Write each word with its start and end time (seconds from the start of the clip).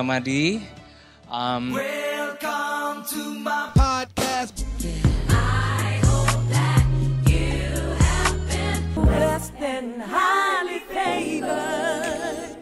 Gamadi. 0.00 0.62
Um, 1.30 1.72
Welcome 1.72 3.04
to 3.12 3.34
my 3.34 3.70
podcast. 3.76 4.64
blessed 8.94 9.52
and 9.60 10.00
highly 10.00 10.78
favored. 10.88 12.56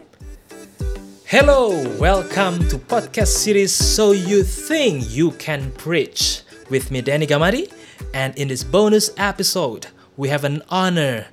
Hello, 1.25 1.69
welcome 1.97 2.59
to 2.67 2.77
podcast 2.77 3.27
series 3.27 3.73
So 3.73 4.11
You 4.11 4.43
Think 4.43 5.09
You 5.09 5.31
Can 5.31 5.71
Preach 5.71 6.41
with 6.69 6.91
me 6.91 6.99
Danny 7.01 7.25
Gamadi 7.25 7.71
and 8.13 8.37
in 8.37 8.49
this 8.49 8.65
bonus 8.65 9.11
episode 9.15 9.87
we 10.17 10.27
have 10.27 10.43
an 10.43 10.61
honor 10.67 11.27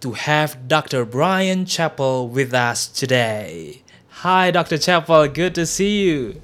to 0.00 0.12
have 0.12 0.68
Dr. 0.68 1.04
Bryan 1.04 1.64
Chapell 1.64 2.28
with 2.30 2.54
us 2.54 2.86
today. 2.86 3.82
Hi 4.20 4.50
Dr. 4.50 4.76
Chapell, 4.76 5.32
good 5.32 5.54
to 5.54 5.64
see 5.64 6.02
you. 6.02 6.42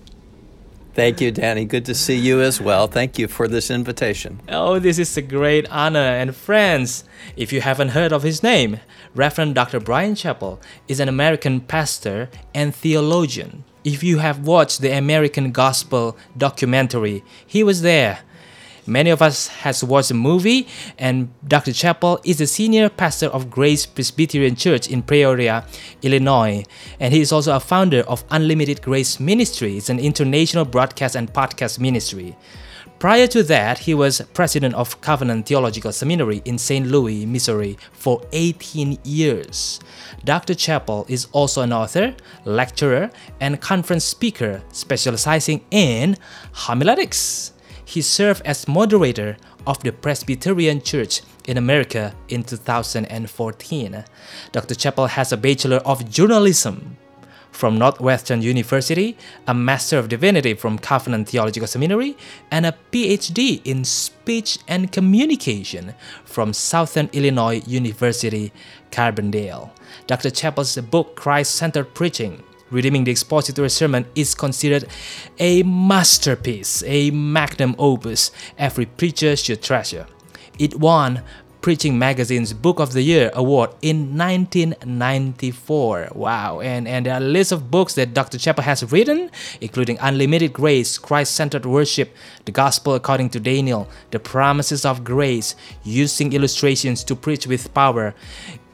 Thank 0.94 1.20
you, 1.20 1.30
Danny. 1.30 1.66
Good 1.66 1.84
to 1.84 1.94
see 1.94 2.16
you 2.16 2.40
as 2.40 2.58
well. 2.58 2.86
Thank 2.86 3.18
you 3.18 3.28
for 3.28 3.48
this 3.48 3.70
invitation. 3.70 4.40
Oh, 4.48 4.78
this 4.78 4.98
is 4.98 5.14
a 5.18 5.20
great 5.20 5.70
honor. 5.70 5.98
And 5.98 6.34
friends, 6.34 7.04
if 7.36 7.52
you 7.52 7.60
haven't 7.60 7.90
heard 7.90 8.14
of 8.14 8.22
his 8.22 8.42
name, 8.42 8.80
Reverend 9.14 9.56
Dr. 9.56 9.78
Bryan 9.78 10.14
Chapell 10.14 10.58
is 10.88 11.00
an 11.00 11.08
American 11.10 11.60
pastor 11.60 12.30
and 12.54 12.74
theologian. 12.74 13.64
If 13.84 14.02
you 14.02 14.20
have 14.20 14.46
watched 14.46 14.80
the 14.80 14.96
American 14.96 15.52
Gospel 15.52 16.16
documentary, 16.34 17.22
he 17.46 17.62
was 17.62 17.82
there. 17.82 18.20
Many 18.86 19.10
of 19.10 19.20
us 19.20 19.48
has 19.48 19.82
watched 19.82 20.08
the 20.08 20.14
movie, 20.14 20.68
and 20.96 21.28
Dr. 21.46 21.72
Chapell 21.72 22.20
is 22.24 22.38
the 22.38 22.46
senior 22.46 22.88
pastor 22.88 23.26
of 23.26 23.50
Grace 23.50 23.84
Presbyterian 23.84 24.54
Church 24.54 24.88
in 24.88 25.02
Peoria, 25.02 25.66
Illinois, 26.02 26.64
and 27.00 27.12
he 27.12 27.20
is 27.20 27.32
also 27.32 27.56
a 27.56 27.60
founder 27.60 28.02
of 28.02 28.24
Unlimited 28.30 28.82
Grace 28.82 29.18
Ministry. 29.18 29.76
It's 29.76 29.88
an 29.88 29.98
international 29.98 30.64
broadcast 30.64 31.16
and 31.16 31.32
podcast 31.32 31.80
ministry. 31.80 32.36
Prior 32.98 33.26
to 33.26 33.42
that, 33.42 33.80
he 33.80 33.92
was 33.92 34.22
president 34.32 34.74
of 34.74 35.00
Covenant 35.02 35.46
Theological 35.46 35.92
Seminary 35.92 36.40
in 36.46 36.56
St. 36.56 36.86
Louis, 36.86 37.26
Missouri 37.26 37.76
for 37.92 38.22
18 38.32 38.98
years. 39.04 39.80
Dr. 40.24 40.54
Chapell 40.54 41.08
is 41.10 41.26
also 41.32 41.60
an 41.60 41.74
author, 41.74 42.14
lecturer, 42.46 43.10
and 43.40 43.60
conference 43.60 44.04
speaker 44.04 44.62
specializing 44.72 45.62
in 45.70 46.16
homiletics. 46.52 47.52
He 47.86 48.02
served 48.02 48.42
as 48.44 48.66
moderator 48.66 49.36
of 49.64 49.78
the 49.78 49.92
Presbyterian 49.92 50.82
Church 50.82 51.22
in 51.46 51.56
America 51.56 52.14
in 52.28 52.42
2014. 52.42 54.04
Dr. 54.50 54.74
Chapell 54.74 55.08
has 55.08 55.30
a 55.32 55.36
Bachelor 55.36 55.76
of 55.78 56.10
Journalism 56.10 56.96
from 57.52 57.78
Northwestern 57.78 58.42
University, 58.42 59.16
a 59.46 59.54
Master 59.54 59.98
of 59.98 60.08
Divinity 60.08 60.54
from 60.54 60.78
Covenant 60.80 61.28
Theological 61.28 61.68
Seminary, 61.68 62.16
and 62.50 62.66
a 62.66 62.76
PhD 62.90 63.62
in 63.64 63.84
Speech 63.84 64.58
and 64.66 64.90
Communication 64.90 65.94
from 66.24 66.52
Southern 66.52 67.08
Illinois 67.12 67.62
University, 67.66 68.52
Carbondale. 68.90 69.70
Dr. 70.08 70.30
Chapell's 70.30 70.76
book, 70.76 71.14
Christ 71.14 71.54
Centered 71.54 71.94
Preaching, 71.94 72.42
Redeeming 72.70 73.04
the 73.04 73.12
Expository 73.12 73.70
Sermon, 73.70 74.06
is 74.14 74.34
considered 74.34 74.86
a 75.38 75.62
masterpiece, 75.62 76.82
a 76.86 77.10
magnum 77.10 77.74
opus 77.78 78.30
every 78.58 78.86
preacher 78.86 79.36
should 79.36 79.62
treasure. 79.62 80.06
It 80.58 80.78
won 80.80 81.22
Preaching 81.66 81.98
Magazine's 81.98 82.52
Book 82.52 82.78
of 82.78 82.92
the 82.92 83.02
Year 83.02 83.32
award 83.34 83.70
in 83.82 84.16
1994. 84.16 86.10
Wow, 86.14 86.60
and, 86.60 86.86
and 86.86 87.08
are 87.08 87.18
lists 87.18 87.50
of 87.50 87.72
books 87.72 87.94
that 87.94 88.14
Dr. 88.14 88.38
Chapell 88.38 88.62
has 88.62 88.92
written, 88.92 89.32
including 89.60 89.98
Unlimited 90.00 90.52
Grace, 90.52 90.96
Christ 90.96 91.34
Centered 91.34 91.66
Worship, 91.66 92.14
The 92.44 92.52
Gospel 92.52 92.94
According 92.94 93.30
to 93.30 93.40
Daniel, 93.40 93.88
The 94.12 94.20
Promises 94.20 94.84
of 94.84 95.02
Grace, 95.02 95.56
Using 95.82 96.32
Illustrations 96.32 97.02
to 97.02 97.16
Preach 97.16 97.48
with 97.48 97.74
Power, 97.74 98.14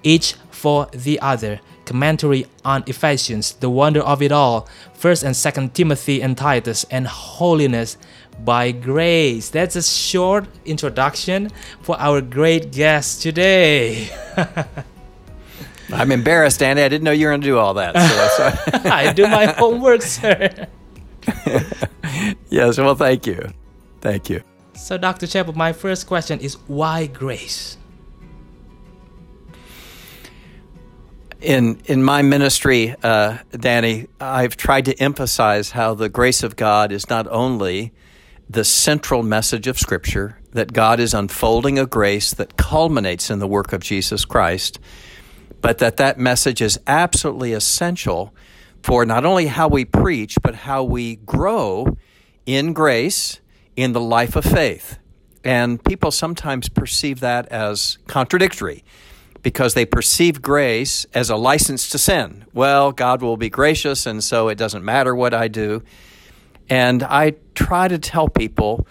Each 0.03 0.35
for 0.51 0.87
the 0.93 1.19
Other, 1.21 1.61
Commentary 1.85 2.47
on 2.65 2.85
Ephesians, 2.87 3.53
The 3.55 3.71
Wonder 3.71 4.01
of 4.01 4.23
It 4.23 4.33
All, 4.33 4.69
1st 4.99 5.25
and 5.25 5.35
2nd 5.35 5.73
Timothy 5.73 6.23
and 6.23 6.37
Titus, 6.37 6.85
and 6.91 7.07
Holiness 7.07 7.97
by 8.45 8.73
Grace. 8.73 9.51
That's 9.51 9.77
a 9.77 9.83
short 9.83 10.47
introduction 10.65 11.51
for 11.81 11.99
our 12.01 12.21
great 12.21 12.73
guest 12.73 13.23
today. 13.23 14.09
I'm 15.93 16.11
embarrassed, 16.11 16.63
Andy. 16.63 16.83
I 16.83 16.89
didn't 16.89 17.05
know 17.05 17.11
you 17.11 17.27
were 17.27 17.33
going 17.33 17.43
to 17.43 17.47
do 17.47 17.59
all 17.59 17.75
that. 17.75 17.95
So, 18.37 18.81
I 18.91 19.13
do 19.17 19.29
my 19.29 19.47
homework, 19.47 20.03
sir. 20.03 20.67
yes, 22.49 22.79
well, 22.79 22.95
thank 22.95 23.27
you. 23.27 23.51
Thank 24.01 24.31
you. 24.31 24.43
So, 24.75 24.97
Dr. 24.97 25.27
Chapell, 25.27 25.55
my 25.55 25.73
first 25.73 26.07
question 26.07 26.41
is 26.41 26.55
why 26.67 27.07
grace? 27.07 27.77
In 31.43 31.81
in 31.87 32.05
my 32.05 32.23
ministry, 32.23 32.95
uh, 33.03 33.39
Danny, 33.51 34.07
I've 34.21 34.57
tried 34.57 34.85
to 34.85 34.95
emphasize 35.03 35.73
how 35.73 35.93
the 35.95 36.09
grace 36.09 36.45
of 36.45 36.55
God 36.55 36.93
is 36.93 37.11
not 37.11 37.27
only 37.27 37.93
the 38.49 38.63
central 38.63 39.25
message 39.25 39.67
of 39.67 39.77
Scripture, 39.77 40.39
that 40.53 40.73
God 40.73 41.01
is 41.01 41.13
unfolding 41.13 41.81
a 41.81 41.87
grace 41.87 42.33
that 42.33 42.57
culminates 42.57 43.29
in 43.29 43.41
the 43.41 43.49
work 43.49 43.73
of 43.73 43.81
Jesus 43.81 44.25
Christ, 44.25 44.79
but 45.61 45.79
that 45.79 45.97
that 45.97 46.17
message 46.17 46.63
is 46.63 46.79
absolutely 46.87 47.55
essential 47.55 48.33
for 48.81 49.05
not 49.05 49.25
only 49.25 49.47
how 49.47 49.67
we 49.67 49.85
preach, 49.85 50.37
but 50.43 50.55
how 50.55 50.85
we 50.85 51.17
grow 51.17 51.97
in 52.47 52.73
grace 52.73 53.41
in 53.75 53.93
the 53.93 54.01
life 54.01 54.37
of 54.37 54.45
faith. 54.45 54.97
And 55.43 55.83
people 55.83 56.13
sometimes 56.13 56.69
perceive 56.69 57.19
that 57.19 57.49
as 57.49 57.99
contradictory 58.07 58.85
because 59.43 59.75
they 59.75 59.85
perceive 59.85 60.41
grace 60.41 61.05
as 61.15 61.29
a 61.31 61.37
license 61.37 61.89
to 61.91 61.99
sin. 61.99 62.45
Well, 62.53 62.93
God 62.93 63.23
will 63.23 63.37
be 63.37 63.51
gracious, 63.51 64.07
and 64.07 64.23
so 64.23 64.49
it 64.49 64.57
doesn't 64.57 64.85
matter 64.85 65.15
what 65.15 65.35
I 65.35 65.49
do. 65.49 65.83
And 66.69 67.03
I 67.03 67.35
try 67.55 67.89
to 67.89 67.99
tell 67.99 68.29
people 68.29 68.87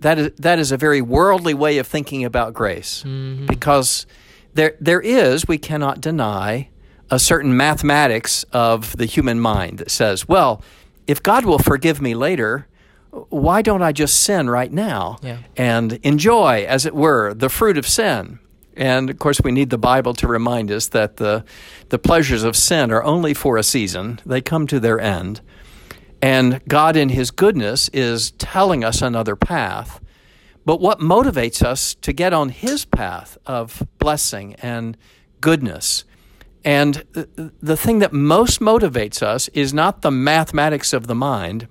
that 0.00 0.18
is, 0.18 0.30
that 0.38 0.58
is 0.58 0.72
a 0.72 0.76
very 0.76 1.02
worldly 1.02 1.54
way 1.54 1.78
of 1.78 1.86
thinking 1.86 2.24
about 2.24 2.54
grace 2.54 3.02
mm-hmm. 3.06 3.46
because 3.46 4.06
there, 4.54 4.76
there 4.80 5.00
is, 5.00 5.48
we 5.48 5.58
cannot 5.58 6.00
deny, 6.00 6.68
a 7.10 7.18
certain 7.18 7.56
mathematics 7.56 8.44
of 8.52 8.96
the 8.96 9.06
human 9.06 9.38
mind 9.40 9.78
that 9.78 9.90
says, 9.90 10.28
well, 10.28 10.62
if 11.06 11.22
God 11.22 11.44
will 11.44 11.58
forgive 11.58 12.00
me 12.02 12.14
later, 12.14 12.66
why 13.28 13.62
don't 13.62 13.82
I 13.82 13.92
just 13.92 14.22
sin 14.22 14.50
right 14.50 14.72
now 14.72 15.18
Yeah. 15.22 15.38
and 15.56 15.94
enjoy, 16.02 16.64
as 16.68 16.84
it 16.84 16.94
were, 16.94 17.32
the 17.32 17.48
fruit 17.48 17.78
of 17.78 17.86
sin? 17.86 18.38
And 18.76 19.08
of 19.08 19.18
course, 19.18 19.40
we 19.42 19.52
need 19.52 19.70
the 19.70 19.78
Bible 19.78 20.12
to 20.14 20.28
remind 20.28 20.70
us 20.70 20.88
that 20.88 21.16
the, 21.16 21.44
the 21.88 21.98
pleasures 21.98 22.44
of 22.44 22.54
sin 22.56 22.90
are 22.90 23.02
only 23.02 23.32
for 23.32 23.56
a 23.56 23.62
season, 23.62 24.20
they 24.26 24.42
come 24.42 24.66
to 24.66 24.78
their 24.78 25.00
end. 25.00 25.40
And 26.20 26.60
God, 26.68 26.96
in 26.96 27.10
His 27.10 27.30
goodness, 27.30 27.88
is 27.90 28.32
telling 28.32 28.84
us 28.84 29.00
another 29.00 29.36
path. 29.36 30.00
But 30.64 30.80
what 30.80 30.98
motivates 30.98 31.62
us 31.62 31.94
to 31.96 32.12
get 32.12 32.32
on 32.32 32.50
His 32.50 32.84
path 32.84 33.38
of 33.46 33.86
blessing 33.98 34.54
and 34.56 34.96
goodness? 35.40 36.04
And 36.64 37.04
the 37.62 37.76
thing 37.76 38.00
that 38.00 38.12
most 38.12 38.60
motivates 38.60 39.22
us 39.22 39.48
is 39.48 39.72
not 39.72 40.02
the 40.02 40.10
mathematics 40.10 40.92
of 40.92 41.06
the 41.06 41.14
mind, 41.14 41.68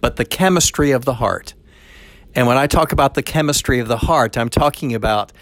but 0.00 0.16
the 0.16 0.24
chemistry 0.24 0.90
of 0.90 1.04
the 1.04 1.14
heart. 1.14 1.54
And 2.34 2.46
when 2.46 2.56
I 2.56 2.66
talk 2.66 2.92
about 2.92 3.14
the 3.14 3.22
chemistry 3.22 3.78
of 3.78 3.88
the 3.88 3.98
heart, 3.98 4.38
I'm 4.38 4.48
talking 4.48 4.94
about 4.94 5.32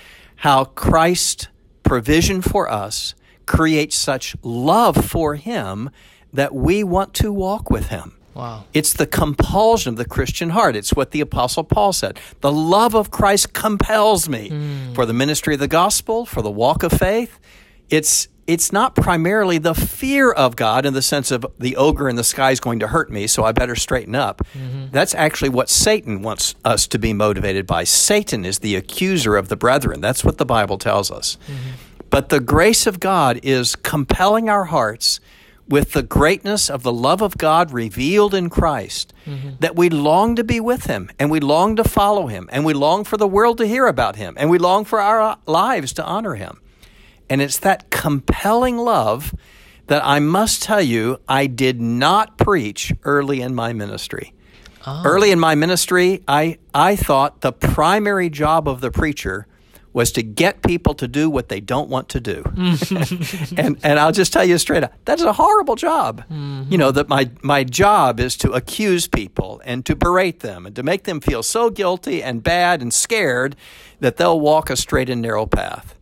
how 0.42 0.64
Christ's 0.64 1.46
provision 1.84 2.42
for 2.42 2.68
us 2.68 3.14
creates 3.46 3.94
such 3.94 4.34
love 4.42 4.96
for 4.96 5.36
Him 5.36 5.88
that 6.32 6.52
we 6.52 6.82
want 6.82 7.14
to 7.14 7.32
walk 7.32 7.70
with 7.70 7.90
Him. 7.90 8.18
Wow. 8.34 8.64
It's 8.74 8.92
the 8.92 9.06
compulsion 9.06 9.90
of 9.90 9.96
the 9.98 10.04
Christian 10.04 10.50
heart. 10.50 10.74
It's 10.74 10.94
what 10.94 11.12
the 11.12 11.20
Apostle 11.20 11.62
Paul 11.62 11.92
said. 11.92 12.18
The 12.40 12.50
love 12.50 12.96
of 12.96 13.12
Christ 13.12 13.52
compels 13.52 14.28
me 14.28 14.48
hmm. 14.48 14.94
for 14.94 15.06
the 15.06 15.12
ministry 15.12 15.54
of 15.54 15.60
the 15.60 15.68
gospel, 15.68 16.26
for 16.26 16.42
the 16.42 16.50
walk 16.50 16.82
of 16.82 16.90
faith. 16.90 17.38
It's 17.88 18.26
it's 18.46 18.72
not 18.72 18.94
primarily 18.94 19.58
the 19.58 19.74
fear 19.74 20.32
of 20.32 20.56
God 20.56 20.84
in 20.84 20.94
the 20.94 21.02
sense 21.02 21.30
of 21.30 21.46
the 21.58 21.76
ogre 21.76 22.08
in 22.08 22.16
the 22.16 22.24
sky 22.24 22.50
is 22.50 22.60
going 22.60 22.80
to 22.80 22.88
hurt 22.88 23.10
me, 23.10 23.26
so 23.26 23.44
I 23.44 23.52
better 23.52 23.76
straighten 23.76 24.14
up. 24.14 24.42
Mm-hmm. 24.54 24.86
That's 24.90 25.14
actually 25.14 25.50
what 25.50 25.68
Satan 25.70 26.22
wants 26.22 26.54
us 26.64 26.86
to 26.88 26.98
be 26.98 27.12
motivated 27.12 27.66
by. 27.66 27.84
Satan 27.84 28.44
is 28.44 28.58
the 28.58 28.74
accuser 28.74 29.36
of 29.36 29.48
the 29.48 29.56
brethren. 29.56 30.00
That's 30.00 30.24
what 30.24 30.38
the 30.38 30.46
Bible 30.46 30.78
tells 30.78 31.10
us. 31.10 31.38
Mm-hmm. 31.46 31.70
But 32.10 32.28
the 32.28 32.40
grace 32.40 32.86
of 32.86 33.00
God 33.00 33.40
is 33.42 33.76
compelling 33.76 34.48
our 34.48 34.64
hearts 34.64 35.20
with 35.68 35.92
the 35.92 36.02
greatness 36.02 36.68
of 36.68 36.82
the 36.82 36.92
love 36.92 37.22
of 37.22 37.38
God 37.38 37.72
revealed 37.72 38.34
in 38.34 38.50
Christ, 38.50 39.14
mm-hmm. 39.24 39.50
that 39.60 39.76
we 39.76 39.88
long 39.88 40.36
to 40.36 40.44
be 40.44 40.60
with 40.60 40.84
Him 40.84 41.10
and 41.18 41.30
we 41.30 41.40
long 41.40 41.76
to 41.76 41.84
follow 41.84 42.26
Him 42.26 42.50
and 42.52 42.64
we 42.64 42.74
long 42.74 43.04
for 43.04 43.16
the 43.16 43.28
world 43.28 43.58
to 43.58 43.66
hear 43.66 43.86
about 43.86 44.16
Him 44.16 44.34
and 44.38 44.50
we 44.50 44.58
long 44.58 44.84
for 44.84 45.00
our 45.00 45.38
lives 45.46 45.92
to 45.94 46.04
honor 46.04 46.34
Him. 46.34 46.60
And 47.32 47.40
it's 47.40 47.58
that 47.60 47.88
compelling 47.88 48.76
love 48.76 49.34
that 49.86 50.04
I 50.04 50.18
must 50.18 50.62
tell 50.62 50.82
you, 50.82 51.18
I 51.26 51.46
did 51.46 51.80
not 51.80 52.36
preach 52.36 52.92
early 53.04 53.40
in 53.40 53.54
my 53.54 53.72
ministry. 53.72 54.34
Ah. 54.84 55.02
Early 55.02 55.30
in 55.30 55.40
my 55.40 55.54
ministry, 55.54 56.22
I, 56.28 56.58
I 56.74 56.94
thought 56.94 57.40
the 57.40 57.50
primary 57.50 58.28
job 58.28 58.68
of 58.68 58.82
the 58.82 58.90
preacher 58.90 59.46
was 59.94 60.12
to 60.12 60.22
get 60.22 60.62
people 60.62 60.92
to 60.92 61.08
do 61.08 61.30
what 61.30 61.48
they 61.48 61.58
don't 61.58 61.88
want 61.88 62.10
to 62.10 62.20
do. 62.20 62.42
and 63.56 63.78
and 63.82 63.98
I'll 63.98 64.12
just 64.12 64.34
tell 64.34 64.44
you 64.44 64.58
straight 64.58 64.84
up, 64.84 64.92
that's 65.06 65.22
a 65.22 65.32
horrible 65.32 65.76
job. 65.76 66.24
Mm-hmm. 66.30 66.70
You 66.70 66.76
know, 66.76 66.90
that 66.90 67.08
my 67.08 67.30
my 67.40 67.64
job 67.64 68.20
is 68.20 68.36
to 68.38 68.52
accuse 68.52 69.08
people 69.08 69.62
and 69.64 69.86
to 69.86 69.96
berate 69.96 70.40
them 70.40 70.66
and 70.66 70.76
to 70.76 70.82
make 70.82 71.04
them 71.04 71.22
feel 71.22 71.42
so 71.42 71.70
guilty 71.70 72.22
and 72.22 72.42
bad 72.42 72.82
and 72.82 72.92
scared 72.92 73.56
that 74.00 74.18
they'll 74.18 74.38
walk 74.38 74.68
a 74.68 74.76
straight 74.76 75.08
and 75.08 75.22
narrow 75.22 75.46
path. 75.46 75.96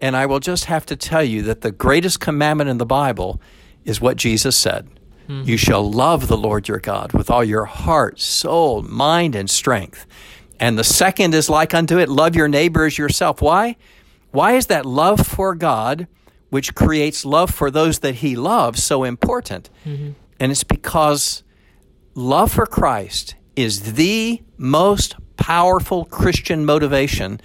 And 0.00 0.16
I 0.16 0.26
will 0.26 0.40
just 0.40 0.64
have 0.66 0.86
to 0.86 0.96
tell 0.96 1.22
you 1.22 1.42
that 1.42 1.60
the 1.60 1.72
greatest 1.72 2.20
commandment 2.20 2.70
in 2.70 2.78
the 2.78 2.86
Bible 2.86 3.40
is 3.84 4.00
what 4.00 4.16
Jesus 4.16 4.56
said. 4.56 4.88
Hmm. 5.26 5.42
You 5.42 5.56
shall 5.56 5.88
love 5.88 6.28
the 6.28 6.36
Lord 6.36 6.68
your 6.68 6.78
God 6.78 7.12
with 7.12 7.30
all 7.30 7.44
your 7.44 7.66
heart, 7.66 8.18
soul, 8.20 8.82
mind, 8.82 9.34
and 9.34 9.48
strength. 9.48 10.06
And 10.58 10.78
the 10.78 10.84
second 10.84 11.34
is 11.34 11.48
like 11.48 11.74
unto 11.74 11.98
it 11.98 12.08
love 12.08 12.34
your 12.34 12.48
neighbor 12.48 12.84
as 12.84 12.98
yourself. 12.98 13.40
Why? 13.40 13.76
Why 14.30 14.52
is 14.52 14.66
that 14.66 14.86
love 14.86 15.26
for 15.26 15.54
God, 15.54 16.06
which 16.50 16.74
creates 16.74 17.24
love 17.24 17.50
for 17.50 17.70
those 17.70 18.00
that 18.00 18.16
he 18.16 18.36
loves, 18.36 18.82
so 18.82 19.04
important? 19.04 19.70
Mm-hmm. 19.84 20.10
And 20.38 20.52
it's 20.52 20.64
because 20.64 21.42
love 22.14 22.52
for 22.52 22.66
Christ 22.66 23.34
is 23.56 23.94
the 23.94 24.42
most 24.56 25.16
powerful 25.36 26.04
Christian 26.04 26.64
motivation. 26.64 27.40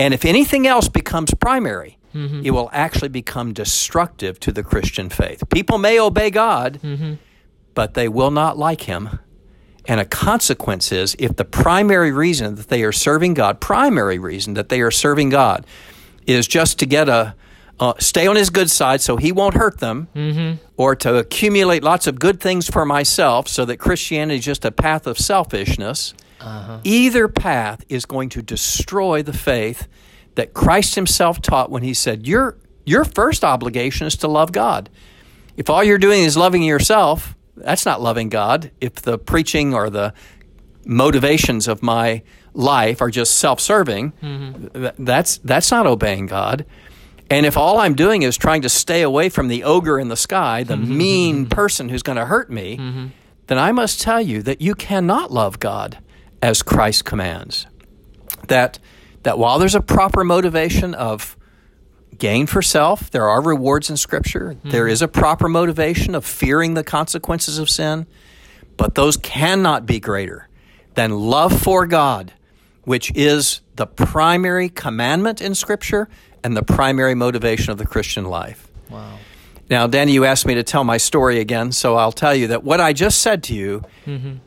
And 0.00 0.14
if 0.14 0.24
anything 0.24 0.66
else 0.66 0.88
becomes 0.88 1.30
primary, 1.34 1.92
it 2.46 2.50
will 2.50 2.70
actually 2.72 3.10
become 3.10 3.52
destructive 3.52 4.34
to 4.40 4.50
the 4.50 4.62
Christian 4.62 5.08
faith. 5.10 5.40
People 5.48 5.78
may 5.78 6.00
obey 6.00 6.30
God, 6.30 6.80
but 7.74 7.94
they 7.94 8.08
will 8.08 8.32
not 8.32 8.58
like 8.58 8.82
him. 8.92 9.02
And 9.84 10.00
a 10.00 10.04
consequence 10.04 10.90
is 11.02 11.14
if 11.18 11.32
the 11.36 11.44
primary 11.44 12.12
reason 12.12 12.56
that 12.56 12.68
they 12.68 12.82
are 12.82 12.92
serving 12.92 13.34
God, 13.34 13.60
primary 13.60 14.18
reason 14.18 14.54
that 14.54 14.68
they 14.70 14.80
are 14.80 14.90
serving 14.90 15.30
God, 15.30 15.66
is 16.26 16.48
just 16.48 16.78
to 16.80 16.86
get 16.86 17.08
a 17.08 17.34
uh, 17.78 17.94
stay 17.98 18.26
on 18.26 18.36
his 18.36 18.50
good 18.50 18.70
side 18.70 19.00
so 19.00 19.16
he 19.16 19.32
won't 19.32 19.54
hurt 19.54 19.78
them, 19.78 20.08
or 20.76 20.94
to 20.96 21.16
accumulate 21.16 21.82
lots 21.82 22.06
of 22.06 22.18
good 22.18 22.38
things 22.40 22.68
for 22.68 22.84
myself 22.84 23.48
so 23.48 23.64
that 23.64 23.78
Christianity 23.78 24.38
is 24.38 24.44
just 24.44 24.64
a 24.64 24.70
path 24.70 25.06
of 25.06 25.16
selfishness, 25.18 26.12
Uh-huh. 26.40 26.80
either 26.84 27.28
path 27.28 27.84
is 27.88 28.06
going 28.06 28.28
to 28.30 28.42
destroy 28.42 29.22
the 29.22 29.32
faith 29.32 29.88
that 30.36 30.54
Christ 30.54 30.94
himself 30.94 31.42
taught 31.42 31.70
when 31.70 31.82
he 31.82 31.94
said, 31.94 32.26
Your, 32.26 32.56
your 32.86 33.04
first 33.04 33.44
obligation 33.44 34.06
is 34.06 34.16
to 34.16 34.28
love 34.28 34.52
God. 34.52 34.88
If 35.56 35.68
all 35.68 35.84
you're 35.84 35.98
doing 35.98 36.22
is 36.22 36.36
loving 36.36 36.62
yourself, 36.62 37.36
that's 37.56 37.84
not 37.84 38.00
loving 38.00 38.28
God. 38.28 38.70
If 38.80 38.94
the 38.94 39.18
preaching 39.18 39.74
or 39.74 39.90
the 39.90 40.14
motivations 40.86 41.68
of 41.68 41.82
my 41.82 42.22
life 42.54 43.00
are 43.02 43.10
just 43.10 43.36
self-serving, 43.36 44.12
mm-hmm. 44.12 44.66
th- 44.68 44.94
that's 44.98 45.38
that's 45.38 45.70
not 45.70 45.86
obeying 45.86 46.26
God. 46.26 46.64
And 47.28 47.46
if 47.46 47.56
all 47.56 47.78
I'm 47.78 47.94
doing 47.94 48.22
is 48.22 48.36
trying 48.36 48.62
to 48.62 48.68
stay 48.68 49.02
away 49.02 49.28
from 49.28 49.48
the 49.48 49.62
ogre 49.62 50.00
in 50.00 50.08
the 50.08 50.16
sky, 50.16 50.64
the 50.64 50.74
mm-hmm. 50.74 50.98
mean 50.98 51.46
person 51.46 51.88
who's 51.88 52.02
going 52.02 52.16
to 52.16 52.24
hurt 52.24 52.50
me, 52.50 52.76
mm-hmm. 52.76 53.06
then 53.46 53.58
I 53.58 53.70
must 53.70 54.00
tell 54.00 54.20
you 54.20 54.42
that 54.42 54.60
you 54.60 54.74
cannot 54.74 55.30
love 55.30 55.60
God 55.60 55.98
as 56.42 56.62
Christ 56.62 57.04
commands. 57.04 57.66
That 58.48 58.78
that 59.22 59.38
while 59.38 59.58
there's 59.58 59.74
a 59.74 59.82
proper 59.82 60.24
motivation 60.24 60.94
of 60.94 61.36
gain 62.18 62.46
for 62.46 62.62
self, 62.62 63.10
there 63.10 63.28
are 63.28 63.42
rewards 63.42 63.90
in 63.90 63.96
Scripture. 63.96 64.52
Hmm. 64.54 64.70
There 64.70 64.88
is 64.88 65.02
a 65.02 65.08
proper 65.08 65.48
motivation 65.48 66.14
of 66.14 66.24
fearing 66.24 66.74
the 66.74 66.84
consequences 66.84 67.58
of 67.58 67.68
sin, 67.68 68.06
but 68.76 68.94
those 68.94 69.16
cannot 69.16 69.86
be 69.86 70.00
greater 70.00 70.48
than 70.94 71.10
love 71.12 71.60
for 71.60 71.86
God, 71.86 72.32
which 72.84 73.12
is 73.14 73.60
the 73.76 73.86
primary 73.86 74.68
commandment 74.68 75.40
in 75.40 75.54
Scripture 75.54 76.08
and 76.42 76.56
the 76.56 76.62
primary 76.62 77.14
motivation 77.14 77.72
of 77.72 77.78
the 77.78 77.86
Christian 77.86 78.24
life. 78.24 78.68
Wow. 78.88 79.18
Now, 79.68 79.86
Danny, 79.86 80.12
you 80.12 80.24
asked 80.24 80.46
me 80.46 80.54
to 80.56 80.64
tell 80.64 80.82
my 80.82 80.96
story 80.96 81.38
again, 81.38 81.70
so 81.72 81.96
I'll 81.96 82.12
tell 82.12 82.34
you 82.34 82.48
that 82.48 82.64
what 82.64 82.80
I 82.80 82.92
just 82.92 83.20
said 83.20 83.44
to 83.44 83.54
you, 83.54 83.82
mm-hmm. 84.04 84.38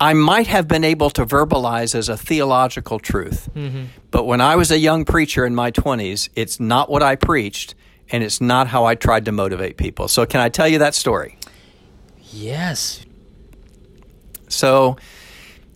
I 0.00 0.14
might 0.14 0.46
have 0.46 0.66
been 0.66 0.82
able 0.82 1.10
to 1.10 1.26
verbalize 1.26 1.94
as 1.94 2.08
a 2.08 2.16
theological 2.16 2.98
truth. 2.98 3.50
Mm-hmm. 3.54 3.84
But 4.10 4.24
when 4.24 4.40
I 4.40 4.56
was 4.56 4.70
a 4.70 4.78
young 4.78 5.04
preacher 5.04 5.44
in 5.44 5.54
my 5.54 5.70
20s, 5.70 6.30
it's 6.34 6.58
not 6.58 6.90
what 6.90 7.02
I 7.02 7.16
preached, 7.16 7.74
and 8.08 8.24
it's 8.24 8.40
not 8.40 8.66
how 8.66 8.86
I 8.86 8.94
tried 8.94 9.26
to 9.26 9.32
motivate 9.32 9.76
people. 9.76 10.08
So, 10.08 10.24
can 10.24 10.40
I 10.40 10.48
tell 10.48 10.66
you 10.66 10.78
that 10.78 10.94
story? 10.94 11.38
Yes. 12.32 13.04
So, 14.48 14.96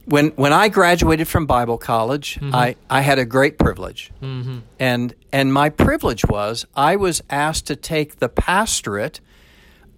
when 0.07 0.29
when 0.31 0.53
I 0.53 0.69
graduated 0.69 1.29
from 1.29 1.45
Bible 1.45 1.77
college, 1.77 2.37
mm-hmm. 2.37 2.55
I, 2.55 2.77
I 2.89 3.03
had 3.03 3.19
a 3.19 3.25
great 3.27 3.59
privilege, 3.59 4.11
mm-hmm. 4.23 4.61
and 4.79 5.15
and 5.33 5.53
my 5.53 5.69
privilege 5.69 6.25
was 6.27 6.67
I 6.75 6.97
was 6.97 7.23
asked 7.29 7.67
to 7.67 7.77
take 7.77 8.21
the 8.21 8.29
pastorate 8.29 9.21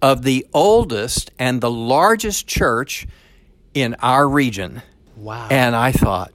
of 0.01 0.23
the 0.23 0.45
oldest 0.53 1.31
and 1.39 1.61
the 1.61 1.71
largest 1.71 2.47
church 2.47 3.07
in 3.81 3.95
our 3.95 4.27
region. 4.27 4.81
Wow. 5.15 5.47
And 5.49 5.75
I 5.75 5.91
thought, 5.91 6.31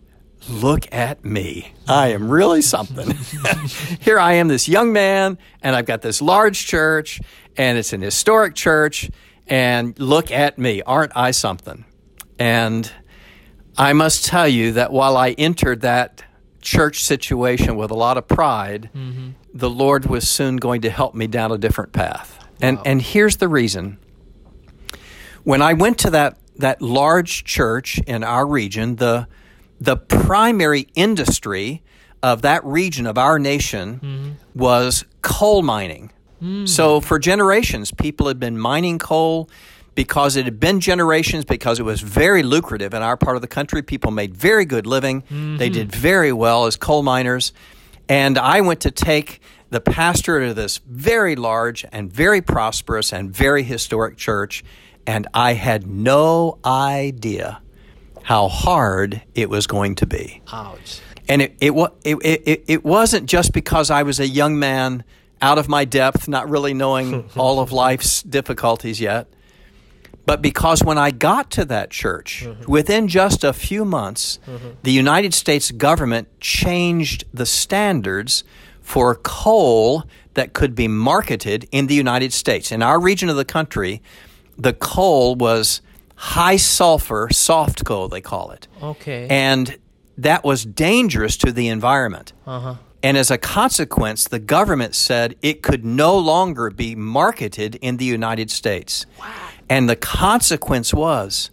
look 0.49 0.93
at 0.93 1.25
me. 1.25 1.73
I 1.89 2.09
am 2.09 2.29
really 2.29 2.63
something. 2.63 3.11
Here 4.01 4.19
I 4.19 4.35
am, 4.35 4.49
this 4.49 4.69
young 4.69 4.93
man, 4.93 5.39
and 5.63 5.77
I've 5.77 5.87
got 5.87 6.03
this 6.03 6.21
large 6.21 6.67
church, 6.67 7.21
and 7.57 7.79
it's 7.79 7.93
an 7.93 8.01
historic 8.01 8.55
church, 8.55 9.11
and 9.47 9.99
look 9.99 10.31
at 10.31 10.59
me. 10.59 10.83
Aren't 10.83 11.17
I 11.17 11.31
something? 11.31 11.85
And 12.39 12.91
I 13.77 13.93
must 13.93 14.25
tell 14.25 14.49
you 14.49 14.73
that 14.73 14.93
while 14.93 15.17
I 15.17 15.31
entered 15.31 15.83
that 15.83 16.25
church 16.61 17.03
situation 17.03 17.77
with 17.77 17.91
a 17.91 17.95
lot 17.95 18.17
of 18.17 18.29
pride, 18.29 18.91
mm-hmm. 18.95 19.31
the 19.53 19.71
Lord 19.71 20.07
was 20.07 20.29
soon 20.29 20.57
going 20.57 20.83
to 20.83 20.91
help 20.91 21.15
me 21.15 21.27
down 21.27 21.53
a 21.53 21.59
different 21.59 21.93
path. 21.93 22.39
And 22.61 22.79
and 22.85 23.03
here's 23.03 23.37
the 23.37 23.49
reason. 23.49 23.99
When 25.43 25.61
I 25.61 25.73
went 25.73 25.99
to 26.01 26.11
that 26.11 26.39
that 26.57 26.83
large 26.83 27.45
church 27.45 27.99
in 28.07 28.25
our 28.25 28.47
region, 28.47 28.97
the 28.97 29.27
the 29.81 29.97
primary 29.97 30.87
industry 30.95 31.83
of 32.23 32.43
that 32.43 32.65
region 32.65 33.07
of 33.07 33.19
our 33.19 33.39
nation 33.39 33.99
mm-hmm. 33.99 34.59
was 34.59 35.05
coal 35.23 35.63
mining. 35.63 36.13
Mm. 36.41 36.69
So 36.69 37.01
for 37.01 37.19
generations, 37.19 37.91
people 37.91 38.29
had 38.29 38.39
been 38.39 38.59
mining 38.59 38.99
coal 39.01 39.51
because 39.95 40.37
it 40.37 40.45
had 40.45 40.59
been 40.61 40.81
generations 40.81 41.45
because 41.45 41.79
it 41.79 41.83
was 41.83 42.01
very 42.01 42.43
lucrative 42.43 42.95
in 42.95 43.03
our 43.03 43.17
part 43.17 43.37
of 43.37 43.43
the 43.43 43.49
country. 43.49 43.83
People 43.83 44.11
made 44.11 44.35
very 44.35 44.65
good 44.65 44.87
living. 44.87 45.23
Mm-hmm. 45.23 45.57
They 45.59 45.69
did 45.69 45.93
very 45.93 46.33
well 46.33 46.67
as 46.67 46.77
coal 46.77 47.03
miners. 47.03 47.53
And 48.09 48.39
I 48.39 48.61
went 48.61 48.81
to 48.83 48.91
take 48.91 49.41
the 49.71 49.81
pastor 49.81 50.41
of 50.41 50.57
this 50.57 50.79
very 50.87 51.35
large 51.37 51.85
and 51.93 52.13
very 52.13 52.41
prosperous 52.41 53.13
and 53.13 53.35
very 53.35 53.63
historic 53.63 54.17
church, 54.17 54.65
and 55.07 55.27
I 55.35 55.55
had 55.55 55.87
no 55.87 56.59
idea 56.65 57.61
how 58.23 58.49
hard 58.49 59.23
it 59.35 59.51
was 59.51 59.67
going 59.67 59.97
to 59.97 60.07
be. 60.07 60.43
Ouch. 60.53 61.01
And 61.29 61.43
it, 61.43 61.57
it, 61.61 61.73
it, 62.05 62.19
it, 62.23 62.65
it 62.67 62.85
wasn't 62.85 63.29
just 63.29 63.53
because 63.53 63.91
I 63.91 64.03
was 64.03 64.21
a 64.21 64.27
young 64.27 64.59
man 64.59 65.05
out 65.41 65.59
of 65.59 65.69
my 65.69 65.85
depth, 65.85 66.29
not 66.29 66.49
really 66.49 66.75
knowing 66.75 67.29
all 67.37 67.61
of 67.61 67.73
life's 67.73 68.23
difficulties 68.23 69.01
yet, 69.01 69.29
but 70.25 70.41
because 70.41 70.85
when 70.85 70.99
I 70.99 71.11
got 71.11 71.51
to 71.53 71.65
that 71.67 71.91
church, 71.91 72.45
mm-hmm. 72.47 72.71
within 72.71 73.09
just 73.09 73.43
a 73.43 73.53
few 73.53 73.85
months, 73.85 74.39
mm-hmm. 74.47 74.71
the 74.83 74.93
United 74.93 75.35
States 75.35 75.71
government 75.73 76.29
changed 76.41 77.25
the 77.35 77.47
standards 77.47 78.45
for 78.81 79.17
coal 79.17 80.05
that 80.35 80.53
could 80.53 80.75
be 80.75 80.89
marketed 80.89 81.69
in 81.73 81.89
the 81.89 81.95
United 81.95 82.33
States. 82.33 82.71
In 82.71 82.83
our 82.83 83.01
region 83.01 83.29
of 83.29 83.37
the 83.37 83.45
country, 83.45 84.01
the 84.59 84.73
coal 84.73 85.35
was 85.35 85.81
high 86.17 86.57
sulfur 86.57 87.29
soft 87.33 87.85
coal, 87.85 88.09
they 88.09 88.21
call 88.21 88.51
it 88.53 88.69
Okay. 88.83 89.27
and 89.29 89.77
that 90.19 90.45
was 90.45 90.65
dangerous 90.65 91.37
to 91.39 91.51
the 91.53 91.69
environment. 91.69 92.33
Uh-huh. 92.47 92.75
And 93.03 93.17
as 93.17 93.31
a 93.31 93.39
consequence, 93.39 94.29
the 94.29 94.39
government 94.39 94.95
said 94.95 95.35
it 95.43 95.63
could 95.63 95.85
no 95.85 96.17
longer 96.17 96.71
be 96.71 96.95
marketed 96.95 97.75
in 97.77 97.97
the 97.97 98.05
United 98.05 98.51
States. 98.51 99.07
Wow. 99.19 99.27
And 99.69 99.89
the 99.89 99.97
consequence 99.97 100.95
was 100.95 101.51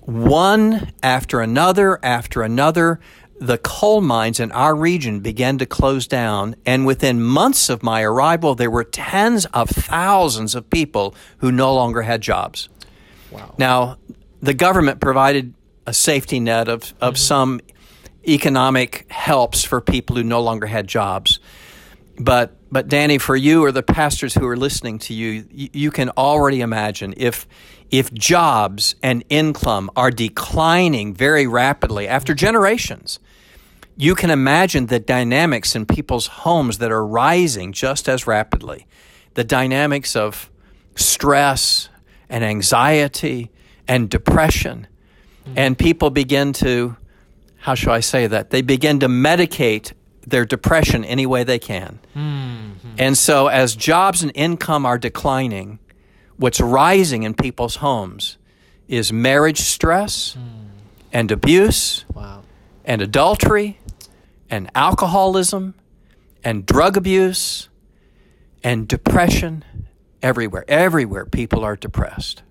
one 0.00 0.92
after 1.02 1.40
another 1.40 2.00
after 2.02 2.42
another, 2.42 2.98
the 3.40 3.58
coal 3.58 4.02
mines 4.02 4.38
in 4.38 4.52
our 4.52 4.74
region 4.74 5.20
began 5.20 5.58
to 5.58 5.66
close 5.66 6.06
down. 6.06 6.54
And 6.66 6.86
within 6.86 7.22
months 7.22 7.70
of 7.70 7.82
my 7.82 8.02
arrival, 8.02 8.54
there 8.54 8.70
were 8.70 8.84
tens 8.84 9.46
of 9.46 9.70
thousands 9.70 10.54
of 10.54 10.68
people 10.68 11.14
who 11.38 11.50
no 11.50 11.74
longer 11.74 12.02
had 12.02 12.20
jobs. 12.20 12.68
Wow. 13.30 13.54
Now, 13.56 13.96
the 14.42 14.54
government 14.54 15.00
provided 15.00 15.54
a 15.86 15.94
safety 15.94 16.38
net 16.38 16.68
of, 16.68 16.92
of 17.00 17.14
mm-hmm. 17.14 17.16
some 17.16 17.60
economic 18.28 19.10
helps 19.10 19.64
for 19.64 19.80
people 19.80 20.16
who 20.16 20.22
no 20.22 20.42
longer 20.42 20.66
had 20.66 20.86
jobs. 20.86 21.40
But 22.18 22.56
but 22.72 22.86
Danny, 22.86 23.18
for 23.18 23.34
you 23.34 23.64
or 23.64 23.72
the 23.72 23.82
pastors 23.82 24.34
who 24.34 24.46
are 24.46 24.56
listening 24.56 25.00
to 25.00 25.14
you, 25.14 25.44
you, 25.50 25.68
you 25.72 25.90
can 25.90 26.10
already 26.10 26.60
imagine 26.60 27.14
if 27.16 27.48
if 27.90 28.12
jobs 28.14 28.94
and 29.02 29.24
income 29.28 29.90
are 29.96 30.10
declining 30.10 31.12
very 31.14 31.46
rapidly 31.46 32.06
after 32.06 32.34
generations, 32.34 33.18
you 33.96 34.14
can 34.14 34.30
imagine 34.30 34.86
the 34.86 35.00
dynamics 35.00 35.74
in 35.74 35.86
people's 35.86 36.26
homes 36.26 36.78
that 36.78 36.90
are 36.90 37.04
rising 37.04 37.72
just 37.72 38.08
as 38.08 38.26
rapidly. 38.26 38.86
The 39.34 39.44
dynamics 39.44 40.16
of 40.16 40.50
stress 40.96 41.88
and 42.28 42.44
anxiety 42.44 43.50
and 43.86 44.08
depression. 44.08 44.86
And 45.56 45.76
people 45.76 46.10
begin 46.10 46.52
to, 46.54 46.96
how 47.58 47.74
shall 47.74 47.92
I 47.92 48.00
say 48.00 48.26
that? 48.26 48.50
They 48.50 48.62
begin 48.62 49.00
to 49.00 49.08
medicate 49.08 49.92
their 50.26 50.44
depression 50.44 51.04
any 51.04 51.26
way 51.26 51.44
they 51.44 51.58
can. 51.58 51.98
Mm-hmm. 52.14 52.94
And 52.98 53.18
so, 53.18 53.48
as 53.48 53.74
jobs 53.74 54.22
and 54.22 54.30
income 54.34 54.86
are 54.86 54.98
declining, 54.98 55.78
what's 56.36 56.60
rising 56.60 57.24
in 57.24 57.34
people's 57.34 57.76
homes 57.76 58.38
is 58.86 59.12
marriage 59.12 59.60
stress 59.60 60.36
mm. 60.36 60.68
and 61.12 61.30
abuse 61.30 62.04
wow. 62.14 62.42
and 62.84 63.02
adultery 63.02 63.78
and 64.50 64.70
alcoholism 64.74 65.74
and 66.44 66.66
drug 66.66 66.96
abuse 66.96 67.68
and 68.62 68.88
depression 68.88 69.64
everywhere. 70.22 70.64
Everywhere 70.68 71.26
people 71.26 71.64
are 71.64 71.76
depressed. 71.76 72.42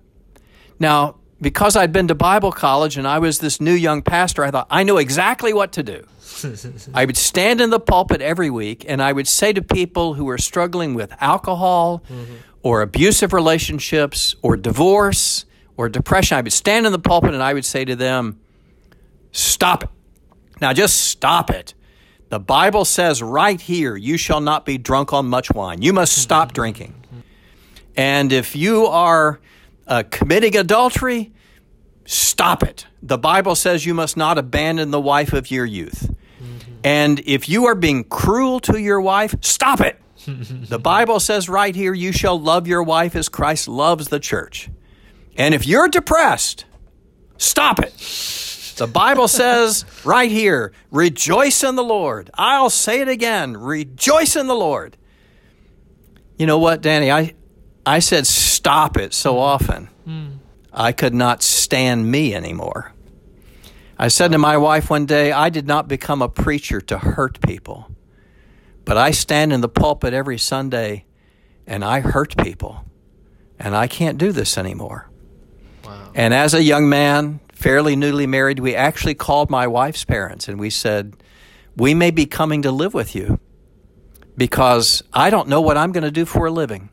Now, 0.78 1.16
because 1.40 1.76
I'd 1.76 1.92
been 1.92 2.08
to 2.08 2.14
Bible 2.14 2.52
college 2.52 2.96
and 2.96 3.06
I 3.06 3.18
was 3.18 3.38
this 3.38 3.60
new 3.60 3.72
young 3.72 4.02
pastor, 4.02 4.44
I 4.44 4.50
thought, 4.50 4.66
I 4.70 4.82
know 4.82 4.98
exactly 4.98 5.52
what 5.52 5.72
to 5.72 5.82
do. 5.82 6.06
I 6.94 7.04
would 7.04 7.16
stand 7.16 7.60
in 7.60 7.70
the 7.70 7.80
pulpit 7.80 8.20
every 8.20 8.50
week 8.50 8.84
and 8.86 9.02
I 9.02 9.12
would 9.12 9.28
say 9.28 9.52
to 9.52 9.62
people 9.62 10.14
who 10.14 10.24
were 10.24 10.38
struggling 10.38 10.94
with 10.94 11.14
alcohol 11.20 12.02
mm-hmm. 12.08 12.34
or 12.62 12.82
abusive 12.82 13.32
relationships 13.32 14.34
or 14.42 14.56
divorce 14.56 15.44
or 15.76 15.88
depression, 15.88 16.36
I 16.36 16.42
would 16.42 16.52
stand 16.52 16.86
in 16.86 16.92
the 16.92 16.98
pulpit 16.98 17.34
and 17.34 17.42
I 17.42 17.54
would 17.54 17.64
say 17.64 17.84
to 17.84 17.96
them, 17.96 18.40
Stop 19.32 19.84
it. 19.84 19.90
Now 20.60 20.72
just 20.72 20.96
stop 20.96 21.50
it. 21.50 21.74
The 22.30 22.40
Bible 22.40 22.84
says 22.84 23.22
right 23.22 23.60
here, 23.60 23.96
you 23.96 24.16
shall 24.16 24.40
not 24.40 24.64
be 24.64 24.78
drunk 24.78 25.12
on 25.12 25.26
much 25.26 25.50
wine. 25.50 25.82
You 25.82 25.92
must 25.92 26.16
stop 26.16 26.48
mm-hmm. 26.48 26.54
drinking. 26.54 26.94
And 27.96 28.32
if 28.32 28.56
you 28.56 28.86
are 28.86 29.40
uh, 29.86 30.04
committing 30.10 30.56
adultery, 30.56 31.32
stop 32.06 32.62
it. 32.62 32.86
The 33.02 33.18
Bible 33.18 33.56
says 33.56 33.84
you 33.84 33.94
must 33.94 34.16
not 34.16 34.38
abandon 34.38 34.90
the 34.90 35.00
wife 35.00 35.32
of 35.32 35.50
your 35.50 35.66
youth. 35.66 36.14
And 36.82 37.20
if 37.26 37.48
you 37.48 37.66
are 37.66 37.74
being 37.74 38.04
cruel 38.04 38.60
to 38.60 38.78
your 38.80 39.00
wife, 39.00 39.34
stop 39.42 39.80
it. 39.80 40.00
the 40.26 40.78
Bible 40.78 41.20
says 41.20 41.48
right 41.48 41.74
here, 41.74 41.92
you 41.92 42.12
shall 42.12 42.40
love 42.40 42.66
your 42.66 42.82
wife 42.82 43.14
as 43.14 43.28
Christ 43.28 43.68
loves 43.68 44.08
the 44.08 44.20
church. 44.20 44.70
And 45.36 45.54
if 45.54 45.66
you're 45.66 45.88
depressed, 45.88 46.64
stop 47.36 47.80
it. 47.80 47.92
The 48.80 48.86
Bible 48.86 49.28
says 49.28 49.84
right 50.06 50.30
here, 50.30 50.72
rejoice 50.90 51.62
in 51.62 51.76
the 51.76 51.84
Lord. 51.84 52.30
I'll 52.32 52.70
say 52.70 53.02
it 53.02 53.08
again, 53.08 53.54
rejoice 53.54 54.36
in 54.36 54.46
the 54.46 54.54
Lord. 54.54 54.96
You 56.38 56.46
know 56.46 56.56
what, 56.56 56.80
Danny? 56.80 57.12
I, 57.12 57.34
I 57.84 57.98
said 57.98 58.26
stop 58.26 58.96
it 58.96 59.12
so 59.12 59.38
often. 59.38 59.90
Mm. 60.08 60.38
I 60.72 60.92
could 60.92 61.12
not 61.12 61.42
stand 61.42 62.10
me 62.10 62.34
anymore. 62.34 62.94
I 63.98 64.08
said 64.08 64.32
to 64.32 64.38
my 64.38 64.56
wife 64.56 64.88
one 64.88 65.04
day, 65.04 65.30
I 65.30 65.50
did 65.50 65.66
not 65.66 65.86
become 65.86 66.22
a 66.22 66.28
preacher 66.30 66.80
to 66.80 66.96
hurt 66.96 67.38
people, 67.42 67.94
but 68.86 68.96
I 68.96 69.10
stand 69.10 69.52
in 69.52 69.60
the 69.60 69.68
pulpit 69.68 70.14
every 70.14 70.38
Sunday 70.38 71.04
and 71.66 71.84
I 71.84 72.00
hurt 72.00 72.34
people, 72.38 72.86
and 73.58 73.76
I 73.76 73.88
can't 73.88 74.16
do 74.16 74.32
this 74.32 74.56
anymore. 74.56 75.10
Wow. 75.84 76.12
And 76.14 76.32
as 76.32 76.54
a 76.54 76.62
young 76.62 76.88
man, 76.88 77.40
fairly 77.60 77.94
newly 77.94 78.26
married, 78.26 78.58
we 78.58 78.74
actually 78.74 79.14
called 79.14 79.50
my 79.50 79.66
wife's 79.66 80.02
parents 80.04 80.48
and 80.48 80.58
we 80.58 80.70
said, 80.70 81.14
We 81.76 81.92
may 81.92 82.10
be 82.10 82.24
coming 82.24 82.62
to 82.62 82.72
live 82.72 82.94
with 82.94 83.14
you 83.14 83.38
because 84.34 85.02
I 85.12 85.28
don't 85.28 85.46
know 85.46 85.60
what 85.60 85.76
I'm 85.76 85.92
going 85.92 86.04
to 86.04 86.10
do 86.10 86.24
for 86.24 86.46
a 86.46 86.50
living, 86.50 86.88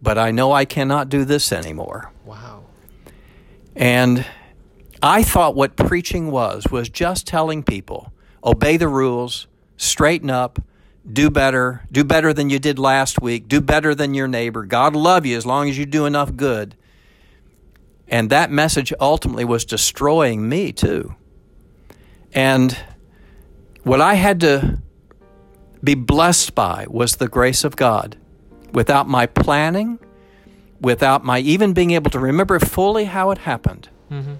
but 0.00 0.16
I 0.16 0.30
know 0.30 0.52
I 0.52 0.64
cannot 0.64 1.08
do 1.08 1.24
this 1.24 1.52
anymore. 1.52 2.12
Wow. 2.24 2.62
And 3.74 4.24
I 5.02 5.24
thought 5.24 5.56
what 5.56 5.74
preaching 5.74 6.30
was 6.30 6.66
was 6.70 6.88
just 6.88 7.26
telling 7.26 7.64
people 7.64 8.12
obey 8.44 8.76
the 8.76 8.88
rules, 8.88 9.48
straighten 9.76 10.30
up, 10.30 10.62
do 11.10 11.30
better, 11.30 11.82
do 11.90 12.04
better 12.04 12.32
than 12.32 12.48
you 12.48 12.60
did 12.60 12.78
last 12.78 13.20
week, 13.20 13.48
do 13.48 13.60
better 13.60 13.92
than 13.92 14.14
your 14.14 14.28
neighbor. 14.28 14.62
God 14.62 14.94
love 14.94 15.26
you 15.26 15.36
as 15.36 15.44
long 15.44 15.68
as 15.68 15.76
you 15.76 15.84
do 15.84 16.06
enough 16.06 16.36
good. 16.36 16.76
And 18.10 18.30
that 18.30 18.50
message 18.50 18.92
ultimately 19.00 19.44
was 19.44 19.64
destroying 19.64 20.48
me 20.48 20.72
too. 20.72 21.14
And 22.32 22.76
what 23.84 24.00
I 24.00 24.14
had 24.14 24.40
to 24.40 24.78
be 25.82 25.94
blessed 25.94 26.54
by 26.54 26.86
was 26.88 27.16
the 27.16 27.28
grace 27.28 27.64
of 27.64 27.76
God. 27.76 28.16
Without 28.72 29.08
my 29.08 29.26
planning, 29.26 29.98
without 30.80 31.24
my 31.24 31.38
even 31.40 31.72
being 31.72 31.92
able 31.92 32.10
to 32.10 32.18
remember 32.18 32.58
fully 32.58 33.04
how 33.04 33.30
it 33.30 33.38
happened. 33.38 33.88
Mm-hmm. 34.10 34.34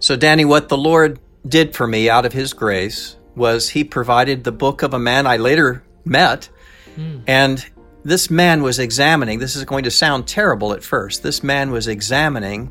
So, 0.00 0.16
Danny, 0.16 0.44
what 0.44 0.68
the 0.68 0.78
Lord 0.78 1.18
did 1.46 1.74
for 1.74 1.86
me 1.86 2.10
out 2.10 2.26
of 2.26 2.32
His 2.32 2.52
grace 2.52 3.16
was 3.34 3.70
He 3.70 3.84
provided 3.84 4.44
the 4.44 4.52
book 4.52 4.82
of 4.82 4.94
a 4.94 4.98
man 4.98 5.26
I 5.26 5.36
later 5.36 5.84
met. 6.04 6.48
Mm. 6.96 7.22
And 7.26 7.66
this 8.04 8.30
man 8.30 8.62
was 8.62 8.78
examining, 8.78 9.38
this 9.38 9.56
is 9.56 9.64
going 9.64 9.84
to 9.84 9.90
sound 9.90 10.26
terrible 10.26 10.72
at 10.72 10.82
first. 10.82 11.22
This 11.22 11.42
man 11.42 11.70
was 11.70 11.88
examining 11.88 12.70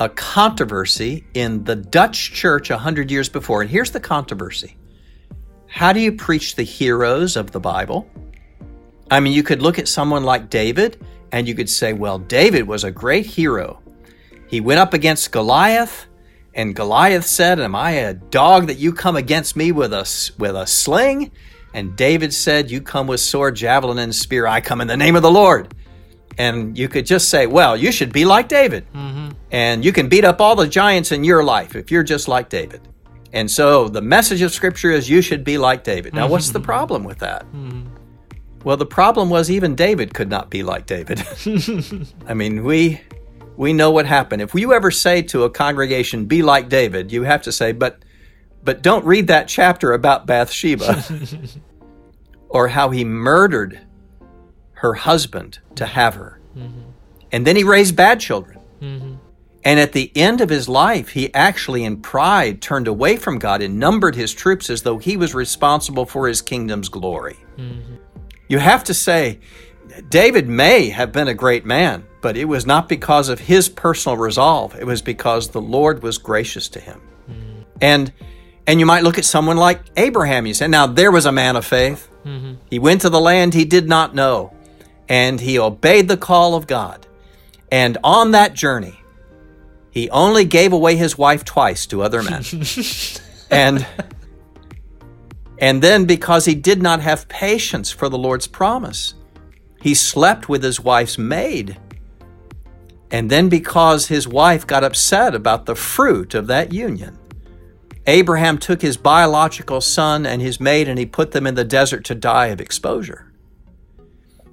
a 0.00 0.08
controversy 0.08 1.24
in 1.34 1.62
the 1.62 1.76
Dutch 1.76 2.32
church 2.32 2.70
a 2.70 2.78
hundred 2.78 3.10
years 3.10 3.28
before. 3.28 3.60
And 3.60 3.70
here's 3.70 3.90
the 3.90 4.00
controversy 4.00 4.76
How 5.68 5.92
do 5.92 6.00
you 6.00 6.12
preach 6.12 6.56
the 6.56 6.64
heroes 6.64 7.36
of 7.36 7.52
the 7.52 7.60
Bible? 7.60 8.10
I 9.10 9.20
mean, 9.20 9.32
you 9.32 9.42
could 9.42 9.60
look 9.60 9.78
at 9.78 9.86
someone 9.86 10.24
like 10.24 10.50
David 10.50 11.04
and 11.32 11.46
you 11.46 11.54
could 11.54 11.68
say, 11.68 11.92
well, 11.92 12.18
David 12.18 12.66
was 12.66 12.82
a 12.82 12.90
great 12.90 13.26
hero. 13.26 13.80
He 14.48 14.60
went 14.60 14.80
up 14.80 14.94
against 14.94 15.30
Goliath 15.30 16.06
and 16.54 16.74
Goliath 16.74 17.26
said, 17.26 17.60
Am 17.60 17.76
I 17.76 17.92
a 17.92 18.14
dog 18.14 18.66
that 18.66 18.78
you 18.78 18.92
come 18.92 19.16
against 19.16 19.54
me 19.54 19.70
with 19.70 19.92
a, 19.92 20.32
with 20.38 20.56
a 20.56 20.66
sling? 20.66 21.30
And 21.74 21.94
David 21.94 22.34
said, 22.34 22.70
You 22.70 22.80
come 22.80 23.06
with 23.06 23.20
sword, 23.20 23.54
javelin, 23.54 23.98
and 23.98 24.14
spear. 24.14 24.46
I 24.46 24.60
come 24.60 24.80
in 24.80 24.88
the 24.88 24.96
name 24.96 25.14
of 25.14 25.22
the 25.22 25.30
Lord. 25.30 25.72
And 26.38 26.76
you 26.78 26.88
could 26.88 27.06
just 27.06 27.28
say, 27.28 27.46
Well, 27.46 27.76
you 27.76 27.92
should 27.92 28.12
be 28.12 28.24
like 28.24 28.48
David. 28.48 28.86
Mm-hmm. 28.94 29.30
And 29.50 29.84
you 29.84 29.92
can 29.92 30.08
beat 30.08 30.24
up 30.24 30.40
all 30.40 30.56
the 30.56 30.68
giants 30.68 31.12
in 31.12 31.24
your 31.24 31.42
life 31.42 31.74
if 31.74 31.90
you're 31.90 32.04
just 32.04 32.28
like 32.28 32.48
David. 32.48 32.80
And 33.32 33.50
so 33.50 33.88
the 33.88 34.00
message 34.00 34.42
of 34.42 34.52
Scripture 34.52 34.90
is 34.90 35.08
you 35.08 35.22
should 35.22 35.44
be 35.44 35.58
like 35.58 35.84
David. 35.84 36.14
Now, 36.14 36.28
what's 36.28 36.50
the 36.50 36.58
mm-hmm. 36.58 36.66
problem 36.66 37.04
with 37.04 37.18
that? 37.18 37.42
Mm-hmm. 37.52 37.88
Well, 38.64 38.76
the 38.76 38.86
problem 38.86 39.30
was 39.30 39.50
even 39.50 39.74
David 39.74 40.12
could 40.12 40.28
not 40.28 40.50
be 40.50 40.62
like 40.62 40.86
David. 40.86 41.22
I 42.26 42.34
mean, 42.34 42.64
we 42.64 43.00
we 43.56 43.72
know 43.72 43.90
what 43.90 44.06
happened. 44.06 44.42
If 44.42 44.54
you 44.54 44.72
ever 44.72 44.90
say 44.90 45.22
to 45.22 45.44
a 45.44 45.50
congregation, 45.50 46.26
be 46.26 46.42
like 46.42 46.68
David, 46.68 47.10
you 47.12 47.22
have 47.22 47.42
to 47.42 47.52
say, 47.52 47.72
but 47.72 48.04
but 48.62 48.82
don't 48.82 49.04
read 49.04 49.28
that 49.28 49.48
chapter 49.48 49.92
about 49.92 50.26
Bathsheba 50.26 51.02
or 52.48 52.68
how 52.68 52.90
he 52.90 53.04
murdered 53.04 53.80
her 54.80 54.94
husband 54.94 55.58
to 55.74 55.84
have 55.84 56.14
her. 56.14 56.40
Mm-hmm. 56.56 56.90
And 57.32 57.46
then 57.46 57.54
he 57.54 57.64
raised 57.64 57.94
bad 57.96 58.18
children. 58.18 58.58
Mm-hmm. 58.80 59.14
And 59.62 59.78
at 59.78 59.92
the 59.92 60.10
end 60.16 60.40
of 60.40 60.48
his 60.48 60.70
life, 60.70 61.10
he 61.10 61.32
actually, 61.34 61.84
in 61.84 61.98
pride, 61.98 62.62
turned 62.62 62.88
away 62.88 63.16
from 63.16 63.38
God 63.38 63.60
and 63.60 63.78
numbered 63.78 64.14
his 64.14 64.32
troops 64.32 64.70
as 64.70 64.82
though 64.82 64.96
he 64.96 65.18
was 65.18 65.34
responsible 65.34 66.06
for 66.06 66.26
his 66.26 66.40
kingdom's 66.40 66.88
glory. 66.88 67.36
Mm-hmm. 67.58 67.96
You 68.48 68.58
have 68.58 68.82
to 68.84 68.94
say, 68.94 69.40
David 70.08 70.48
may 70.48 70.88
have 70.88 71.12
been 71.12 71.28
a 71.28 71.34
great 71.34 71.66
man, 71.66 72.06
but 72.22 72.38
it 72.38 72.46
was 72.46 72.64
not 72.64 72.88
because 72.88 73.28
of 73.28 73.38
his 73.38 73.68
personal 73.68 74.16
resolve. 74.16 74.74
It 74.76 74.86
was 74.86 75.02
because 75.02 75.50
the 75.50 75.60
Lord 75.60 76.02
was 76.02 76.16
gracious 76.16 76.70
to 76.70 76.80
him. 76.80 77.02
Mm-hmm. 77.30 77.60
And 77.82 78.12
and 78.66 78.80
you 78.80 78.86
might 78.86 79.02
look 79.02 79.18
at 79.18 79.24
someone 79.24 79.56
like 79.56 79.82
Abraham. 79.96 80.46
You 80.46 80.54
say, 80.54 80.68
now 80.68 80.86
there 80.86 81.10
was 81.10 81.26
a 81.26 81.32
man 81.32 81.56
of 81.56 81.66
faith. 81.66 82.08
Mm-hmm. 82.24 82.54
He 82.70 82.78
went 82.78 83.00
to 83.02 83.10
the 83.10 83.20
land 83.20 83.52
he 83.52 83.64
did 83.64 83.88
not 83.88 84.14
know, 84.14 84.54
and 85.10 85.40
he 85.40 85.58
obeyed 85.58 86.08
the 86.08 86.16
call 86.16 86.54
of 86.54 86.66
God. 86.66 87.06
And 87.70 87.98
on 88.02 88.30
that 88.30 88.54
journey, 88.54 88.98
he 89.90 90.08
only 90.10 90.44
gave 90.44 90.72
away 90.72 90.96
his 90.96 91.18
wife 91.18 91.44
twice 91.44 91.84
to 91.86 92.02
other 92.02 92.22
men. 92.22 92.44
and 93.50 93.86
and 95.58 95.82
then 95.82 96.06
because 96.06 96.46
he 96.46 96.54
did 96.54 96.80
not 96.80 97.00
have 97.00 97.28
patience 97.28 97.90
for 97.90 98.08
the 98.08 98.16
Lord's 98.16 98.46
promise, 98.46 99.14
he 99.82 99.94
slept 99.94 100.48
with 100.48 100.62
his 100.62 100.80
wife's 100.80 101.18
maid. 101.18 101.76
And 103.10 103.28
then, 103.28 103.48
because 103.48 104.06
his 104.06 104.28
wife 104.28 104.66
got 104.66 104.84
upset 104.84 105.34
about 105.34 105.66
the 105.66 105.74
fruit 105.74 106.34
of 106.34 106.46
that 106.46 106.72
union, 106.72 107.18
Abraham 108.06 108.56
took 108.56 108.80
his 108.80 108.96
biological 108.96 109.80
son 109.80 110.24
and 110.24 110.40
his 110.40 110.60
maid 110.60 110.88
and 110.88 110.98
he 110.98 111.06
put 111.06 111.32
them 111.32 111.46
in 111.46 111.56
the 111.56 111.64
desert 111.64 112.04
to 112.04 112.14
die 112.14 112.46
of 112.46 112.60
exposure. 112.60 113.30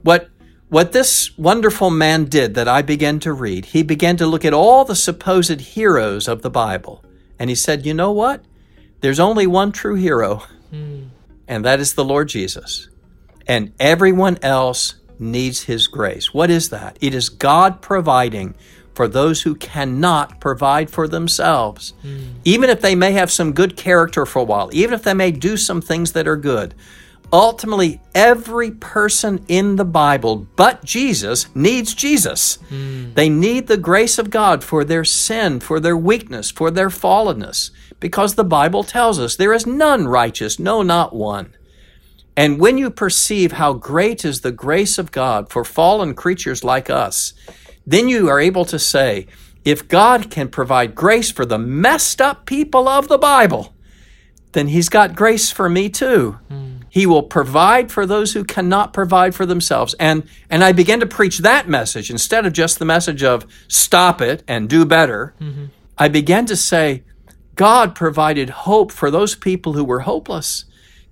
What, 0.01 0.29
what 0.69 0.91
this 0.91 1.37
wonderful 1.37 1.89
man 1.89 2.25
did 2.25 2.55
that 2.55 2.67
I 2.67 2.81
began 2.81 3.19
to 3.21 3.31
read, 3.31 3.65
he 3.65 3.83
began 3.83 4.17
to 4.17 4.27
look 4.27 4.43
at 4.43 4.53
all 4.53 4.83
the 4.83 4.95
supposed 4.95 5.61
heroes 5.61 6.27
of 6.27 6.41
the 6.41 6.49
Bible 6.49 7.03
and 7.39 7.49
he 7.49 7.55
said, 7.55 7.85
You 7.85 7.93
know 7.93 8.11
what? 8.11 8.43
There's 9.01 9.19
only 9.19 9.47
one 9.47 9.71
true 9.71 9.95
hero, 9.95 10.43
hmm. 10.71 11.03
and 11.47 11.63
that 11.65 11.79
is 11.79 11.93
the 11.93 12.05
Lord 12.05 12.29
Jesus. 12.29 12.89
And 13.47 13.73
everyone 13.79 14.37
else 14.41 14.95
needs 15.19 15.63
his 15.63 15.87
grace. 15.87 16.33
What 16.33 16.49
is 16.49 16.69
that? 16.69 16.97
It 16.99 17.13
is 17.13 17.29
God 17.29 17.81
providing 17.81 18.55
for 18.93 19.07
those 19.07 19.43
who 19.43 19.55
cannot 19.55 20.41
provide 20.41 20.89
for 20.89 21.07
themselves. 21.07 21.93
Hmm. 22.01 22.17
Even 22.43 22.69
if 22.69 22.81
they 22.81 22.95
may 22.95 23.11
have 23.11 23.31
some 23.31 23.53
good 23.53 23.77
character 23.77 24.25
for 24.25 24.39
a 24.39 24.43
while, 24.43 24.69
even 24.73 24.93
if 24.93 25.03
they 25.03 25.13
may 25.13 25.31
do 25.31 25.55
some 25.55 25.81
things 25.81 26.13
that 26.13 26.27
are 26.27 26.37
good. 26.37 26.73
Ultimately, 27.31 27.99
every 28.15 28.71
person 28.71 29.43
in 29.49 29.75
the 29.75 29.85
Bible 29.85 30.47
but 30.55 30.83
Jesus 30.85 31.53
needs 31.53 31.93
Jesus. 31.93 32.55
Hmm. 32.69 33.13
They 33.13 33.27
need 33.27 33.67
the 33.67 33.77
grace 33.77 34.17
of 34.17 34.29
God 34.29 34.63
for 34.63 34.85
their 34.85 35.03
sin, 35.03 35.59
for 35.59 35.79
their 35.79 35.97
weakness, 35.97 36.51
for 36.51 36.71
their 36.71 36.89
fallenness, 36.89 37.71
because 37.99 38.35
the 38.35 38.45
Bible 38.45 38.83
tells 38.83 39.19
us 39.19 39.35
there 39.35 39.53
is 39.53 39.67
none 39.67 40.07
righteous, 40.07 40.57
no, 40.57 40.81
not 40.81 41.13
one. 41.13 41.53
And 42.37 42.59
when 42.59 42.77
you 42.77 42.89
perceive 42.89 43.53
how 43.53 43.73
great 43.73 44.23
is 44.23 44.41
the 44.41 44.51
grace 44.51 44.97
of 44.97 45.11
God 45.11 45.49
for 45.49 45.65
fallen 45.65 46.13
creatures 46.13 46.63
like 46.63 46.89
us, 46.89 47.33
then 47.85 48.07
you 48.07 48.29
are 48.29 48.39
able 48.39 48.63
to 48.65 48.79
say, 48.79 49.27
if 49.65 49.87
God 49.89 50.29
can 50.29 50.47
provide 50.47 50.95
grace 50.95 51.29
for 51.29 51.45
the 51.45 51.57
messed 51.57 52.21
up 52.21 52.45
people 52.45 52.87
of 52.87 53.09
the 53.09 53.17
Bible, 53.17 53.73
then 54.53 54.67
He's 54.67 54.87
got 54.87 55.15
grace 55.15 55.51
for 55.51 55.67
me 55.67 55.89
too. 55.89 56.37
Hmm. 56.47 56.76
He 56.89 57.05
will 57.05 57.23
provide 57.23 57.91
for 57.91 58.05
those 58.05 58.33
who 58.33 58.43
cannot 58.43 58.93
provide 58.93 59.35
for 59.35 59.45
themselves. 59.45 59.93
And, 59.99 60.27
and 60.49 60.63
I 60.63 60.71
began 60.71 60.99
to 61.01 61.05
preach 61.05 61.39
that 61.39 61.67
message 61.67 62.09
instead 62.09 62.45
of 62.45 62.53
just 62.53 62.79
the 62.79 62.85
message 62.85 63.23
of 63.23 63.45
stop 63.67 64.21
it 64.21 64.43
and 64.47 64.69
do 64.69 64.85
better. 64.85 65.33
Mm-hmm. 65.41 65.65
I 65.97 66.07
began 66.07 66.45
to 66.45 66.55
say, 66.55 67.03
God 67.55 67.95
provided 67.95 68.49
hope 68.49 68.91
for 68.91 69.09
those 69.09 69.35
people 69.35 69.73
who 69.73 69.83
were 69.83 70.01
hopeless. 70.01 70.65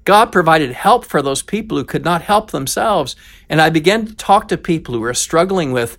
God 0.05 0.31
provided 0.31 0.71
help 0.71 1.03
for 1.03 1.21
those 1.21 1.41
people 1.41 1.77
who 1.77 1.83
could 1.83 2.05
not 2.05 2.21
help 2.21 2.51
themselves. 2.51 3.15
And 3.49 3.59
I 3.59 3.71
began 3.71 4.05
to 4.05 4.15
talk 4.15 4.47
to 4.49 4.57
people 4.57 4.93
who 4.93 5.01
were 5.01 5.15
struggling 5.15 5.71
with, 5.71 5.97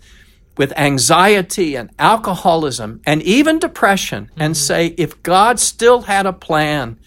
with 0.56 0.73
anxiety 0.78 1.75
and 1.75 1.90
alcoholism 1.99 3.00
and 3.04 3.21
even 3.23 3.59
depression 3.59 4.30
and 4.37 4.54
mm-hmm. 4.54 4.62
say, 4.62 4.87
if 4.97 5.21
God 5.25 5.59
still 5.59 6.02
had 6.02 6.25
a 6.25 6.33
plan 6.33 6.99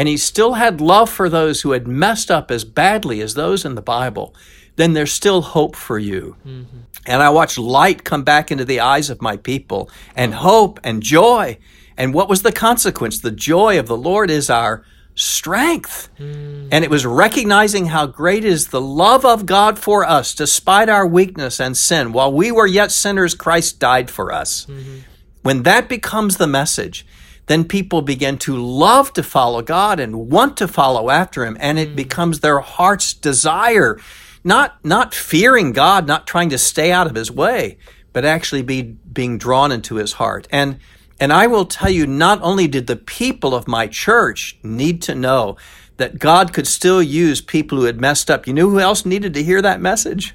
and 0.00 0.08
He 0.08 0.16
still 0.16 0.54
had 0.54 0.80
love 0.80 1.10
for 1.10 1.28
those 1.28 1.60
who 1.60 1.72
had 1.72 1.86
messed 1.86 2.30
up 2.30 2.50
as 2.50 2.64
badly 2.64 3.20
as 3.20 3.34
those 3.34 3.66
in 3.66 3.74
the 3.74 3.82
Bible, 3.82 4.34
then 4.76 4.94
there's 4.94 5.12
still 5.12 5.42
hope 5.42 5.76
for 5.76 5.98
you. 5.98 6.36
Mm-hmm. 6.46 6.78
And 7.04 7.22
I 7.22 7.28
watched 7.28 7.58
light 7.58 8.02
come 8.02 8.24
back 8.24 8.50
into 8.50 8.64
the 8.64 8.80
eyes 8.80 9.10
of 9.10 9.20
my 9.20 9.36
people 9.36 9.90
and 10.16 10.32
hope 10.32 10.80
and 10.82 11.02
joy. 11.02 11.58
And 11.98 12.14
what 12.14 12.30
was 12.30 12.40
the 12.40 12.50
consequence? 12.50 13.18
The 13.18 13.30
joy 13.30 13.78
of 13.78 13.88
the 13.88 13.96
Lord 13.96 14.30
is 14.30 14.48
our 14.48 14.86
strength. 15.14 16.08
Mm. 16.18 16.68
And 16.72 16.82
it 16.82 16.88
was 16.88 17.04
recognizing 17.04 17.84
how 17.84 18.06
great 18.06 18.46
is 18.46 18.68
the 18.68 18.80
love 18.80 19.26
of 19.26 19.44
God 19.44 19.78
for 19.78 20.02
us, 20.06 20.34
despite 20.34 20.88
our 20.88 21.06
weakness 21.06 21.60
and 21.60 21.76
sin. 21.76 22.14
While 22.14 22.32
we 22.32 22.50
were 22.50 22.66
yet 22.66 22.90
sinners, 22.90 23.34
Christ 23.34 23.78
died 23.78 24.08
for 24.08 24.32
us. 24.32 24.64
Mm-hmm. 24.64 25.00
When 25.42 25.64
that 25.64 25.90
becomes 25.90 26.38
the 26.38 26.46
message, 26.46 27.04
then 27.50 27.64
people 27.64 28.00
begin 28.00 28.38
to 28.38 28.56
love 28.56 29.12
to 29.14 29.24
follow 29.24 29.60
God 29.60 29.98
and 29.98 30.30
want 30.30 30.56
to 30.58 30.68
follow 30.68 31.10
after 31.10 31.44
Him, 31.44 31.56
and 31.58 31.80
it 31.80 31.90
mm. 31.90 31.96
becomes 31.96 32.38
their 32.38 32.60
heart's 32.60 33.12
desire. 33.12 33.98
Not, 34.44 34.82
not 34.84 35.14
fearing 35.14 35.72
God, 35.72 36.06
not 36.06 36.28
trying 36.28 36.50
to 36.50 36.58
stay 36.58 36.92
out 36.92 37.08
of 37.08 37.16
His 37.16 37.28
way, 37.28 37.78
but 38.12 38.24
actually 38.24 38.62
be, 38.62 38.82
being 38.82 39.36
drawn 39.36 39.72
into 39.72 39.96
His 39.96 40.12
heart. 40.12 40.46
And 40.52 40.78
and 41.18 41.32
I 41.34 41.48
will 41.48 41.66
tell 41.66 41.90
you, 41.90 42.06
not 42.06 42.40
only 42.40 42.66
did 42.68 42.86
the 42.86 42.96
people 42.96 43.54
of 43.54 43.68
my 43.68 43.88
church 43.88 44.56
need 44.62 45.02
to 45.02 45.14
know 45.14 45.56
that 45.98 46.18
God 46.18 46.54
could 46.54 46.66
still 46.66 47.02
use 47.02 47.42
people 47.42 47.76
who 47.76 47.84
had 47.84 48.00
messed 48.00 48.30
up. 48.30 48.46
You 48.46 48.54
know 48.54 48.70
who 48.70 48.80
else 48.80 49.04
needed 49.04 49.34
to 49.34 49.42
hear 49.42 49.60
that 49.60 49.82
message? 49.82 50.34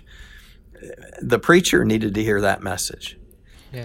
The 1.19 1.39
preacher 1.39 1.83
needed 1.83 2.13
to 2.13 2.23
hear 2.23 2.39
that 2.41 2.61
message. 2.61 3.17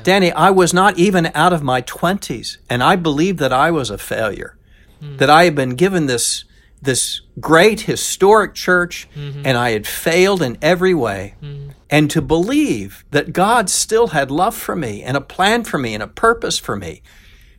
Danny, 0.03 0.33
I 0.33 0.51
was 0.51 0.73
not 0.73 0.99
even 0.99 1.31
out 1.35 1.53
of 1.53 1.63
my 1.63 1.83
20s, 1.83 2.59
and 2.69 2.83
I 2.83 2.97
believed 2.97 3.39
that 3.39 3.53
I 3.53 3.71
was 3.71 3.91
a 3.91 3.99
failure, 3.99 4.57
hmm. 5.01 5.17
that 5.17 5.31
I 5.31 5.45
had 5.45 5.55
been 5.55 5.75
given 5.77 6.07
this, 6.07 6.45
this 6.81 7.21
great 7.41 7.83
historic 7.83 8.55
church, 8.55 9.09
mm-hmm. 9.15 9.43
and 9.45 9.57
I 9.57 9.71
had 9.71 9.87
failed 9.87 10.43
in 10.43 10.59
every 10.63 10.95
way. 10.95 11.35
Hmm. 11.41 11.71
And 11.93 12.09
to 12.13 12.23
believe 12.23 13.05
that 13.11 13.33
God 13.33 13.69
still 13.69 14.09
had 14.09 14.31
love 14.31 14.55
for 14.55 14.77
me 14.77 15.03
and 15.03 15.17
a 15.17 15.21
plan 15.21 15.65
for 15.65 15.77
me 15.77 15.93
and 15.93 16.03
a 16.03 16.07
purpose 16.07 16.57
for 16.57 16.77
me. 16.77 17.03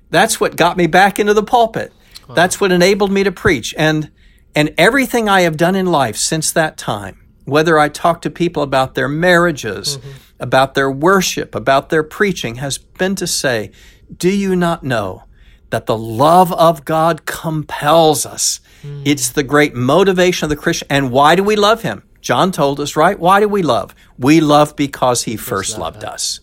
That's 0.10 0.40
what 0.40 0.56
got 0.56 0.78
me 0.78 0.88
back 0.88 1.20
into 1.20 1.34
the 1.34 1.44
pulpit. 1.44 1.92
That's 2.34 2.62
what 2.62 2.72
enabled 2.72 3.12
me 3.12 3.24
to 3.24 3.32
preach. 3.32 3.76
And 3.78 4.12
and 4.54 4.74
everything 4.78 5.30
I 5.30 5.42
have 5.42 5.56
done 5.56 5.76
in 5.76 5.86
life 5.86 6.18
since 6.18 6.52
that 6.52 6.78
time, 6.78 7.22
whether 7.52 7.78
I 7.78 7.90
talk 7.90 8.22
to 8.22 8.30
people 8.30 8.64
about 8.64 8.96
their 8.96 9.10
marriages, 9.10 10.00
about 10.40 10.74
their 10.74 10.90
worship, 10.90 11.54
about 11.54 11.90
their 11.90 12.02
preaching, 12.02 12.56
has 12.56 12.78
been 12.78 13.14
to 13.16 13.28
say, 13.28 13.72
Do 14.16 14.30
you 14.30 14.56
not 14.56 14.84
know 14.84 15.26
that 15.70 15.86
the 15.86 15.98
love 15.98 16.54
of 16.54 16.86
God 16.86 17.26
compels 17.26 18.26
us? 18.26 18.62
It's 19.06 19.30
the 19.30 19.44
great 19.44 19.76
motivation 19.76 20.46
of 20.46 20.50
the 20.50 20.56
Christian. 20.56 20.88
And 20.90 21.12
why 21.12 21.36
do 21.36 21.44
we 21.44 21.58
love 21.58 21.82
Him? 21.82 22.04
John 22.22 22.54
told 22.54 22.80
us, 22.80 22.96
right? 22.96 23.20
Why 23.20 23.42
do 23.42 23.50
we 23.50 23.64
love? 23.64 23.94
We 24.18 24.40
love 24.40 24.76
because 24.78 25.24
He 25.24 25.36
first 25.36 25.78
loved 25.78 26.06
us. 26.06 26.40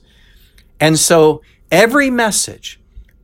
And 0.78 0.98
so 0.98 1.40
every 1.72 2.10
message, 2.10 2.78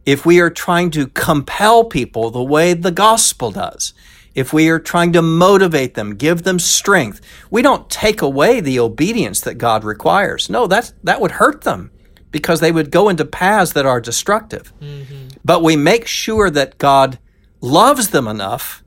if 0.07 0.25
we 0.25 0.41
are 0.41 0.51
trying 0.51 0.91
to 0.93 1.07
compel 1.09 1.85
people 1.85 2.31
the 2.31 2.43
way 2.43 2.73
the 2.73 2.91
gospel 2.91 3.51
does, 3.51 3.93
if 4.35 4.53
we 4.53 4.69
are 4.69 4.81
trying 4.81 5.13
to 5.13 5.23
motivate 5.23 5.95
them, 5.95 6.17
give 6.17 6.43
them 6.43 6.59
strength, 6.59 7.21
we 7.51 7.63
don't 7.63 7.89
take 7.89 8.21
away 8.21 8.61
the 8.61 8.81
obedience 8.81 9.41
that 9.43 9.55
God 9.55 9.85
requires. 9.85 10.51
No, 10.51 10.67
that's, 10.67 10.93
that 11.05 11.21
would 11.21 11.33
hurt 11.33 11.63
them 11.63 11.91
because 12.31 12.61
they 12.61 12.73
would 12.73 12.91
go 12.91 13.09
into 13.09 13.25
paths 13.25 13.73
that 13.75 13.87
are 13.87 14.01
destructive. 14.01 14.73
Mm-hmm. 14.81 15.29
But 15.45 15.63
we 15.63 15.77
make 15.77 16.07
sure 16.07 16.51
that 16.51 16.79
God 16.79 17.19
loves 17.61 18.09
them 18.09 18.27
enough 18.27 18.83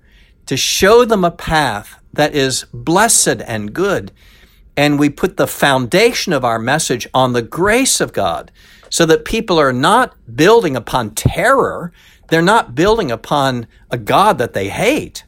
to 0.47 0.57
show 0.57 1.05
them 1.05 1.23
a 1.23 1.31
path 1.31 1.99
that 2.12 2.36
is 2.36 2.65
blessed 2.73 3.41
and 3.45 3.73
good. 3.73 4.12
And 4.75 4.99
we 4.99 5.10
put 5.10 5.38
the 5.38 5.47
foundation 5.47 6.33
of 6.33 6.43
our 6.43 6.60
message 6.60 7.07
on 7.13 7.33
the 7.33 7.41
grace 7.41 8.01
of 8.01 8.13
God 8.13 8.51
so 8.89 9.05
that 9.05 9.25
people 9.25 9.60
are 9.60 9.73
not 9.73 10.15
building 10.36 10.75
upon 10.75 11.15
terror. 11.15 11.91
They're 12.27 12.41
not 12.41 12.75
building 12.75 13.12
upon 13.12 13.67
a 13.89 13.97
God 13.97 14.38
that 14.38 14.53
they 14.53 14.69
hate. 14.69 15.23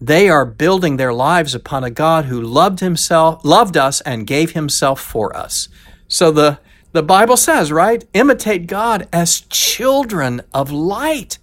They 0.00 0.28
are 0.28 0.44
building 0.44 0.96
their 0.96 1.12
lives 1.12 1.54
upon 1.54 1.84
a 1.84 1.90
God 1.90 2.26
who 2.26 2.40
loved 2.40 2.80
himself, 2.80 3.44
loved 3.44 3.76
us 3.76 4.00
and 4.02 4.26
gave 4.26 4.52
himself 4.52 5.00
for 5.00 5.34
us. 5.36 5.68
So 6.08 6.30
the 6.30 6.58
the 6.92 7.02
Bible 7.02 7.36
says, 7.36 7.70
right? 7.70 8.02
Imitate 8.14 8.66
God 8.66 9.06
as 9.12 9.42
children 9.42 10.40
of 10.54 10.70
light. 10.70 11.38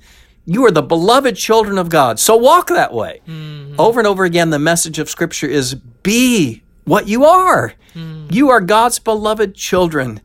You 0.45 0.65
are 0.65 0.71
the 0.71 0.81
beloved 0.81 1.35
children 1.35 1.77
of 1.77 1.89
God. 1.89 2.19
So 2.19 2.35
walk 2.35 2.69
that 2.69 2.91
way. 2.91 3.21
Mm-hmm. 3.27 3.75
Over 3.77 3.99
and 3.99 4.07
over 4.07 4.23
again, 4.23 4.49
the 4.49 4.57
message 4.57 4.97
of 4.97 5.11
Scripture 5.11 5.45
is 5.45 5.75
be 5.75 6.63
what 6.85 7.07
you 7.07 7.23
are. 7.23 7.75
Mm-hmm. 7.93 8.33
You 8.33 8.49
are 8.49 8.61
God's 8.61 8.97
beloved 8.97 9.53
children. 9.53 10.21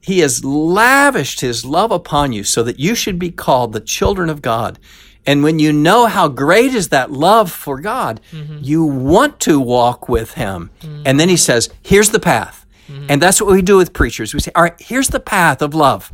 He 0.00 0.18
has 0.20 0.44
lavished 0.44 1.40
His 1.40 1.64
love 1.64 1.92
upon 1.92 2.32
you 2.32 2.42
so 2.42 2.64
that 2.64 2.80
you 2.80 2.96
should 2.96 3.18
be 3.18 3.30
called 3.30 3.72
the 3.72 3.80
children 3.80 4.28
of 4.28 4.42
God. 4.42 4.80
And 5.28 5.42
when 5.42 5.58
you 5.58 5.74
know 5.74 6.06
how 6.06 6.28
great 6.28 6.72
is 6.72 6.88
that 6.88 7.12
love 7.12 7.52
for 7.52 7.78
God, 7.78 8.22
mm-hmm. 8.32 8.60
you 8.62 8.82
want 8.82 9.40
to 9.40 9.60
walk 9.60 10.08
with 10.08 10.32
Him. 10.32 10.70
Mm-hmm. 10.80 11.02
And 11.04 11.20
then 11.20 11.28
He 11.28 11.36
says, 11.36 11.68
Here's 11.82 12.08
the 12.08 12.18
path. 12.18 12.64
Mm-hmm. 12.88 13.06
And 13.10 13.20
that's 13.20 13.38
what 13.38 13.52
we 13.52 13.60
do 13.60 13.76
with 13.76 13.92
preachers. 13.92 14.32
We 14.32 14.40
say, 14.40 14.52
All 14.54 14.62
right, 14.62 14.80
here's 14.80 15.08
the 15.08 15.20
path 15.20 15.60
of 15.60 15.74
love. 15.74 16.10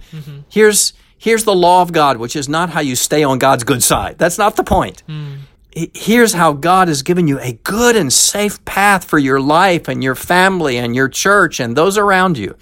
Here's 0.49 0.95
here's 1.17 1.45
the 1.45 1.55
law 1.55 1.81
of 1.81 1.93
God, 1.93 2.17
which 2.17 2.35
is 2.35 2.49
not 2.49 2.71
how 2.71 2.81
you 2.81 2.97
stay 2.97 3.23
on 3.23 3.39
God's 3.39 3.63
good 3.63 3.85
side. 3.85 4.19
That's 4.19 4.37
not 4.37 4.57
the 4.57 4.65
point. 4.65 5.05
Mm. 5.09 5.39
He- 5.71 5.93
Here's 5.95 6.33
how 6.33 6.53
God 6.53 6.89
has 6.89 7.03
given 7.03 7.29
you 7.29 7.39
a 7.39 7.53
good 7.53 7.95
and 7.95 8.13
safe 8.13 8.65
path 8.65 9.05
for 9.05 9.21
your 9.21 9.41
life 9.41 9.87
and 9.87 10.03
your 10.03 10.17
family 10.17 10.77
and 10.77 10.97
your 10.97 11.09
church 11.09 11.61
and 11.61 11.77
those 11.77 11.97
around 11.97 12.37
you. 12.37 12.57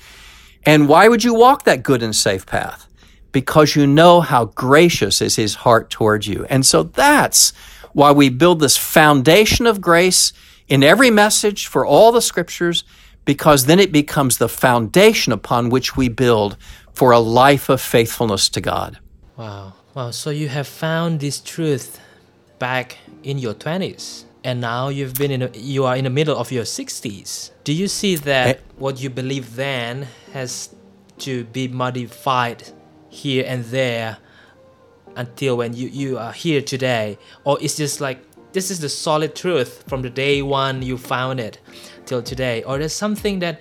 And 0.67 0.87
why 0.87 1.09
would 1.09 1.25
you 1.25 1.33
walk 1.33 1.65
that 1.65 1.83
good 1.83 2.03
and 2.03 2.15
safe 2.15 2.45
path? 2.45 2.87
Because 3.33 3.75
you 3.75 3.87
know 3.87 4.21
how 4.21 4.47
gracious 4.47 5.21
is 5.21 5.37
his 5.37 5.55
heart 5.57 5.90
toward 5.90 6.27
you. 6.27 6.45
And 6.49 6.64
so 6.64 6.83
that's 6.83 7.53
why 7.92 8.12
we 8.12 8.29
build 8.29 8.61
this 8.61 8.77
foundation 8.77 9.66
of 9.66 9.81
grace 9.81 10.33
in 10.68 10.83
every 10.83 11.11
message 11.11 11.66
for 11.66 11.85
all 11.85 12.12
the 12.12 12.23
scriptures, 12.23 12.85
because 13.25 13.66
then 13.66 13.81
it 13.81 13.92
becomes 13.92 14.38
the 14.38 14.49
foundation 14.49 15.33
upon 15.33 15.71
which 15.71 15.97
we 15.97 16.09
build 16.09 16.57
for 16.92 17.11
a 17.12 17.18
life 17.18 17.68
of 17.68 17.81
faithfulness 17.81 18.49
to 18.51 18.61
God. 18.61 18.99
Wow. 19.37 19.75
Wow, 19.95 20.11
so 20.11 20.31
you 20.31 20.49
have 20.49 20.66
found 20.66 21.21
this 21.21 21.40
truth 21.40 22.01
back 22.59 22.99
in 23.23 23.38
your 23.38 23.55
20s 23.55 24.25
and 24.45 24.61
now 24.61 24.88
you've 24.88 25.14
been 25.14 25.31
in 25.31 25.42
a, 25.42 25.51
you 25.55 25.85
are 25.85 25.97
in 25.97 26.05
the 26.05 26.11
middle 26.11 26.37
of 26.37 26.51
your 26.51 26.64
60s. 26.64 27.51
Do 27.64 27.73
you 27.73 27.88
see 27.88 28.16
that 28.16 28.57
Eh. 28.57 28.61
what 28.77 29.01
you 29.01 29.11
believe 29.11 29.57
then 29.57 30.09
has 30.33 30.75
to 31.18 31.45
be 31.45 31.68
modified 31.68 32.64
here 33.12 33.44
and 33.46 33.64
there 33.66 34.16
until 35.16 35.57
when 35.59 35.75
you, 35.75 35.88
you 35.88 36.18
are 36.18 36.33
here 36.33 36.62
today. 36.62 37.18
Or 37.44 37.59
it's 37.61 37.77
just 37.77 38.01
like 38.01 38.18
this 38.53 38.70
is 38.70 38.81
the 38.81 38.88
solid 38.88 39.37
truth 39.37 39.85
from 39.87 40.03
the 40.03 40.11
day 40.11 40.42
one 40.42 40.83
you 40.83 40.96
found 40.96 41.38
it 41.38 41.61
till 42.07 42.22
today. 42.22 42.62
Or 42.64 42.79
there's 42.79 42.94
something 42.94 43.38
that 43.40 43.61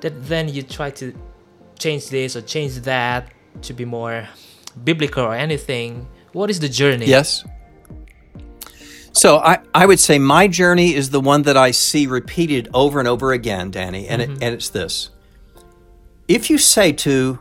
that 0.00 0.26
then 0.26 0.48
you 0.48 0.62
try 0.62 0.90
to 0.90 1.12
change 1.78 2.08
this 2.08 2.36
or 2.36 2.42
change 2.42 2.76
that 2.82 3.32
to 3.62 3.74
be 3.74 3.84
more 3.84 4.28
biblical 4.84 5.24
or 5.24 5.34
anything. 5.34 6.06
What 6.32 6.48
is 6.48 6.60
the 6.60 6.68
journey? 6.68 7.06
Yes. 7.06 7.44
So 9.12 9.38
I, 9.38 9.58
I 9.74 9.86
would 9.86 9.98
say 9.98 10.18
my 10.18 10.46
journey 10.46 10.94
is 10.94 11.10
the 11.10 11.20
one 11.20 11.42
that 11.42 11.56
I 11.56 11.72
see 11.72 12.06
repeated 12.06 12.68
over 12.72 13.00
and 13.00 13.08
over 13.08 13.32
again, 13.32 13.70
Danny, 13.70 14.06
and, 14.06 14.22
it, 14.22 14.30
mm-hmm. 14.30 14.42
and 14.42 14.54
it's 14.54 14.68
this. 14.68 15.10
If 16.28 16.48
you 16.48 16.58
say 16.58 16.92
to 16.92 17.40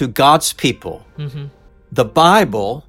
to 0.00 0.08
God's 0.08 0.54
people, 0.54 1.04
mm-hmm. 1.18 1.48
the 1.92 2.06
Bible 2.06 2.86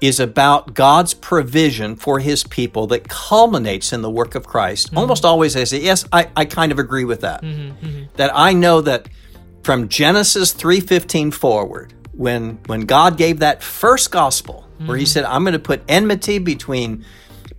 is 0.00 0.18
about 0.18 0.74
God's 0.74 1.14
provision 1.14 1.94
for 1.94 2.18
his 2.18 2.42
people 2.42 2.88
that 2.88 3.08
culminates 3.08 3.92
in 3.92 4.02
the 4.02 4.10
work 4.10 4.34
of 4.34 4.48
Christ. 4.48 4.88
Mm-hmm. 4.88 4.98
Almost 4.98 5.24
always 5.24 5.56
I 5.56 5.62
say, 5.62 5.80
yes, 5.80 6.04
I, 6.12 6.28
I 6.34 6.46
kind 6.46 6.72
of 6.72 6.80
agree 6.80 7.04
with 7.04 7.20
that. 7.20 7.42
Mm-hmm. 7.42 8.06
That 8.16 8.32
I 8.34 8.52
know 8.52 8.80
that 8.80 9.08
from 9.62 9.86
Genesis 9.86 10.52
3:15 10.52 11.32
forward, 11.32 11.94
when 12.14 12.58
when 12.66 12.80
God 12.80 13.16
gave 13.16 13.38
that 13.38 13.62
first 13.62 14.10
gospel, 14.10 14.66
where 14.86 14.96
he 14.96 15.06
said, 15.06 15.22
I'm 15.22 15.44
going 15.44 15.52
to 15.52 15.60
put 15.60 15.82
enmity 15.86 16.40
between 16.40 17.04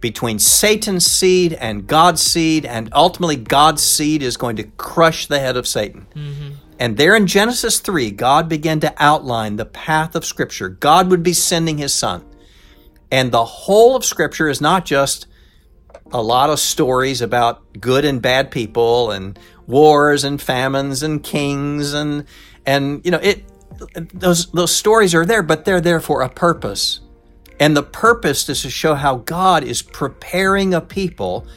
between 0.02 0.38
Satan's 0.38 1.06
seed 1.06 1.54
and 1.54 1.88
God's 1.88 2.22
seed, 2.22 2.66
and 2.66 2.90
ultimately 2.92 3.38
God's 3.38 3.84
seed 3.84 4.22
is 4.22 4.36
going 4.36 4.58
to 4.58 4.64
crush 4.76 5.28
the 5.28 5.40
head 5.40 5.56
of 5.56 5.66
Satan. 5.66 6.08
And 6.82 6.98
there 6.98 7.16
in 7.16 7.28
Genesis 7.28 7.80
3, 7.80 8.10
God 8.10 8.50
began 8.50 8.80
to 8.80 8.92
outline 8.98 9.56
the 9.56 9.68
path 9.68 10.16
of 10.16 10.26
Scripture. 10.26 10.68
God 10.68 11.12
would 11.12 11.22
be 11.22 11.32
sending 11.32 11.78
His 11.78 11.94
Son. 11.94 12.26
And 13.12 13.32
the 13.32 13.46
whole 13.46 13.96
of 13.96 14.04
Scripture 14.04 14.50
is 14.50 14.62
not 14.62 14.84
just 14.84 15.28
a 16.12 16.24
lot 16.24 16.50
of 16.50 16.60
stories 16.60 17.22
about 17.22 17.80
good 17.80 18.04
and 18.04 18.20
bad 18.20 18.50
people 18.50 19.12
and 19.12 19.38
wars 19.68 20.24
and 20.24 20.42
famines 20.42 21.04
and 21.04 21.24
kings 21.24 21.94
and 21.94 22.26
and 22.66 23.06
you 23.06 23.12
know 23.12 23.20
it 23.20 23.46
those 24.12 24.52
those 24.52 24.76
stories 24.76 25.16
are 25.16 25.26
there 25.26 25.44
but 25.44 25.64
they're 25.64 25.80
there 25.80 26.02
for 26.02 26.22
a 26.22 26.30
purpose 26.30 27.00
and 27.60 27.78
the 27.78 27.84
purpose 27.84 28.50
is 28.50 28.64
to 28.64 28.70
show 28.70 28.96
how 28.96 29.18
God 29.18 29.64
is 29.64 29.82
preparing 29.82 30.74
a 30.74 30.82
people 30.82 31.48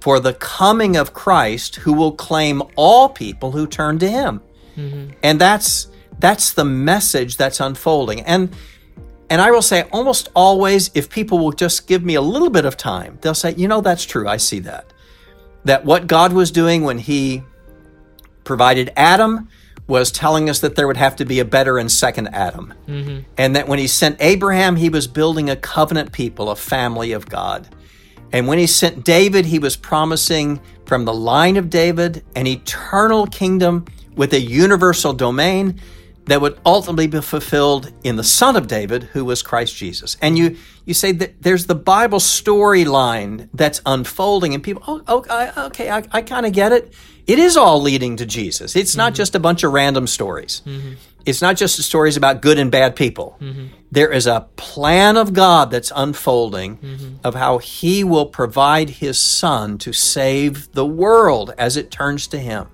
for 0.00 0.20
the 0.20 0.34
coming 0.34 0.96
of 0.96 1.14
Christ 1.14 1.76
who 1.76 1.94
will 1.94 2.12
claim 2.12 2.62
all 2.76 3.08
people 3.08 3.52
who 3.52 3.66
turn 3.66 3.98
to 4.00 4.10
him 4.10 4.42
Mm-hmm. 4.76 5.12
and 5.22 5.40
that's 5.40 5.88
that's 6.18 6.52
the 6.52 6.64
message 6.64 7.36
that's 7.36 7.60
unfolding. 7.60 8.20
And 8.22 8.54
and 9.28 9.40
I 9.40 9.50
will 9.50 9.62
say 9.62 9.82
almost 9.92 10.28
always 10.34 10.90
if 10.94 11.10
people 11.10 11.38
will 11.38 11.52
just 11.52 11.86
give 11.86 12.04
me 12.04 12.14
a 12.14 12.20
little 12.20 12.50
bit 12.50 12.64
of 12.64 12.76
time 12.76 13.18
they'll 13.20 13.34
say 13.34 13.54
you 13.54 13.68
know 13.68 13.80
that's 13.80 14.04
true. 14.04 14.28
I 14.28 14.36
see 14.36 14.60
that. 14.60 14.92
That 15.64 15.84
what 15.84 16.06
God 16.06 16.32
was 16.32 16.50
doing 16.50 16.82
when 16.82 16.98
he 16.98 17.42
provided 18.44 18.92
Adam 18.96 19.48
was 19.86 20.10
telling 20.12 20.48
us 20.48 20.60
that 20.60 20.76
there 20.76 20.86
would 20.86 20.96
have 20.96 21.16
to 21.16 21.24
be 21.24 21.40
a 21.40 21.44
better 21.44 21.78
and 21.78 21.90
second 21.90 22.28
Adam. 22.28 22.72
Mm-hmm. 22.86 23.20
And 23.36 23.56
that 23.56 23.68
when 23.68 23.78
he 23.78 23.86
sent 23.86 24.16
Abraham 24.20 24.76
he 24.76 24.88
was 24.88 25.06
building 25.06 25.50
a 25.50 25.56
covenant 25.56 26.12
people 26.12 26.50
a 26.50 26.56
family 26.56 27.12
of 27.12 27.28
God. 27.28 27.68
And 28.32 28.48
when 28.48 28.58
he 28.58 28.66
sent 28.66 29.04
David, 29.04 29.44
he 29.44 29.58
was 29.58 29.76
promising 29.76 30.58
from 30.86 31.04
the 31.04 31.12
line 31.12 31.56
of 31.56 31.68
David 31.68 32.24
an 32.34 32.46
eternal 32.46 33.26
kingdom 33.26 33.84
with 34.16 34.32
a 34.32 34.40
universal 34.40 35.12
domain 35.12 35.80
that 36.26 36.40
would 36.40 36.58
ultimately 36.64 37.06
be 37.06 37.20
fulfilled 37.20 37.92
in 38.04 38.16
the 38.16 38.24
son 38.24 38.56
of 38.56 38.68
David, 38.68 39.04
who 39.04 39.24
was 39.24 39.42
Christ 39.42 39.74
Jesus. 39.74 40.16
And 40.22 40.38
you 40.38 40.56
you 40.84 40.94
say 40.94 41.12
that 41.12 41.42
there's 41.42 41.66
the 41.66 41.74
Bible 41.74 42.18
storyline 42.18 43.48
that's 43.54 43.80
unfolding, 43.86 44.54
and 44.54 44.62
people, 44.62 44.82
oh, 44.86 45.02
oh 45.08 45.24
I- 45.28 45.66
okay, 45.66 45.90
I, 45.90 46.04
I 46.10 46.22
kind 46.22 46.46
of 46.46 46.52
get 46.52 46.72
it. 46.72 46.92
It 47.26 47.38
is 47.38 47.56
all 47.56 47.80
leading 47.80 48.16
to 48.16 48.26
Jesus. 48.26 48.74
It's 48.74 48.96
not 48.96 49.12
mm-hmm. 49.12 49.16
just 49.16 49.34
a 49.34 49.40
bunch 49.40 49.62
of 49.62 49.72
random 49.72 50.08
stories. 50.08 50.62
Mm-hmm. 50.66 50.94
It's 51.24 51.40
not 51.40 51.56
just 51.56 51.80
stories 51.80 52.16
about 52.16 52.42
good 52.42 52.58
and 52.58 52.70
bad 52.70 52.96
people. 52.96 53.36
Mm-hmm. 53.40 53.66
There 53.92 54.10
is 54.10 54.26
a 54.26 54.48
plan 54.56 55.16
of 55.16 55.32
God 55.32 55.70
that's 55.70 55.92
unfolding 55.94 57.20
of 57.22 57.36
how 57.36 57.58
He 57.58 58.02
will 58.02 58.26
provide 58.26 58.90
His 58.90 59.20
Son 59.20 59.78
to 59.78 59.92
save 59.92 60.72
the 60.72 60.84
world 60.84 61.54
as 61.56 61.76
it 61.76 61.92
turns 61.92 62.26
to 62.28 62.38
Him. 62.38 62.66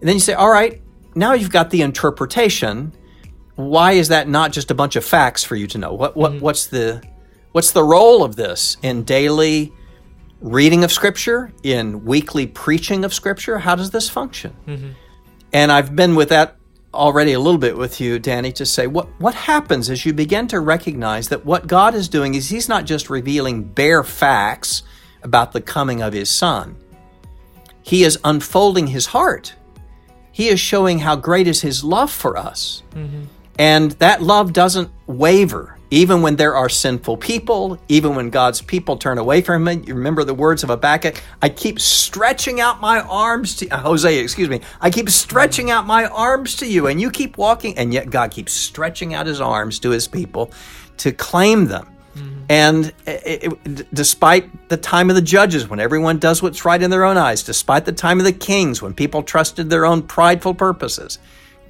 And 0.00 0.08
then 0.08 0.16
you 0.16 0.20
say, 0.20 0.34
all 0.34 0.50
right, 0.50 0.80
now 1.14 1.32
you've 1.32 1.50
got 1.50 1.70
the 1.70 1.82
interpretation. 1.82 2.92
Why 3.56 3.92
is 3.92 4.08
that 4.08 4.28
not 4.28 4.52
just 4.52 4.70
a 4.70 4.74
bunch 4.74 4.96
of 4.96 5.04
facts 5.04 5.42
for 5.42 5.56
you 5.56 5.66
to 5.68 5.78
know? 5.78 5.92
What, 5.92 6.16
what 6.16 6.32
mm-hmm. 6.32 6.40
what's 6.40 6.66
the 6.66 7.02
what's 7.52 7.72
the 7.72 7.82
role 7.82 8.22
of 8.22 8.36
this 8.36 8.76
in 8.82 9.02
daily 9.02 9.72
reading 10.40 10.84
of 10.84 10.92
Scripture, 10.92 11.52
in 11.62 12.04
weekly 12.04 12.46
preaching 12.46 13.04
of 13.04 13.12
Scripture? 13.12 13.58
How 13.58 13.74
does 13.74 13.90
this 13.90 14.08
function? 14.08 14.54
Mm-hmm. 14.66 14.90
And 15.52 15.72
I've 15.72 15.96
been 15.96 16.14
with 16.14 16.28
that 16.28 16.56
already 16.94 17.32
a 17.32 17.40
little 17.40 17.58
bit 17.58 17.76
with 17.76 18.00
you, 18.00 18.18
Danny, 18.18 18.52
to 18.52 18.66
say 18.66 18.86
what, 18.86 19.08
what 19.20 19.34
happens 19.34 19.90
as 19.90 20.04
you 20.06 20.12
begin 20.12 20.46
to 20.48 20.60
recognize 20.60 21.28
that 21.28 21.44
what 21.44 21.66
God 21.66 21.94
is 21.94 22.08
doing 22.08 22.34
is 22.34 22.48
He's 22.48 22.68
not 22.68 22.84
just 22.84 23.10
revealing 23.10 23.62
bare 23.62 24.04
facts 24.04 24.82
about 25.22 25.52
the 25.52 25.60
coming 25.60 26.02
of 26.02 26.12
His 26.12 26.30
Son, 26.30 26.76
He 27.82 28.04
is 28.04 28.18
unfolding 28.24 28.86
His 28.88 29.06
heart. 29.06 29.54
He 30.38 30.50
is 30.50 30.60
showing 30.60 31.00
how 31.00 31.16
great 31.16 31.48
is 31.48 31.62
His 31.62 31.82
love 31.82 32.12
for 32.12 32.36
us. 32.36 32.84
And 33.58 33.90
that 33.98 34.22
love 34.22 34.52
doesn't 34.52 34.88
waver, 35.08 35.76
even 35.90 36.22
when 36.22 36.36
there 36.36 36.54
are 36.54 36.68
sinful 36.68 37.16
people, 37.16 37.76
even 37.88 38.14
when 38.14 38.30
God's 38.30 38.62
people 38.62 38.96
turn 38.98 39.18
away 39.18 39.40
from 39.40 39.66
Him. 39.66 39.82
You 39.82 39.96
remember 39.96 40.22
the 40.22 40.34
words 40.34 40.62
of 40.62 40.68
Habakkuk 40.68 41.20
I 41.42 41.48
keep 41.48 41.80
stretching 41.80 42.60
out 42.60 42.80
my 42.80 43.00
arms 43.00 43.56
to 43.56 43.68
uh, 43.68 43.78
Hosea, 43.78 44.22
excuse 44.22 44.48
me. 44.48 44.60
I 44.80 44.90
keep 44.90 45.10
stretching 45.10 45.72
out 45.72 45.88
my 45.88 46.06
arms 46.06 46.54
to 46.58 46.66
you, 46.66 46.86
and 46.86 47.00
you 47.00 47.10
keep 47.10 47.36
walking, 47.36 47.76
and 47.76 47.92
yet 47.92 48.08
God 48.08 48.30
keeps 48.30 48.52
stretching 48.52 49.14
out 49.14 49.26
His 49.26 49.40
arms 49.40 49.80
to 49.80 49.90
His 49.90 50.06
people 50.06 50.52
to 50.98 51.10
claim 51.10 51.64
them. 51.66 51.88
Mm-hmm. 52.18 52.44
And 52.50 52.92
it, 53.06 53.52
it, 53.64 53.94
despite 53.94 54.68
the 54.68 54.76
time 54.76 55.10
of 55.10 55.16
the 55.16 55.22
judges, 55.22 55.68
when 55.68 55.80
everyone 55.80 56.18
does 56.18 56.42
what's 56.42 56.64
right 56.64 56.82
in 56.82 56.90
their 56.90 57.04
own 57.04 57.16
eyes, 57.16 57.42
despite 57.42 57.84
the 57.84 57.92
time 57.92 58.18
of 58.18 58.24
the 58.24 58.32
kings, 58.32 58.80
when 58.82 58.94
people 58.94 59.22
trusted 59.22 59.70
their 59.70 59.86
own 59.86 60.02
prideful 60.02 60.54
purposes, 60.54 61.18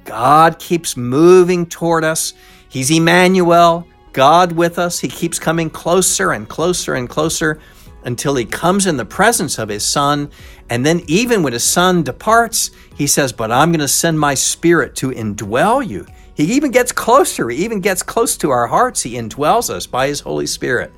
God 0.05 0.57
keeps 0.59 0.97
moving 0.97 1.65
toward 1.65 2.03
us. 2.03 2.33
He's 2.69 2.89
Emmanuel, 2.89 3.87
God 4.13 4.53
with 4.53 4.79
us. 4.79 4.99
He 4.99 5.07
keeps 5.07 5.37
coming 5.37 5.69
closer 5.69 6.31
and 6.31 6.47
closer 6.47 6.95
and 6.95 7.09
closer 7.09 7.59
until 8.05 8.35
he 8.35 8.45
comes 8.45 8.87
in 8.87 8.97
the 8.97 9.05
presence 9.05 9.59
of 9.59 9.69
his 9.69 9.85
son. 9.85 10.31
And 10.69 10.85
then, 10.85 11.01
even 11.07 11.43
when 11.43 11.53
his 11.53 11.63
son 11.63 12.03
departs, 12.03 12.71
he 12.95 13.07
says, 13.07 13.33
But 13.33 13.51
I'm 13.51 13.71
going 13.71 13.79
to 13.79 13.87
send 13.87 14.19
my 14.19 14.33
spirit 14.33 14.95
to 14.97 15.11
indwell 15.11 15.85
you. 15.85 16.07
He 16.39 16.53
even 16.53 16.71
gets 16.71 16.93
closer. 16.93 17.49
He 17.49 17.65
even 17.65 17.81
gets 17.81 18.01
close 18.01 18.37
to 18.37 18.49
our 18.49 18.67
hearts. 18.67 19.01
He 19.01 19.15
indwells 19.15 19.69
us 19.69 19.85
by 19.85 20.07
his 20.07 20.21
Holy 20.21 20.47
Spirit. 20.47 20.93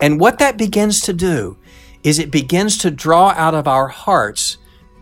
And 0.00 0.20
what 0.20 0.38
that 0.38 0.56
begins 0.56 1.00
to 1.02 1.12
do 1.12 1.56
is 2.04 2.20
it 2.20 2.30
begins 2.30 2.78
to 2.78 2.90
draw 2.92 3.30
out 3.30 3.52
of 3.52 3.66
our 3.66 3.88
hearts 3.88 4.58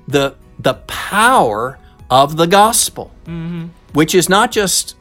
the, 0.07 0.37
the 0.59 0.73
power 0.87 1.79
of 2.11 2.39
the 2.39 2.47
gospel, 2.47 3.13
mm-hmm. 3.27 3.67
which 3.93 4.15
is 4.15 4.31
not 4.31 4.53
just 4.53 4.97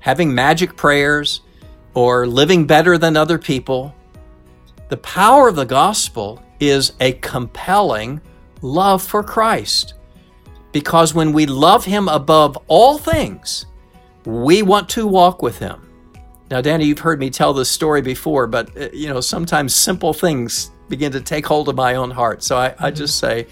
having 0.00 0.34
magic 0.34 0.76
prayers 0.76 1.42
or 1.94 2.26
living 2.26 2.66
better 2.66 2.98
than 2.98 3.16
other 3.16 3.38
people. 3.38 3.94
The 4.88 4.96
power 4.96 5.46
of 5.46 5.54
the 5.54 5.66
gospel 5.66 6.42
is 6.58 6.94
a 6.98 7.12
compelling 7.12 8.22
love 8.60 9.04
for 9.04 9.22
Christ. 9.22 9.94
Because 10.72 11.14
when 11.14 11.32
we 11.32 11.46
love 11.46 11.84
Him 11.84 12.08
above 12.08 12.58
all 12.66 12.98
things, 12.98 13.66
we 14.24 14.62
want 14.62 14.88
to 14.90 15.06
walk 15.06 15.42
with 15.42 15.58
Him. 15.58 15.88
Now, 16.50 16.60
Danny, 16.60 16.84
you've 16.84 16.98
heard 16.98 17.18
me 17.18 17.30
tell 17.30 17.54
this 17.54 17.70
story 17.70 18.02
before, 18.02 18.46
but 18.46 18.76
uh, 18.76 18.88
you 18.92 19.08
know 19.08 19.20
sometimes 19.20 19.74
simple 19.74 20.12
things 20.12 20.70
begin 20.88 21.12
to 21.12 21.20
take 21.20 21.46
hold 21.46 21.68
of 21.68 21.76
my 21.76 21.94
own 21.94 22.10
heart. 22.10 22.42
So 22.42 22.56
I, 22.58 22.74
I 22.78 22.90
just 22.90 23.18
say, 23.18 23.46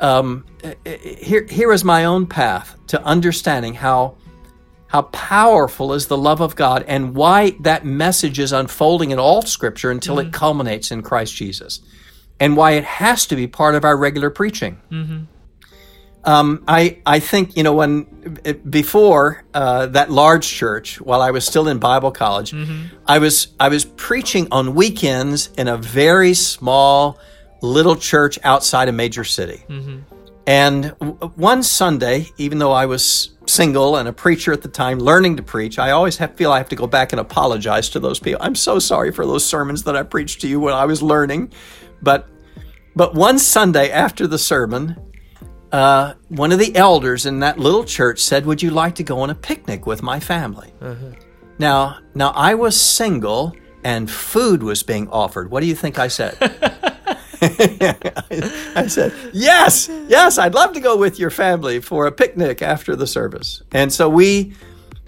um, 0.00 0.46
uh, 0.64 0.72
uh, 0.86 0.90
here, 0.98 1.46
here 1.46 1.72
is 1.72 1.84
my 1.84 2.06
own 2.06 2.26
path 2.26 2.74
to 2.86 3.02
understanding 3.02 3.74
how 3.74 4.16
how 4.86 5.02
powerful 5.02 5.94
is 5.94 6.06
the 6.06 6.18
love 6.18 6.42
of 6.42 6.54
God 6.54 6.84
and 6.86 7.14
why 7.14 7.56
that 7.60 7.86
message 7.86 8.38
is 8.38 8.52
unfolding 8.52 9.10
in 9.10 9.18
all 9.18 9.40
Scripture 9.40 9.90
until 9.90 10.18
it 10.18 10.32
culminates 10.34 10.90
in 10.90 11.02
Christ 11.02 11.34
Jesus, 11.34 11.80
and 12.38 12.56
why 12.58 12.72
it 12.72 12.84
has 12.84 13.24
to 13.26 13.36
be 13.36 13.46
part 13.46 13.74
of 13.74 13.84
our 13.84 13.96
regular 13.96 14.28
preaching. 14.28 14.80
Um, 16.24 16.62
I 16.68 16.98
I 17.04 17.18
think 17.18 17.56
you 17.56 17.62
know 17.64 17.74
when 17.74 18.04
before 18.70 19.44
uh, 19.54 19.86
that 19.86 20.10
large 20.10 20.46
church, 20.48 21.00
while 21.00 21.20
I 21.20 21.30
was 21.32 21.44
still 21.44 21.66
in 21.68 21.78
Bible 21.78 22.12
college, 22.12 22.54
I 23.06 23.18
was 23.18 23.48
I 23.58 23.68
was 23.68 23.84
preaching 23.84 24.46
on 24.52 24.74
weekends 24.74 25.50
in 25.58 25.66
a 25.68 25.76
very 25.76 26.34
small 26.34 27.18
little 27.60 27.96
church 27.96 28.38
outside 28.44 28.88
a 28.88 28.92
major 28.92 29.24
city. 29.24 29.64
And 30.46 30.94
w- 30.98 31.16
one 31.36 31.62
Sunday, 31.62 32.26
even 32.36 32.58
though 32.58 32.72
I 32.72 32.86
was 32.86 33.30
single 33.46 33.96
and 33.96 34.08
a 34.08 34.12
preacher 34.12 34.52
at 34.52 34.62
the 34.62 34.68
time, 34.68 34.98
learning 34.98 35.36
to 35.36 35.42
preach, 35.42 35.78
I 35.78 35.90
always 35.90 36.16
have, 36.16 36.34
feel 36.34 36.52
I 36.52 36.58
have 36.58 36.68
to 36.70 36.76
go 36.76 36.86
back 36.88 37.12
and 37.12 37.20
apologize 37.20 37.88
to 37.90 38.00
those 38.00 38.18
people. 38.18 38.40
I'm 38.42 38.56
so 38.56 38.78
sorry 38.80 39.12
for 39.12 39.24
those 39.26 39.44
sermons 39.44 39.84
that 39.84 39.96
I 39.96 40.02
preached 40.02 40.40
to 40.40 40.48
you 40.48 40.58
when 40.60 40.74
I 40.74 40.84
was 40.86 41.02
learning, 41.02 41.52
but 42.00 42.28
but 42.94 43.14
one 43.14 43.38
Sunday 43.38 43.90
after 43.90 44.26
the 44.26 44.38
sermon, 44.38 44.96
uh, 45.72 46.14
one 46.28 46.52
of 46.52 46.58
the 46.58 46.74
elders 46.76 47.26
in 47.26 47.40
that 47.40 47.58
little 47.58 47.84
church 47.84 48.20
said, 48.20 48.46
"Would 48.46 48.62
you 48.62 48.70
like 48.70 48.94
to 48.96 49.02
go 49.02 49.20
on 49.20 49.30
a 49.30 49.34
picnic 49.34 49.86
with 49.86 50.02
my 50.02 50.20
family?" 50.20 50.72
Now, 51.58 51.98
now 52.14 52.30
I 52.34 52.54
was 52.54 52.80
single 52.80 53.54
and 53.84 54.10
food 54.10 54.62
was 54.62 54.82
being 54.82 55.08
offered. 55.08 55.50
What 55.50 55.60
do 55.60 55.66
you 55.66 55.74
think 55.74 55.98
I 55.98 56.08
said? 56.08 56.36
I 57.42 58.86
said, 58.86 59.12
"Yes, 59.32 59.88
yes, 60.06 60.38
I'd 60.38 60.54
love 60.54 60.74
to 60.74 60.80
go 60.80 60.96
with 60.96 61.18
your 61.18 61.30
family 61.30 61.80
for 61.80 62.06
a 62.06 62.12
picnic 62.12 62.62
after 62.62 62.94
the 62.94 63.06
service." 63.06 63.62
And 63.72 63.92
so 63.92 64.08
we 64.08 64.54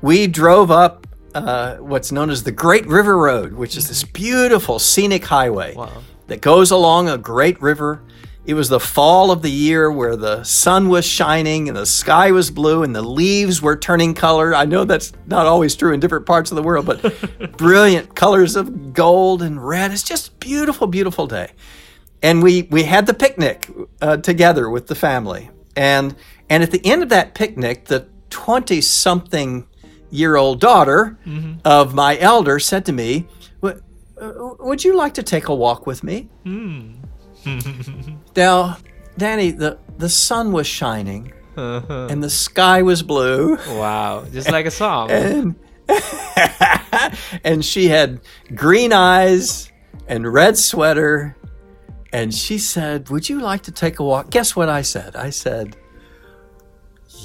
we 0.02 0.26
drove 0.26 0.72
up 0.72 1.06
uh, 1.34 1.76
what's 1.76 2.10
known 2.10 2.30
as 2.30 2.42
the 2.42 2.50
Great 2.50 2.86
River 2.86 3.16
Road, 3.16 3.52
which 3.52 3.76
is 3.76 3.86
this 3.86 4.02
beautiful 4.02 4.80
scenic 4.80 5.24
highway 5.24 5.76
that 6.26 6.40
goes 6.40 6.72
along 6.72 7.08
a 7.08 7.18
great 7.18 7.60
river. 7.62 8.02
It 8.46 8.52
was 8.54 8.68
the 8.68 8.80
fall 8.80 9.30
of 9.30 9.40
the 9.40 9.50
year 9.50 9.90
where 9.90 10.16
the 10.16 10.44
sun 10.44 10.88
was 10.90 11.06
shining 11.06 11.68
and 11.68 11.76
the 11.78 11.86
sky 11.86 12.30
was 12.30 12.50
blue 12.50 12.82
and 12.82 12.94
the 12.94 13.00
leaves 13.02 13.62
were 13.62 13.74
turning 13.74 14.12
color. 14.12 14.54
I 14.54 14.66
know 14.66 14.84
that's 14.84 15.12
not 15.26 15.46
always 15.46 15.74
true 15.74 15.94
in 15.94 16.00
different 16.00 16.26
parts 16.26 16.50
of 16.50 16.56
the 16.56 16.62
world, 16.62 16.84
but 16.84 17.56
brilliant 17.56 18.14
colors 18.14 18.54
of 18.54 18.92
gold 18.92 19.40
and 19.40 19.66
red. 19.66 19.92
It's 19.92 20.02
just 20.02 20.28
a 20.28 20.32
beautiful, 20.32 20.86
beautiful 20.86 21.26
day. 21.26 21.52
And 22.22 22.42
we 22.42 22.62
we 22.70 22.82
had 22.82 23.06
the 23.06 23.14
picnic 23.14 23.68
uh, 24.02 24.18
together 24.18 24.68
with 24.68 24.88
the 24.88 24.94
family. 24.94 25.48
And 25.74 26.14
and 26.50 26.62
at 26.62 26.70
the 26.70 26.84
end 26.84 27.02
of 27.02 27.08
that 27.08 27.34
picnic 27.34 27.86
the 27.86 28.06
20 28.28 28.80
something 28.82 29.66
year 30.10 30.36
old 30.36 30.60
daughter 30.60 31.16
of 31.64 31.94
my 31.94 32.18
elder 32.18 32.58
said 32.58 32.84
to 32.86 32.92
me 32.92 33.26
"Would- 33.62 33.82
uh, 34.20 34.32
would 34.60 34.84
you 34.84 34.94
like 34.96 35.14
to 35.14 35.22
take 35.22 35.48
a 35.48 35.54
walk 35.54 35.86
with 35.86 36.04
me 36.04 36.28
now 38.36 38.76
danny 39.16 39.50
the 39.50 39.78
the 39.98 40.08
sun 40.08 40.52
was 40.52 40.66
shining 40.66 41.32
uh-huh. 41.56 42.08
and 42.10 42.22
the 42.22 42.30
sky 42.30 42.82
was 42.82 43.02
blue. 43.02 43.56
Wow, 43.68 44.24
just 44.32 44.50
like 44.50 44.66
a 44.66 44.70
song. 44.70 45.10
and 45.10 45.54
and 47.44 47.64
she 47.64 47.88
had 47.88 48.20
green 48.54 48.92
eyes 48.92 49.70
and 50.08 50.30
red 50.30 50.56
sweater. 50.56 51.36
And 52.12 52.32
she 52.32 52.58
said 52.58 53.10
would 53.10 53.28
you 53.28 53.40
like 53.40 53.62
to 53.64 53.72
take 53.72 53.98
a 53.98 54.04
walk? 54.04 54.30
Guess 54.30 54.54
what 54.54 54.68
i 54.68 54.82
said? 54.82 55.16
I 55.16 55.30
said 55.30 55.76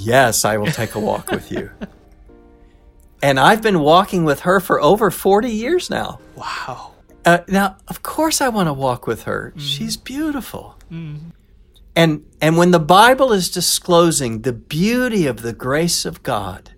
yes 0.02 0.46
i 0.46 0.56
will 0.56 0.72
take 0.72 0.96
a 0.96 1.00
walk 1.00 1.30
with 1.30 1.52
you. 1.52 1.70
And 3.22 3.40
i've 3.40 3.62
been 3.62 3.80
walking 3.82 4.24
with 4.24 4.42
her 4.42 4.60
for 4.60 4.82
over 4.82 5.12
40 5.12 5.50
years 5.50 5.90
now. 5.90 6.20
Wow. 6.36 6.94
Uh, 7.30 7.44
now, 7.48 7.78
of 7.88 8.02
course, 8.02 8.42
I 8.42 8.50
want 8.50 8.68
to 8.68 8.74
walk 8.74 9.06
with 9.06 9.24
her. 9.24 9.52
Mm-hmm. 9.52 9.60
She's 9.60 9.98
beautiful. 9.98 10.76
Mm-hmm. 10.92 11.30
And 11.96 12.26
and 12.42 12.58
when 12.58 12.72
the 12.72 12.80
Bible 12.80 13.32
is 13.34 13.50
disclosing 13.50 14.42
the 14.42 14.54
beauty 14.54 15.28
of 15.28 15.42
the 15.42 15.54
grace 15.54 16.06
of 16.06 16.24
God, 16.24 16.72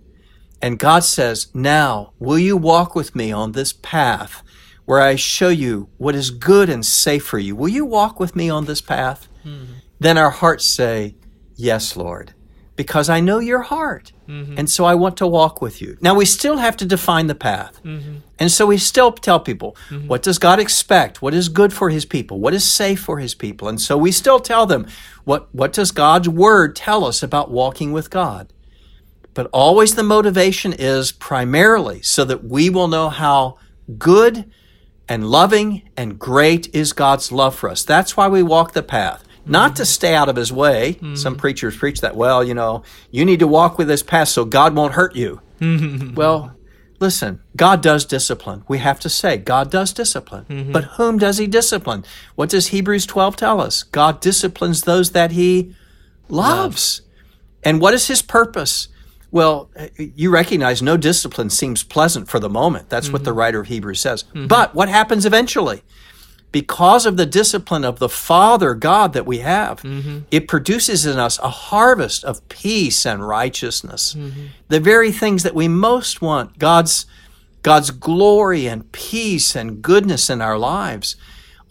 and 0.61 0.77
God 0.77 1.03
says, 1.03 1.47
"Now, 1.53 2.13
will 2.19 2.39
you 2.39 2.57
walk 2.57 2.95
with 2.95 3.15
me 3.15 3.31
on 3.31 3.51
this 3.51 3.71
path 3.71 4.43
where 4.85 4.99
I 4.99 5.15
show 5.15 5.49
you 5.49 5.89
what 5.97 6.15
is 6.15 6.31
good 6.31 6.69
and 6.69 6.85
safe 6.85 7.25
for 7.25 7.39
you? 7.39 7.55
Will 7.55 7.69
you 7.69 7.85
walk 7.85 8.19
with 8.19 8.35
me 8.35 8.49
on 8.49 8.65
this 8.65 8.81
path?" 8.81 9.29
Mm-hmm. 9.45 9.73
Then 9.99 10.17
our 10.17 10.31
hearts 10.31 10.65
say, 10.65 11.15
"Yes, 11.55 11.95
Lord." 11.95 12.33
Because 12.75 13.09
I 13.09 13.19
know 13.19 13.39
your 13.39 13.61
heart. 13.61 14.11
Mm-hmm. 14.31 14.57
And 14.57 14.69
so 14.69 14.85
I 14.85 14.95
want 14.95 15.17
to 15.17 15.27
walk 15.27 15.61
with 15.61 15.81
you. 15.81 15.97
Now 15.99 16.15
we 16.15 16.23
still 16.25 16.57
have 16.57 16.77
to 16.77 16.85
define 16.85 17.27
the 17.27 17.35
path. 17.35 17.83
Mm-hmm. 17.83 18.17
And 18.39 18.49
so 18.49 18.65
we 18.65 18.77
still 18.77 19.11
tell 19.11 19.41
people, 19.41 19.75
mm-hmm. 19.89 20.07
what 20.07 20.23
does 20.23 20.39
God 20.39 20.57
expect? 20.57 21.21
What 21.21 21.33
is 21.33 21.49
good 21.49 21.73
for 21.73 21.89
his 21.89 22.05
people? 22.05 22.39
What 22.39 22.53
is 22.53 22.63
safe 22.63 23.01
for 23.01 23.19
his 23.19 23.35
people? 23.35 23.67
And 23.67 23.81
so 23.81 23.97
we 23.97 24.13
still 24.13 24.39
tell 24.39 24.65
them, 24.65 24.87
what, 25.25 25.53
what 25.53 25.73
does 25.73 25.91
God's 25.91 26.29
word 26.29 26.77
tell 26.77 27.03
us 27.03 27.21
about 27.21 27.51
walking 27.51 27.91
with 27.91 28.09
God? 28.09 28.53
But 29.33 29.49
always 29.51 29.95
the 29.95 30.03
motivation 30.03 30.73
is 30.73 31.11
primarily 31.11 32.01
so 32.01 32.23
that 32.23 32.45
we 32.45 32.69
will 32.69 32.87
know 32.87 33.09
how 33.09 33.57
good 33.97 34.49
and 35.09 35.29
loving 35.29 35.89
and 35.97 36.17
great 36.17 36.73
is 36.73 36.93
God's 36.93 37.33
love 37.33 37.53
for 37.53 37.69
us. 37.69 37.83
That's 37.83 38.15
why 38.15 38.29
we 38.29 38.43
walk 38.43 38.71
the 38.71 38.83
path. 38.83 39.25
Not 39.45 39.75
to 39.77 39.85
stay 39.85 40.13
out 40.13 40.29
of 40.29 40.35
his 40.35 40.51
way. 40.51 40.93
Hmm. 40.93 41.15
Some 41.15 41.35
preachers 41.35 41.75
preach 41.75 42.01
that, 42.01 42.15
well, 42.15 42.43
you 42.43 42.53
know, 42.53 42.83
you 43.09 43.25
need 43.25 43.39
to 43.39 43.47
walk 43.47 43.77
with 43.77 43.87
this 43.87 44.03
path 44.03 44.29
so 44.29 44.45
God 44.45 44.75
won't 44.75 44.93
hurt 44.93 45.15
you. 45.15 45.41
well, 46.15 46.55
listen, 46.99 47.41
God 47.55 47.81
does 47.81 48.05
discipline. 48.05 48.63
We 48.67 48.77
have 48.77 48.99
to 49.01 49.09
say, 49.09 49.37
God 49.37 49.71
does 49.71 49.93
discipline. 49.93 50.45
Mm-hmm. 50.45 50.71
But 50.71 50.83
whom 50.83 51.17
does 51.17 51.37
he 51.37 51.47
discipline? 51.47 52.05
What 52.35 52.49
does 52.49 52.67
Hebrews 52.67 53.05
12 53.05 53.35
tell 53.35 53.59
us? 53.59 53.83
God 53.83 54.21
disciplines 54.21 54.81
those 54.81 55.11
that 55.11 55.31
he 55.31 55.75
loves. 56.29 57.01
And 57.63 57.81
what 57.81 57.93
is 57.93 58.07
his 58.07 58.21
purpose? 58.21 58.87
Well, 59.31 59.69
you 59.97 60.29
recognize 60.29 60.81
no 60.81 60.97
discipline 60.97 61.49
seems 61.49 61.83
pleasant 61.83 62.27
for 62.27 62.39
the 62.39 62.49
moment. 62.49 62.89
That's 62.89 63.09
what 63.09 63.23
the 63.23 63.31
mm-hmm. 63.31 63.39
writer 63.39 63.59
of 63.61 63.67
Hebrews 63.67 64.01
says. 64.01 64.23
Mm-hmm. 64.23 64.47
But 64.47 64.75
what 64.75 64.89
happens 64.89 65.25
eventually? 65.25 65.83
Because 66.51 67.05
of 67.05 67.15
the 67.15 67.25
discipline 67.25 67.85
of 67.85 67.99
the 67.99 68.09
Father 68.09 68.73
God 68.73 69.13
that 69.13 69.25
we 69.25 69.39
have, 69.39 69.81
mm-hmm. 69.81 70.19
it 70.31 70.47
produces 70.47 71.05
in 71.05 71.17
us 71.17 71.39
a 71.39 71.49
harvest 71.49 72.25
of 72.25 72.47
peace 72.49 73.05
and 73.05 73.25
righteousness. 73.25 74.15
Mm-hmm. 74.15 74.47
The 74.67 74.79
very 74.81 75.11
things 75.11 75.43
that 75.43 75.55
we 75.55 75.67
most 75.67 76.21
want, 76.21 76.59
God's 76.59 77.05
God's 77.63 77.91
glory 77.91 78.65
and 78.65 78.91
peace 78.91 79.55
and 79.55 79.81
goodness 79.81 80.29
in 80.29 80.41
our 80.41 80.57
lives 80.57 81.15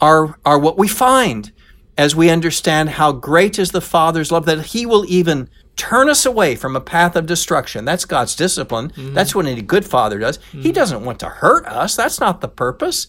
are, 0.01 0.39
are 0.45 0.59
what 0.59 0.79
we 0.79 0.89
find 0.89 1.53
as 1.99 2.15
we 2.15 2.31
understand 2.31 2.91
how 2.91 3.13
great 3.13 3.59
is 3.59 3.73
the 3.73 3.81
Father's 3.81 4.31
love 4.31 4.47
that 4.47 4.67
He 4.67 4.87
will 4.87 5.05
even 5.09 5.51
turn 5.77 6.09
us 6.09 6.27
away 6.27 6.57
from 6.57 6.77
a 6.77 6.81
path 6.81 7.17
of 7.17 7.27
destruction. 7.27 7.85
That's 7.85 8.05
God's 8.05 8.37
discipline. 8.37 8.91
Mm-hmm. 8.91 9.15
That's 9.15 9.35
what 9.35 9.47
any 9.47 9.63
good 9.63 9.85
father 9.85 10.19
does. 10.19 10.39
He 10.53 10.73
doesn't 10.73 11.05
want 11.05 11.21
to 11.21 11.29
hurt 11.29 11.67
us. 11.67 11.97
That's 11.97 12.21
not 12.21 12.41
the 12.41 12.49
purpose. 12.49 13.07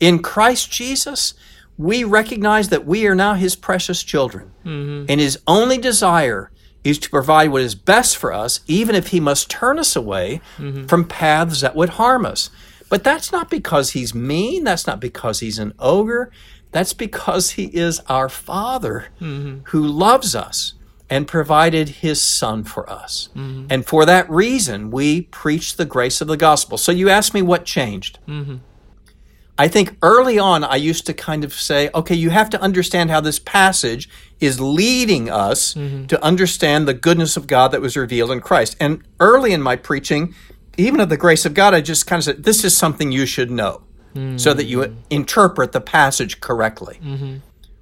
In 0.00 0.20
Christ 0.20 0.70
Jesus, 0.70 1.34
we 1.76 2.04
recognize 2.04 2.68
that 2.68 2.86
we 2.86 3.06
are 3.06 3.14
now 3.14 3.34
His 3.34 3.56
precious 3.56 4.02
children. 4.02 4.52
Mm-hmm. 4.64 5.06
And 5.08 5.20
His 5.20 5.38
only 5.46 5.78
desire 5.78 6.50
is 6.84 6.98
to 7.00 7.10
provide 7.10 7.50
what 7.50 7.62
is 7.62 7.74
best 7.74 8.16
for 8.16 8.32
us, 8.32 8.60
even 8.66 8.94
if 8.94 9.08
He 9.08 9.20
must 9.20 9.50
turn 9.50 9.78
us 9.78 9.96
away 9.96 10.40
mm-hmm. 10.56 10.86
from 10.86 11.06
paths 11.06 11.60
that 11.60 11.76
would 11.76 11.90
harm 11.90 12.24
us. 12.24 12.50
But 12.88 13.04
that's 13.04 13.30
not 13.32 13.50
because 13.50 13.90
He's 13.90 14.14
mean. 14.14 14.64
That's 14.64 14.86
not 14.86 15.00
because 15.00 15.40
He's 15.40 15.58
an 15.58 15.74
ogre. 15.78 16.30
That's 16.72 16.92
because 16.92 17.52
He 17.52 17.64
is 17.66 18.00
our 18.08 18.28
Father 18.28 19.06
mm-hmm. 19.20 19.60
who 19.64 19.86
loves 19.86 20.34
us 20.34 20.74
and 21.10 21.26
provided 21.26 21.88
His 21.88 22.20
Son 22.20 22.64
for 22.64 22.88
us. 22.90 23.28
And 23.70 23.86
for 23.86 24.04
that 24.04 24.28
reason, 24.28 24.90
we 24.90 25.22
preach 25.22 25.76
the 25.76 25.86
grace 25.86 26.20
of 26.20 26.28
the 26.28 26.36
gospel. 26.36 26.76
So 26.76 26.92
you 26.92 27.08
ask 27.08 27.32
me 27.34 27.42
what 27.42 27.64
changed. 27.64 28.18
I 29.58 29.66
think 29.66 29.96
early 30.02 30.38
on, 30.38 30.62
I 30.62 30.76
used 30.76 31.04
to 31.06 31.12
kind 31.12 31.42
of 31.42 31.52
say, 31.52 31.90
okay, 31.92 32.14
you 32.14 32.30
have 32.30 32.48
to 32.50 32.60
understand 32.60 33.10
how 33.10 33.20
this 33.20 33.40
passage 33.40 34.08
is 34.38 34.60
leading 34.60 35.28
us 35.28 35.74
mm-hmm. 35.74 36.06
to 36.06 36.24
understand 36.24 36.86
the 36.86 36.94
goodness 36.94 37.36
of 37.36 37.48
God 37.48 37.72
that 37.72 37.80
was 37.80 37.96
revealed 37.96 38.30
in 38.30 38.40
Christ. 38.40 38.76
And 38.78 39.02
early 39.18 39.52
in 39.52 39.60
my 39.60 39.74
preaching, 39.74 40.34
even 40.76 41.00
of 41.00 41.08
the 41.08 41.16
grace 41.16 41.44
of 41.44 41.54
God, 41.54 41.74
I 41.74 41.80
just 41.80 42.06
kind 42.06 42.20
of 42.20 42.24
said, 42.24 42.44
this 42.44 42.64
is 42.64 42.76
something 42.76 43.10
you 43.10 43.26
should 43.26 43.50
know 43.50 43.82
mm. 44.14 44.38
so 44.38 44.54
that 44.54 44.66
you 44.66 44.96
interpret 45.10 45.72
the 45.72 45.80
passage 45.80 46.40
correctly. 46.40 47.00
Mm-hmm. 47.02 47.38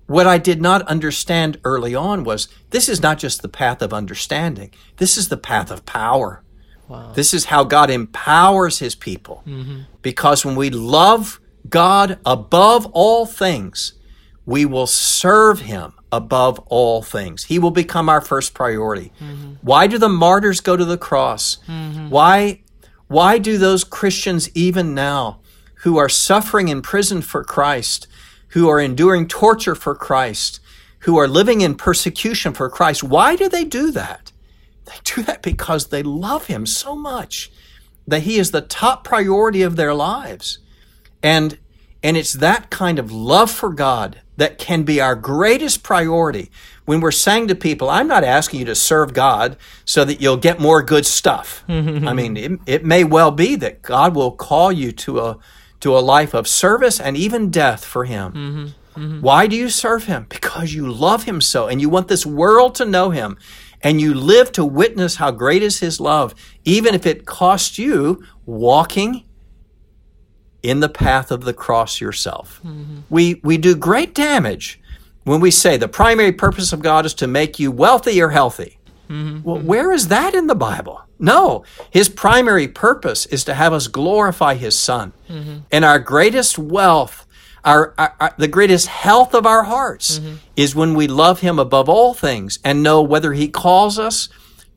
What 0.06 0.26
I 0.26 0.38
did 0.38 0.62
not 0.62 0.82
understand 0.82 1.60
early 1.62 1.94
on 1.94 2.24
was 2.24 2.48
this 2.70 2.88
is 2.88 3.02
not 3.02 3.18
just 3.18 3.42
the 3.42 3.48
path 3.48 3.82
of 3.82 3.92
understanding, 3.92 4.72
this 4.96 5.18
is 5.18 5.28
the 5.28 5.36
path 5.36 5.70
of 5.70 5.84
power. 5.84 6.42
This 7.14 7.34
is 7.34 7.46
how 7.46 7.64
God 7.64 7.90
empowers 7.90 8.78
his 8.78 8.94
people. 8.94 9.42
Mm-hmm. 9.44 9.80
Because 10.02 10.44
when 10.44 10.54
we 10.54 10.70
love 10.70 11.40
God 11.68 12.18
above 12.24 12.86
all 12.92 13.26
things, 13.26 13.94
we 14.44 14.64
will 14.64 14.86
serve 14.86 15.60
him 15.60 15.92
above 16.12 16.58
all 16.66 17.02
things. 17.02 17.44
He 17.44 17.58
will 17.58 17.70
become 17.70 18.08
our 18.08 18.20
first 18.20 18.54
priority. 18.54 19.12
Mm-hmm. 19.20 19.54
Why 19.62 19.86
do 19.86 19.98
the 19.98 20.08
martyrs 20.08 20.60
go 20.60 20.76
to 20.76 20.84
the 20.84 20.98
cross? 20.98 21.58
Mm-hmm. 21.66 22.10
Why 22.10 22.60
why 23.08 23.38
do 23.38 23.56
those 23.56 23.84
Christians 23.84 24.50
even 24.54 24.94
now 24.94 25.40
who 25.82 25.96
are 25.96 26.08
suffering 26.08 26.68
in 26.68 26.82
prison 26.82 27.22
for 27.22 27.44
Christ, 27.44 28.08
who 28.48 28.68
are 28.68 28.80
enduring 28.80 29.28
torture 29.28 29.76
for 29.76 29.94
Christ, 29.94 30.58
who 31.00 31.16
are 31.16 31.28
living 31.28 31.60
in 31.60 31.76
persecution 31.76 32.52
for 32.52 32.68
Christ. 32.68 33.04
Why 33.04 33.36
do 33.36 33.48
they 33.48 33.64
do 33.64 33.92
that? 33.92 34.32
They 34.86 34.98
do 35.04 35.22
that 35.22 35.42
because 35.42 35.86
they 35.86 36.02
love 36.02 36.46
him 36.46 36.66
so 36.66 36.96
much 36.96 37.50
that 38.08 38.22
he 38.22 38.38
is 38.38 38.50
the 38.50 38.60
top 38.60 39.04
priority 39.04 39.62
of 39.62 39.76
their 39.76 39.94
lives. 39.94 40.58
And 41.22 41.58
and 42.02 42.16
it's 42.16 42.34
that 42.34 42.70
kind 42.70 42.98
of 42.98 43.10
love 43.10 43.50
for 43.50 43.72
God 43.72 44.20
that 44.36 44.58
can 44.58 44.84
be 44.84 45.00
our 45.00 45.16
greatest 45.16 45.82
priority 45.82 46.50
when 46.84 47.00
we're 47.00 47.10
saying 47.10 47.48
to 47.48 47.54
people, 47.54 47.90
I'm 47.90 48.06
not 48.06 48.22
asking 48.22 48.60
you 48.60 48.66
to 48.66 48.74
serve 48.74 49.12
God 49.12 49.56
so 49.84 50.04
that 50.04 50.20
you'll 50.20 50.36
get 50.36 50.60
more 50.60 50.82
good 50.82 51.04
stuff. 51.04 51.64
I 52.06 52.12
mean, 52.12 52.36
it, 52.36 52.60
it 52.66 52.84
may 52.84 53.02
well 53.02 53.30
be 53.30 53.56
that 53.56 53.82
God 53.82 54.14
will 54.14 54.30
call 54.30 54.70
you 54.70 54.92
to 54.92 55.20
a 55.20 55.38
to 55.80 55.96
a 55.96 56.00
life 56.00 56.32
of 56.32 56.48
service 56.48 56.98
and 56.98 57.16
even 57.16 57.50
death 57.50 57.84
for 57.84 58.04
him. 58.04 58.32
Mm-hmm. 58.32 59.00
Mm-hmm. 59.00 59.20
Why 59.20 59.46
do 59.46 59.56
you 59.56 59.68
serve 59.68 60.04
him? 60.04 60.26
Because 60.28 60.72
you 60.72 60.90
love 60.90 61.24
him 61.24 61.40
so 61.40 61.66
and 61.66 61.80
you 61.80 61.90
want 61.90 62.08
this 62.08 62.24
world 62.24 62.74
to 62.76 62.86
know 62.86 63.10
him 63.10 63.36
and 63.82 64.00
you 64.00 64.14
live 64.14 64.52
to 64.52 64.64
witness 64.64 65.16
how 65.16 65.30
great 65.32 65.62
is 65.62 65.80
his 65.80 66.00
love, 66.00 66.34
even 66.64 66.94
if 66.94 67.04
it 67.04 67.26
costs 67.26 67.78
you 67.78 68.24
walking 68.46 69.25
in 70.68 70.80
the 70.80 70.88
path 70.88 71.30
of 71.30 71.44
the 71.44 71.54
cross 71.54 72.00
yourself. 72.00 72.60
Mm-hmm. 72.64 72.96
We, 73.10 73.40
we 73.44 73.56
do 73.58 73.76
great 73.76 74.14
damage 74.14 74.80
when 75.24 75.40
we 75.40 75.50
say 75.50 75.76
the 75.76 75.88
primary 75.88 76.32
purpose 76.32 76.72
of 76.72 76.80
God 76.82 77.06
is 77.06 77.14
to 77.14 77.26
make 77.26 77.58
you 77.58 77.70
wealthy 77.70 78.20
or 78.22 78.30
healthy. 78.30 78.78
Mm-hmm. 79.08 79.42
Well, 79.42 79.60
where 79.60 79.92
is 79.92 80.08
that 80.08 80.34
in 80.34 80.46
the 80.46 80.54
Bible? 80.54 81.02
No, 81.18 81.64
his 81.90 82.08
primary 82.08 82.68
purpose 82.68 83.26
is 83.26 83.44
to 83.44 83.54
have 83.54 83.72
us 83.72 83.86
glorify 83.86 84.54
his 84.54 84.78
son. 84.78 85.12
Mm-hmm. 85.28 85.58
And 85.70 85.84
our 85.84 85.98
greatest 85.98 86.58
wealth, 86.58 87.26
our, 87.64 87.94
our, 87.96 88.14
our- 88.20 88.34
the 88.36 88.48
greatest 88.48 88.88
health 88.88 89.32
of 89.34 89.46
our 89.46 89.62
hearts 89.62 90.20
is 90.56 90.74
when 90.74 90.94
we 90.94 91.06
love 91.06 91.40
him 91.40 91.58
above 91.58 91.88
all 91.88 92.12
things 92.14 92.58
and 92.64 92.82
know 92.82 93.00
whether 93.00 93.32
he 93.32 93.48
calls 93.48 93.98
us 93.98 94.28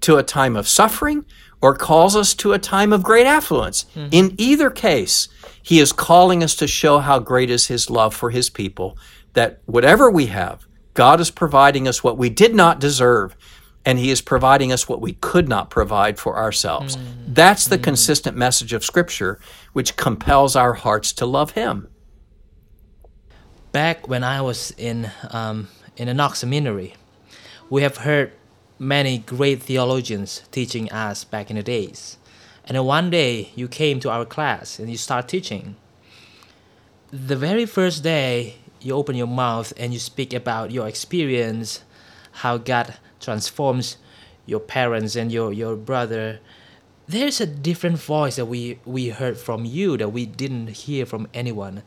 to 0.02 0.18
a 0.18 0.24
time 0.24 0.56
of 0.56 0.68
suffering 0.68 1.26
or 1.62 1.76
calls 1.76 2.16
us 2.16 2.34
to 2.36 2.54
a 2.54 2.60
time 2.60 2.94
of 2.94 3.04
great 3.04 3.28
affluence. 3.28 3.86
In 4.12 4.34
either 4.38 4.70
case, 4.70 5.28
he 5.62 5.80
is 5.80 5.92
calling 5.94 6.44
us 6.44 6.56
to 6.56 6.68
show 6.68 7.00
how 7.00 7.20
great 7.20 7.50
is 7.50 7.68
his 7.68 7.90
love 7.90 8.16
for 8.16 8.30
his 8.30 8.50
people, 8.50 8.98
that 9.34 9.62
whatever 9.66 10.10
we 10.10 10.28
have, 10.28 10.66
God 10.94 11.20
is 11.20 11.32
providing 11.32 11.88
us 11.88 12.04
what 12.04 12.18
we 12.18 12.30
did 12.30 12.56
not 12.56 12.80
deserve, 12.80 13.36
and 13.86 13.98
he 14.00 14.10
is 14.12 14.22
providing 14.22 14.72
us 14.72 14.90
what 14.90 15.02
we 15.02 15.14
could 15.14 15.48
not 15.48 15.70
provide 15.70 16.20
for 16.20 16.38
ourselves. 16.38 16.98
That's 17.28 17.66
the 17.68 17.78
consistent 17.78 18.36
message 18.36 18.74
of 18.74 18.84
Scripture, 18.84 19.40
which 19.74 19.96
compels 19.96 20.56
our 20.56 20.74
hearts 20.74 21.14
to 21.14 21.26
love 21.26 21.52
him. 21.52 21.88
back 23.72 24.08
when 24.08 24.24
I 24.24 24.42
was 24.42 24.74
in 24.78 25.12
um, 25.32 25.68
in 25.98 26.08
the 26.08 26.14
Knox 26.14 26.40
Seminary, 26.40 26.96
we 27.70 27.82
have 27.84 27.98
heard 27.98 28.32
many 28.78 29.18
great 29.20 29.62
theologians 29.62 30.44
teaching 30.52 30.92
us 30.92 31.24
back 31.24 31.50
in 31.50 31.58
the 31.58 31.64
days. 31.64 32.18
And 32.70 32.76
then 32.76 32.86
one 32.86 33.10
day 33.10 33.50
you 33.56 33.68
came 33.68 34.00
to 34.02 34.12
our 34.12 34.26
class 34.26 34.78
and 34.78 34.92
you 34.92 34.96
start 34.96 35.28
teaching. 35.28 35.76
The 37.12 37.36
very 37.36 37.66
first 37.66 38.04
day 38.04 38.58
you 38.80 38.94
open 38.94 39.16
your 39.16 39.28
mouth 39.28 39.74
and 39.76 39.92
you 39.92 39.98
speak 39.98 40.34
about 40.34 40.70
your 40.70 40.88
experience, 40.88 41.84
how 42.32 42.58
God 42.58 42.94
transforms 43.20 43.98
your 44.46 44.60
parents 44.60 45.16
and 45.16 45.32
your, 45.32 45.52
your 45.52 45.76
brother. 45.76 46.40
There's 47.08 47.42
a 47.42 47.48
different 47.48 47.98
voice 47.98 48.36
that 48.36 48.46
we, 48.46 48.80
we 48.86 49.10
heard 49.10 49.40
from 49.40 49.66
you 49.66 49.98
that 49.98 50.10
we 50.10 50.28
didn't 50.28 50.68
hear 50.68 51.08
from 51.08 51.28
anyone 51.34 51.82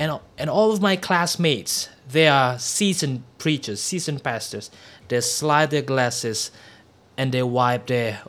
and 0.00 0.18
and 0.38 0.48
all 0.48 0.72
of 0.72 0.80
my 0.80 0.96
classmates 0.96 1.90
they 2.08 2.26
are 2.26 2.58
seasoned 2.58 3.22
preachers 3.36 3.82
seasoned 3.82 4.24
pastors 4.24 4.70
they 5.08 5.20
slide 5.20 5.70
their 5.70 5.82
glasses 5.82 6.50
and 7.18 7.32
they 7.32 7.42
wipe 7.42 7.86
their 7.86 8.22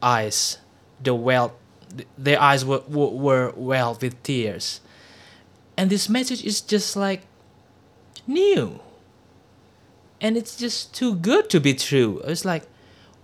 eyes 0.00 0.58
the 1.02 1.14
well 1.14 1.54
their 2.18 2.40
eyes 2.40 2.64
were, 2.64 2.82
were, 2.88 3.10
were 3.10 3.52
welled 3.56 4.02
with 4.02 4.22
tears. 4.22 4.80
And 5.76 5.90
this 5.90 6.08
message 6.08 6.44
is 6.44 6.60
just 6.60 6.96
like 6.96 7.22
new. 8.26 8.80
And 10.20 10.36
it's 10.36 10.56
just 10.56 10.94
too 10.94 11.14
good 11.14 11.50
to 11.50 11.60
be 11.60 11.74
true. 11.74 12.20
It's 12.24 12.44
like 12.44 12.64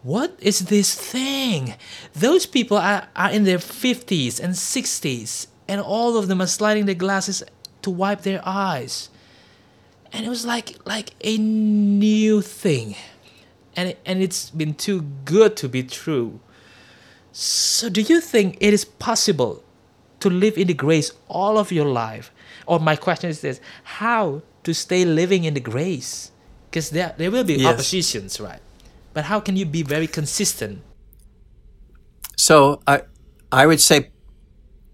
what 0.02 0.36
is 0.40 0.60
this 0.66 0.94
thing? 0.94 1.74
Those 2.12 2.44
people 2.44 2.76
are, 2.76 3.06
are 3.14 3.30
in 3.30 3.44
their 3.44 3.58
50s 3.58 4.40
and 4.40 4.54
60s 4.54 5.46
and 5.68 5.80
all 5.80 6.16
of 6.16 6.26
them 6.26 6.42
are 6.42 6.46
sliding 6.48 6.86
their 6.86 6.96
glasses 6.96 7.42
to 7.82 7.90
wipe 7.90 8.22
their 8.22 8.42
eyes. 8.44 9.10
And 10.12 10.26
it 10.26 10.28
was 10.28 10.44
like 10.44 10.76
like 10.84 11.14
a 11.22 11.38
new 11.38 12.42
thing. 12.42 12.96
And 13.74 13.90
it, 13.90 14.00
and 14.04 14.22
it's 14.22 14.50
been 14.50 14.74
too 14.74 15.02
good 15.24 15.56
to 15.58 15.68
be 15.68 15.82
true 15.82 16.40
so 17.32 17.88
do 17.88 18.02
you 18.02 18.20
think 18.20 18.58
it 18.60 18.74
is 18.74 18.84
possible 18.84 19.64
to 20.20 20.28
live 20.30 20.56
in 20.56 20.68
the 20.68 20.74
grace 20.74 21.12
all 21.28 21.58
of 21.58 21.72
your 21.72 21.86
life? 21.86 22.30
Or 22.66 22.78
my 22.78 22.94
question 22.94 23.30
is 23.30 23.40
this 23.40 23.60
how 23.82 24.42
to 24.64 24.74
stay 24.74 25.04
living 25.04 25.44
in 25.44 25.54
the 25.54 25.60
grace? 25.60 26.30
Because 26.70 26.90
there 26.90 27.14
there 27.16 27.30
will 27.30 27.44
be 27.44 27.54
Yes. 27.54 27.74
oppositions 27.74 28.38
right? 28.38 28.60
But 29.14 29.24
how 29.24 29.40
can 29.40 29.56
you 29.56 29.66
be 29.66 29.82
very 29.82 30.06
consistent? 30.06 30.82
So 32.36 32.80
I, 32.86 33.02
I 33.50 33.66
would 33.66 33.80
say 33.80 34.10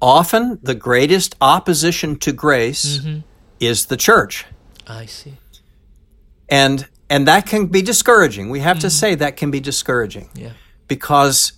often 0.00 0.58
the 0.62 0.74
greatest 0.74 1.36
opposition 1.40 2.16
to 2.20 2.32
grace 2.32 2.98
mm-hmm. 2.98 3.20
is 3.60 3.86
the 3.86 3.96
church. 3.96 4.44
i 4.86 5.06
see. 5.06 5.34
And 6.48 6.88
and 7.10 7.26
that 7.26 7.46
can 7.46 7.66
be 7.66 7.82
discouraging. 7.82 8.50
We 8.50 8.60
have 8.60 8.78
to 8.80 8.86
mm-hmm. 8.86 9.00
say 9.00 9.14
that 9.16 9.36
can 9.36 9.50
be 9.50 9.60
discouraging. 9.60 10.28
Yeah. 10.34 10.52
Because 10.86 11.52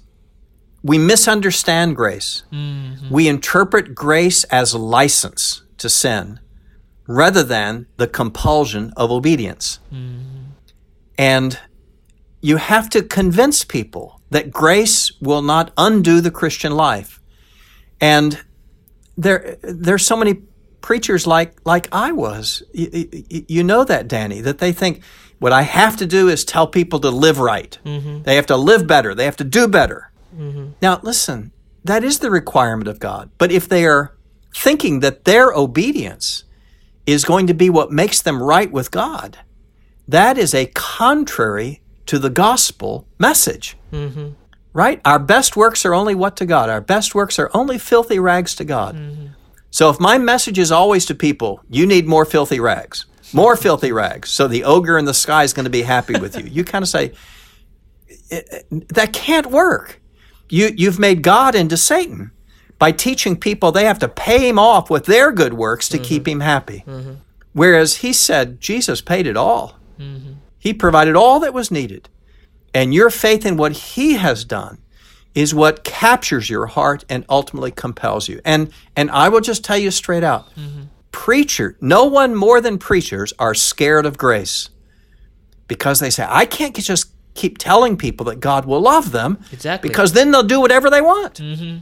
we 0.83 0.99
misunderstand 0.99 1.97
grace. 1.97 2.43
Mm-hmm. 2.53 3.11
We 3.11 3.29
interpret 3.29 3.95
grace 3.95 4.45
as 4.45 4.75
license 4.75 5.63
to 5.79 5.89
sin 5.89 6.41
rather 7.07 7.43
than 7.43 7.87
the 7.97 8.07
compulsion 8.07 8.93
of 8.97 9.11
obedience. 9.11 9.81
Mm-hmm. 9.93 10.45
And 11.19 11.59
you 12.41 12.57
have 12.57 12.89
to 12.91 13.03
convince 13.03 13.65
people 13.65 14.21
that 14.31 14.51
grace 14.51 15.13
will 15.21 15.43
not 15.43 15.73
undo 15.77 16.21
the 16.21 16.31
Christian 16.31 16.73
life. 16.73 17.21
And 18.01 18.43
there 19.17 19.59
there's 19.63 20.07
so 20.07 20.17
many 20.17 20.43
preachers 20.81 21.27
like 21.27 21.61
like 21.67 21.89
I 21.93 22.13
was. 22.13 22.63
You, 22.73 23.09
you, 23.29 23.45
you 23.49 23.65
know 23.65 23.85
that, 23.85 24.09
Danny, 24.09 24.41
that 24.41 24.59
they 24.59 24.73
think 24.73 25.03
what 25.39 25.53
I 25.53 25.63
have 25.63 25.97
to 25.99 26.07
do 26.07 26.29
is 26.29 26.45
tell 26.45 26.67
people 26.67 27.01
to 27.01 27.11
live 27.11 27.39
right. 27.39 27.79
Mm-hmm. 27.85 28.23
They 28.23 28.37
have 28.37 28.47
to 28.47 28.57
live 28.57 28.87
better. 28.87 29.15
They 29.15 29.25
have 29.25 29.37
to 29.39 29.45
do 29.45 29.69
better. 29.69 30.10
Now, 30.81 31.01
listen, 31.03 31.53
that 31.85 32.05
is 32.05 32.19
the 32.19 32.31
requirement 32.31 32.89
of 32.89 32.99
God. 33.01 33.31
But 33.39 33.51
if 33.53 33.69
they 33.69 33.85
are 33.87 34.15
thinking 34.55 35.01
that 35.01 35.25
their 35.25 35.53
obedience 35.53 36.45
is 37.07 37.25
going 37.25 37.47
to 37.47 37.55
be 37.55 37.71
what 37.71 37.91
makes 37.91 38.21
them 38.23 38.43
right 38.43 38.71
with 38.71 38.91
God, 38.91 39.39
that 40.09 40.37
is 40.39 40.55
a 40.55 40.67
contrary 40.67 41.81
to 42.07 42.19
the 42.19 42.31
gospel 42.31 43.07
message. 43.19 43.77
Right? 44.73 45.01
Our 45.05 45.19
best 45.19 45.57
works 45.57 45.85
are 45.85 45.95
only 45.95 46.15
what 46.15 46.37
to 46.37 46.47
God? 46.47 46.71
Our 46.71 46.81
best 46.81 47.15
works 47.15 47.39
are 47.39 47.51
only 47.55 47.79
filthy 47.79 48.19
rags 48.19 48.55
to 48.57 48.65
God. 48.65 48.97
So 49.73 49.91
if 49.91 49.99
my 50.01 50.19
message 50.19 50.59
is 50.59 50.71
always 50.73 51.07
to 51.07 51.15
people, 51.15 51.61
you 51.69 51.87
need 51.87 52.07
more 52.07 52.25
filthy 52.25 52.59
rags, 52.61 53.07
more 53.33 53.57
filthy 53.57 53.93
rags, 53.93 54.29
so 54.31 54.49
the 54.49 54.65
ogre 54.65 54.99
in 54.99 55.05
the 55.05 55.15
sky 55.15 55.45
is 55.45 55.53
going 55.53 55.65
to 55.65 55.71
be 55.71 55.83
happy 55.83 56.19
with 56.19 56.37
you, 56.39 56.45
you 56.47 56.65
kind 56.65 56.83
of 56.83 56.89
say, 56.89 57.13
"Eh, 58.31 58.43
eh, 58.51 58.61
that 58.89 59.13
can't 59.13 59.47
work. 59.47 60.01
You, 60.51 60.71
you've 60.77 60.99
made 60.99 61.23
God 61.23 61.55
into 61.55 61.77
Satan 61.77 62.33
by 62.79 62.93
teaching 62.93 63.37
people 63.37 63.73
they 63.73 63.85
have 63.85 63.99
to 64.01 64.09
pay 64.09 64.49
him 64.49 64.59
off 64.59 64.91
with 64.91 65.07
their 65.07 65.33
good 65.33 65.55
works 65.55 65.89
to 65.91 65.99
keep 65.99 66.25
mm-hmm. 66.25 66.33
him 66.33 66.41
happy. 66.41 66.85
Mm-hmm. 66.87 67.15
Whereas 67.53 67.97
he 67.97 68.13
said 68.13 68.61
Jesus 68.61 69.01
paid 69.01 69.27
it 69.27 69.37
all. 69.37 69.79
Mm-hmm. 69.99 70.33
He 70.59 70.75
provided 70.75 71.17
all 71.17 71.41
that 71.41 71.55
was 71.55 71.71
needed. 71.71 72.09
And 72.75 72.95
your 72.95 73.11
faith 73.11 73.45
in 73.45 73.57
what 73.57 73.73
he 73.73 74.15
has 74.15 74.45
done 74.45 74.79
is 75.35 75.55
what 75.55 75.85
captures 75.85 76.51
your 76.51 76.67
heart 76.67 77.05
and 77.09 77.25
ultimately 77.29 77.71
compels 77.71 78.29
you. 78.29 78.41
And 78.45 78.73
and 78.97 79.11
I 79.11 79.29
will 79.29 79.41
just 79.41 79.65
tell 79.65 79.79
you 79.79 79.91
straight 79.91 80.25
out. 80.25 80.49
Preacher, 81.13 81.77
no 81.81 82.05
one 82.05 82.35
more 82.35 82.61
than 82.61 82.79
preachers 82.79 83.33
are 83.39 83.55
scared 83.55 84.07
of 84.07 84.17
grace. 84.17 84.71
Because 85.67 86.01
they 86.01 86.11
say, 86.11 86.27
I 86.29 86.47
can't 86.47 86.75
just 86.75 87.13
keep 87.41 87.59
telling 87.59 87.97
people 87.97 88.27
that 88.27 88.39
God 88.41 88.67
will 88.67 88.81
love 88.81 89.13
them 89.13 89.39
Exactly. 89.53 89.89
because 89.89 90.13
then 90.13 90.31
they'll 90.31 90.43
do 90.43 90.61
whatever 90.61 90.91
they 90.91 91.01
want. 91.01 91.35
Mm-hmm. 91.35 91.79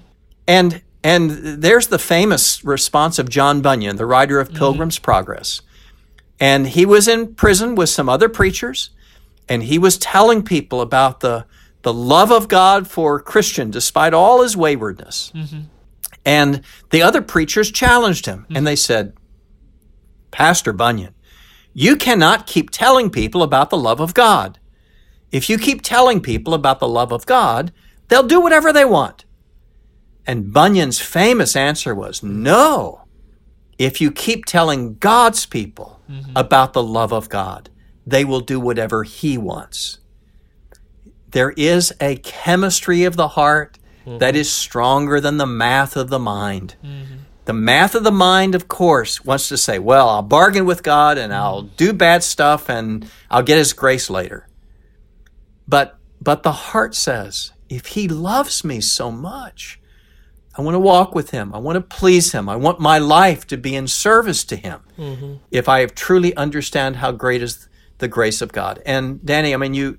And 0.47 0.83
and 1.03 1.31
there's 1.63 1.89
the 1.89 1.99
famous 1.99 2.65
response 2.65 3.19
of 3.19 3.29
John 3.29 3.61
Bunyan, 3.61 3.97
the 3.97 4.07
writer 4.07 4.41
of 4.41 4.49
mm-hmm. 4.49 4.59
Pilgrim's 4.59 4.99
Progress. 4.99 5.63
And 6.41 6.69
he 6.69 6.87
was 6.87 7.09
in 7.09 7.35
prison 7.35 7.75
with 7.75 7.89
some 7.89 8.09
other 8.09 8.29
preachers, 8.29 8.91
and 9.49 9.65
he 9.65 9.79
was 9.79 9.99
telling 9.99 10.43
people 10.43 10.81
about 10.81 11.21
the 11.21 11.45
the 11.83 11.93
love 11.93 12.31
of 12.31 12.49
God 12.49 12.89
for 12.89 13.21
Christian 13.21 13.71
despite 13.71 14.15
all 14.15 14.43
his 14.43 14.57
waywardness. 14.57 15.33
Mm-hmm. 15.35 15.61
And 16.25 16.63
the 16.91 17.03
other 17.03 17.23
preachers 17.23 17.71
challenged 17.71 18.27
him, 18.27 18.47
and 18.51 18.67
they 18.67 18.77
said, 18.77 19.15
Pastor 20.31 20.73
Bunyan, 20.73 21.15
You 21.73 21.97
cannot 21.97 22.47
keep 22.47 22.71
telling 22.71 23.11
people 23.11 23.43
about 23.43 23.71
the 23.71 23.79
love 23.79 24.01
of 24.01 24.15
God. 24.15 24.59
If 25.31 25.51
you 25.51 25.59
keep 25.59 25.83
telling 25.83 26.21
people 26.21 26.55
about 26.55 26.81
the 26.81 26.89
love 26.89 27.13
of 27.13 27.27
God, 27.27 27.73
they'll 28.09 28.23
do 28.23 28.41
whatever 28.41 28.73
they 28.73 28.85
want. 28.85 29.25
And 30.27 30.53
Bunyan's 30.53 31.01
famous 31.01 31.57
answer 31.57 31.95
was 31.95 32.23
no. 32.23 33.05
If 33.79 34.01
you 34.01 34.11
keep 34.11 34.45
telling 34.45 34.95
God's 34.95 35.47
people 35.47 36.01
mm-hmm. 36.11 36.33
about 36.37 36.73
the 36.73 36.83
love 36.83 37.13
of 37.13 37.29
God, 37.29 37.71
they 38.07 38.25
will 38.25 38.41
do 38.41 38.59
whatever 38.59 39.05
He 39.05 39.39
wants. 39.39 39.99
There 41.31 41.51
is 41.57 41.93
a 42.01 42.17
chemistry 42.17 43.05
of 43.05 43.17
the 43.17 43.29
heart 43.29 43.79
mm-hmm. 44.07 44.19
that 44.19 44.35
is 44.35 44.51
stronger 44.51 45.21
than 45.21 45.37
the 45.37 45.47
math 45.47 45.97
of 45.97 46.09
the 46.09 46.19
mind. 46.19 46.75
Mm-hmm. 46.83 47.17
The 47.45 47.53
math 47.55 47.95
of 47.95 48.05
the 48.05 48.13
mind, 48.13 48.55
of 48.55 48.69
course, 48.69 49.25
wants 49.25 49.49
to 49.49 49.57
say, 49.57 49.79
well, 49.79 50.09
I'll 50.09 50.23
bargain 50.23 50.67
with 50.67 50.83
God 50.83 51.17
and 51.17 51.33
I'll 51.33 51.63
do 51.63 51.95
bad 51.95 52.23
stuff 52.23 52.69
and 52.69 53.11
I'll 53.31 53.43
get 53.43 53.57
His 53.57 53.73
grace 53.73 54.11
later. 54.11 54.47
But, 55.69 55.99
but 56.21 56.43
the 56.43 56.53
heart 56.53 56.95
says, 56.95 57.53
if 57.69 57.87
He 57.87 58.09
loves 58.09 58.65
me 58.65 58.81
so 58.81 59.11
much, 59.11 59.79
I 60.57 60.63
want 60.63 60.75
to 60.75 60.81
walk 60.81 61.15
with 61.15 61.31
Him. 61.31 61.55
I 61.55 61.59
want 61.59 61.77
to 61.77 61.81
please 61.81 62.33
Him. 62.33 62.49
I 62.49 62.57
want 62.57 62.81
my 62.81 62.99
life 62.99 63.47
to 63.49 63.57
be 63.57 63.77
in 63.77 63.87
service 63.87 64.43
to 64.45 64.57
Him. 64.57 64.81
Mm-hmm. 64.99 65.35
If 65.51 65.69
I 65.69 65.87
truly 65.87 66.35
understand 66.35 66.97
how 66.97 67.13
great 67.13 67.43
is 67.43 67.69
the 67.99 68.09
grace 68.09 68.41
of 68.41 68.53
God. 68.53 68.81
And 68.87 69.25
Danny, 69.25 69.55
I 69.55 69.57
mean, 69.57 69.75
you, 69.75 69.99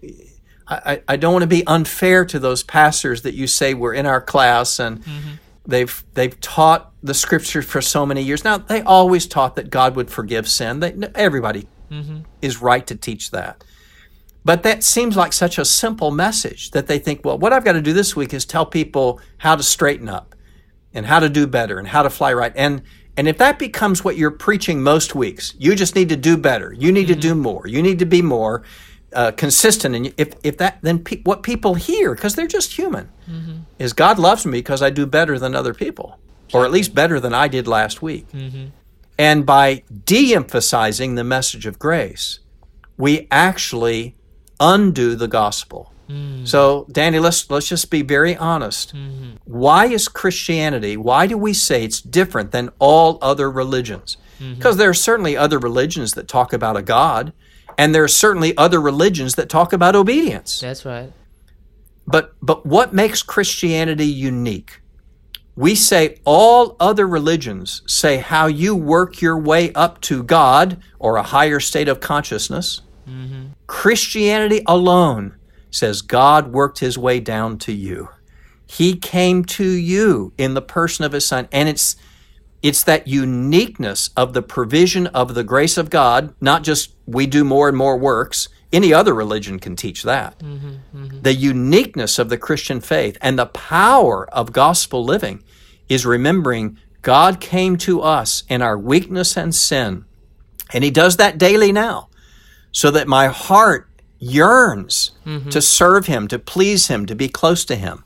I, 0.68 1.02
I 1.08 1.16
don't 1.18 1.34
want 1.34 1.44
to 1.44 1.48
be 1.48 1.66
unfair 1.68 2.26
to 2.26 2.40
those 2.40 2.64
pastors 2.64 3.22
that 3.24 3.34
you 3.34 3.48
say 3.48 3.74
were 3.74 3.94
in 3.94 4.06
our 4.06 4.22
class 4.22 4.80
and 4.80 5.04
mm-hmm. 5.04 5.30
they've 5.66 6.04
they've 6.14 6.40
taught 6.40 6.92
the 7.04 7.14
scripture 7.14 7.62
for 7.62 7.82
so 7.82 8.06
many 8.06 8.22
years. 8.22 8.44
Now 8.44 8.58
they 8.58 8.82
always 8.82 9.28
taught 9.28 9.56
that 9.56 9.70
God 9.70 9.96
would 9.96 10.10
forgive 10.10 10.48
sin. 10.48 10.80
They, 10.80 10.96
everybody 11.16 11.68
mm-hmm. 11.90 12.20
is 12.42 12.62
right 12.62 12.86
to 12.88 12.96
teach 12.96 13.32
that. 13.32 13.64
But 14.46 14.64
that 14.64 14.84
seems 14.84 15.18
like 15.18 15.34
such 15.34 15.58
a 15.58 15.66
simple 15.66 16.12
message 16.12 16.72
that 16.72 16.88
they 16.88 16.98
think, 16.98 17.26
well, 17.26 17.38
what 17.38 17.54
I've 17.54 17.66
got 17.66 17.74
to 17.74 17.82
do 17.82 17.94
this 17.94 18.16
week 18.16 18.34
is 18.34 18.46
tell 18.46 18.66
people 18.66 19.20
how 19.38 19.56
to 19.56 19.64
straighten 19.64 20.08
up 20.08 20.36
and 20.94 21.06
how 21.06 21.20
to 21.20 21.30
do 21.30 21.46
better 21.46 21.78
and 21.78 21.88
how 21.88 22.04
to 22.04 22.10
fly 22.10 22.34
right. 22.34 22.54
And 22.56 22.82
and 23.18 23.28
if 23.28 23.38
that 23.40 23.60
becomes 23.60 24.02
what 24.02 24.16
you're 24.16 24.32
preaching 24.32 24.82
most 24.82 25.14
weeks, 25.14 25.54
you 25.58 25.76
just 25.76 25.94
need 25.94 26.08
to 26.08 26.16
do 26.16 26.38
better. 26.38 26.72
You 26.72 26.92
need 26.92 27.08
to 27.08 27.16
do 27.16 27.32
mm-hmm. 27.32 27.42
more. 27.42 27.68
You 27.68 27.82
need 27.82 28.00
to 28.00 28.06
be 28.06 28.22
more 28.22 28.64
uh, 29.12 29.32
consistent. 29.32 29.94
And 29.94 30.14
if 30.16 30.36
if 30.44 30.58
that 30.58 30.80
then 30.82 31.00
pe- 31.00 31.22
what 31.24 31.44
people 31.44 31.76
hear 31.76 32.16
because 32.16 32.36
they're 32.36 32.48
just 32.48 32.78
human 32.78 33.10
mm-hmm. 33.30 33.58
is 33.78 33.92
God 33.92 34.20
loves 34.20 34.46
me 34.46 34.60
because 34.60 34.82
I 34.82 34.90
do 34.90 35.06
better 35.06 35.38
than 35.38 35.54
other 35.54 35.74
people, 35.74 36.18
or 36.54 36.64
at 36.64 36.72
least 36.72 36.96
better 36.96 37.20
than 37.20 37.34
I 37.34 37.50
did 37.50 37.68
last 37.68 38.02
week. 38.02 38.30
Mm-hmm. 38.32 38.68
And 39.18 39.46
by 39.46 39.84
de-emphasizing 40.06 41.16
the 41.16 41.26
message 41.26 41.66
of 41.66 41.78
grace, 41.78 42.40
we 42.98 43.28
actually 43.30 44.16
undo 44.60 45.16
the 45.16 45.28
gospel. 45.28 45.94
Hmm. 46.08 46.44
So, 46.44 46.88
Danny, 46.92 47.20
let's 47.20 47.50
let's 47.52 47.68
just 47.68 47.92
be 47.92 48.02
very 48.02 48.36
honest. 48.36 48.92
Hmm. 48.92 49.34
Why 49.46 49.86
is 49.86 50.08
Christianity? 50.08 50.98
Why 50.98 51.28
do 51.28 51.38
we 51.38 51.54
say 51.54 51.84
it's 51.84 52.02
different 52.02 52.52
than 52.52 52.72
all 52.80 53.20
other 53.22 53.50
religions? 53.50 54.18
Hmm. 54.40 54.56
Because 54.56 54.78
there 54.78 54.90
are 54.90 54.96
certainly 54.96 55.38
other 55.38 55.60
religions 55.60 56.14
that 56.14 56.28
talk 56.28 56.52
about 56.52 56.76
a 56.76 56.82
God, 56.82 57.32
and 57.78 57.94
there 57.94 58.04
are 58.04 58.08
certainly 58.08 58.58
other 58.58 58.82
religions 58.82 59.36
that 59.36 59.50
talk 59.50 59.72
about 59.72 59.96
obedience. 59.96 60.60
That's 60.60 60.84
right. 60.84 61.14
But 62.08 62.34
but 62.42 62.66
what 62.66 62.92
makes 62.92 63.22
Christianity 63.22 64.08
unique? 64.08 64.82
We 65.56 65.76
say 65.76 66.18
all 66.26 66.76
other 66.80 67.08
religions 67.08 67.84
say 67.86 68.18
how 68.18 68.48
you 68.48 68.76
work 68.76 69.22
your 69.22 69.38
way 69.38 69.72
up 69.74 70.02
to 70.02 70.24
God 70.24 70.82
or 70.98 71.18
a 71.18 71.24
higher 71.24 71.60
state 71.60 71.88
of 71.88 72.00
consciousness. 72.00 72.82
Mm-hmm. 73.08 73.49
Christianity 73.70 74.64
alone 74.66 75.36
says 75.70 76.02
God 76.02 76.52
worked 76.52 76.80
his 76.80 76.98
way 76.98 77.20
down 77.20 77.60
to 77.60 77.72
you. 77.72 78.10
He 78.66 78.96
came 78.96 79.46
to 79.46 79.64
you 79.64 80.34
in 80.40 80.56
the 80.56 80.62
person 80.62 81.06
of 81.06 81.12
his 81.12 81.28
son 81.28 81.48
and 81.52 81.70
it's 81.70 81.96
it's 82.64 82.84
that 82.84 83.08
uniqueness 83.08 84.10
of 84.18 84.34
the 84.34 84.42
provision 84.42 85.06
of 85.08 85.36
the 85.36 85.44
grace 85.44 85.78
of 85.78 85.92
God, 85.92 86.34
not 86.42 86.64
just 86.64 86.94
we 87.06 87.28
do 87.28 87.44
more 87.44 87.70
and 87.70 87.78
more 87.78 87.96
works. 87.96 88.50
Any 88.74 88.92
other 88.92 89.14
religion 89.14 89.60
can 89.60 89.76
teach 89.76 90.02
that. 90.02 90.40
Mm-hmm, 90.40 90.68
mm-hmm. 90.94 91.22
The 91.22 91.36
uniqueness 91.36 92.18
of 92.18 92.30
the 92.30 92.40
Christian 92.40 92.82
faith 92.82 93.20
and 93.22 93.38
the 93.38 93.46
power 93.46 94.28
of 94.34 94.52
gospel 94.52 95.06
living 95.06 95.44
is 95.88 96.08
remembering 96.08 96.80
God 97.04 97.40
came 97.40 97.78
to 97.78 98.02
us 98.02 98.44
in 98.50 98.64
our 98.64 98.78
weakness 98.78 99.38
and 99.38 99.54
sin. 99.54 100.06
And 100.74 100.84
He 100.84 100.92
does 100.92 101.18
that 101.18 101.38
daily 101.38 101.72
now, 101.72 102.09
so 102.72 102.92
that 102.92 103.08
my 103.08 103.28
heart 103.28 103.88
yearns 104.20 105.12
mm-hmm. 105.26 105.50
to 105.50 105.62
serve 105.62 106.06
Him, 106.08 106.28
to 106.28 106.40
please 106.40 106.88
Him, 106.88 107.06
to 107.06 107.16
be 107.16 107.30
close 107.30 107.66
to 107.66 107.76
Him. 107.76 108.04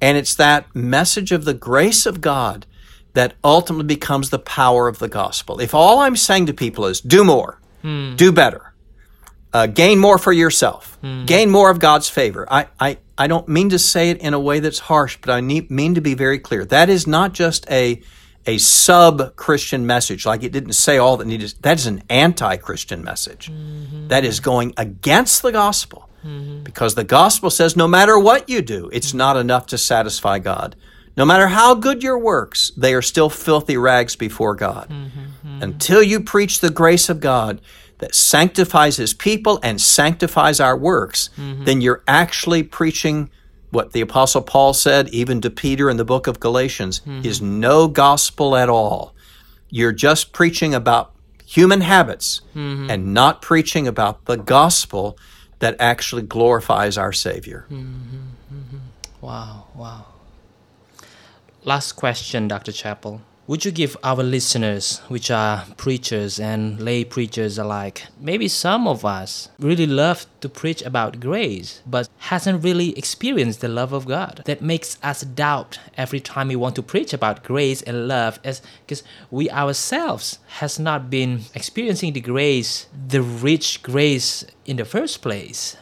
And 0.00 0.16
it's 0.16 0.34
that 0.34 0.74
message 0.74 1.32
of 1.32 1.44
the 1.44 1.54
grace 1.54 2.06
of 2.06 2.20
God 2.20 2.66
that 3.12 3.34
ultimately 3.44 3.86
becomes 3.86 4.30
the 4.30 4.38
power 4.38 4.88
of 4.88 4.98
the 4.98 5.08
gospel. 5.08 5.60
If 5.60 5.74
all 5.74 5.98
I'm 5.98 6.16
saying 6.16 6.46
to 6.46 6.54
people 6.54 6.86
is 6.86 7.00
do 7.00 7.24
more, 7.24 7.60
hmm. 7.82 8.14
do 8.16 8.32
better, 8.32 8.72
uh, 9.52 9.66
gain 9.66 9.98
more 9.98 10.16
for 10.16 10.32
yourself, 10.32 10.96
hmm. 11.00 11.26
gain 11.26 11.50
more 11.50 11.70
of 11.70 11.80
God's 11.80 12.08
favor, 12.08 12.46
I, 12.50 12.68
I, 12.78 12.98
I 13.18 13.26
don't 13.26 13.48
mean 13.48 13.70
to 13.70 13.78
say 13.78 14.10
it 14.10 14.18
in 14.18 14.32
a 14.32 14.40
way 14.40 14.60
that's 14.60 14.78
harsh, 14.78 15.18
but 15.20 15.30
I 15.30 15.40
need, 15.40 15.70
mean 15.70 15.94
to 15.96 16.00
be 16.00 16.14
very 16.14 16.38
clear. 16.38 16.64
That 16.64 16.88
is 16.88 17.06
not 17.06 17.32
just 17.32 17.68
a 17.70 18.00
a 18.46 18.58
sub 18.58 19.36
Christian 19.36 19.86
message, 19.86 20.24
like 20.26 20.42
it 20.42 20.52
didn't 20.52 20.72
say 20.72 20.98
all 20.98 21.16
that 21.18 21.26
needed. 21.26 21.54
That 21.62 21.78
is 21.78 21.86
an 21.86 22.02
anti 22.08 22.56
Christian 22.56 23.04
message. 23.04 23.50
That 24.08 24.24
is 24.24 24.40
going 24.40 24.74
against 24.76 25.42
the 25.42 25.52
gospel. 25.52 26.08
Because 26.62 26.94
the 26.96 27.04
gospel 27.04 27.48
says 27.50 27.76
no 27.76 27.88
matter 27.88 28.18
what 28.18 28.48
you 28.48 28.60
do, 28.60 28.90
it's 28.92 29.14
not 29.14 29.36
enough 29.38 29.66
to 29.68 29.78
satisfy 29.78 30.38
God. 30.38 30.76
No 31.16 31.24
matter 31.24 31.48
how 31.48 31.74
good 31.74 32.02
your 32.02 32.18
works, 32.18 32.70
they 32.76 32.94
are 32.94 33.02
still 33.02 33.30
filthy 33.30 33.76
rags 33.76 34.16
before 34.16 34.54
God. 34.54 34.92
Until 35.62 36.02
you 36.02 36.20
preach 36.20 36.60
the 36.60 36.70
grace 36.70 37.08
of 37.08 37.20
God 37.20 37.60
that 37.98 38.14
sanctifies 38.14 38.96
his 38.96 39.12
people 39.14 39.58
and 39.62 39.80
sanctifies 39.80 40.60
our 40.60 40.76
works, 40.76 41.30
then 41.36 41.80
you're 41.80 42.02
actually 42.06 42.62
preaching 42.62 43.30
what 43.70 43.92
the 43.92 44.00
apostle 44.00 44.42
Paul 44.42 44.74
said 44.74 45.08
even 45.08 45.40
to 45.40 45.50
Peter 45.50 45.88
in 45.88 45.96
the 45.96 46.04
book 46.04 46.26
of 46.26 46.40
Galatians 46.40 47.00
mm-hmm. 47.00 47.24
is 47.24 47.40
no 47.40 47.88
gospel 47.88 48.56
at 48.56 48.68
all. 48.68 49.14
You're 49.68 49.92
just 49.92 50.32
preaching 50.32 50.74
about 50.74 51.12
human 51.46 51.80
habits 51.80 52.42
mm-hmm. 52.54 52.90
and 52.90 53.14
not 53.14 53.42
preaching 53.42 53.86
about 53.86 54.24
the 54.26 54.36
gospel 54.36 55.16
that 55.60 55.76
actually 55.78 56.22
glorifies 56.22 56.98
our 56.98 57.12
Savior. 57.12 57.66
Mm-hmm. 57.70 58.78
Wow, 59.20 59.66
wow. 59.74 60.06
Last 61.64 61.92
question, 61.92 62.48
Dr. 62.48 62.72
Chapell. 62.72 63.20
Would 63.46 63.64
you 63.64 63.72
give 63.72 63.96
our 64.04 64.22
listeners, 64.22 64.98
which 65.08 65.28
are 65.28 65.64
preachers 65.76 66.38
and 66.38 66.80
lay 66.80 67.02
preachers 67.04 67.58
alike, 67.58 68.06
maybe 68.20 68.46
some 68.46 68.86
of 68.86 69.04
us 69.04 69.48
really 69.58 69.88
love 69.88 70.26
to 70.40 70.48
preach 70.48 70.82
about 70.82 71.18
grace, 71.18 71.82
but 71.84 72.08
hasn't 72.18 72.62
really 72.62 72.96
experienced 72.96 73.60
the 73.60 73.66
love 73.68 73.92
of 73.92 74.06
God 74.06 74.42
that 74.44 74.62
makes 74.62 74.98
us 75.02 75.22
doubt 75.22 75.80
every 75.96 76.20
time 76.20 76.46
we 76.46 76.54
want 76.54 76.76
to 76.76 76.82
preach 76.82 77.12
about 77.12 77.42
grace 77.42 77.82
and 77.82 78.06
love 78.06 78.38
as 78.44 78.62
because 78.86 79.02
we 79.32 79.50
ourselves 79.50 80.38
has 80.60 80.78
not 80.78 81.10
been 81.10 81.40
experiencing 81.52 82.12
the 82.12 82.20
grace, 82.20 82.86
the 83.08 83.22
rich 83.22 83.82
grace 83.82 84.44
in 84.64 84.76
the 84.76 84.84
first 84.84 85.22
place. 85.22 85.76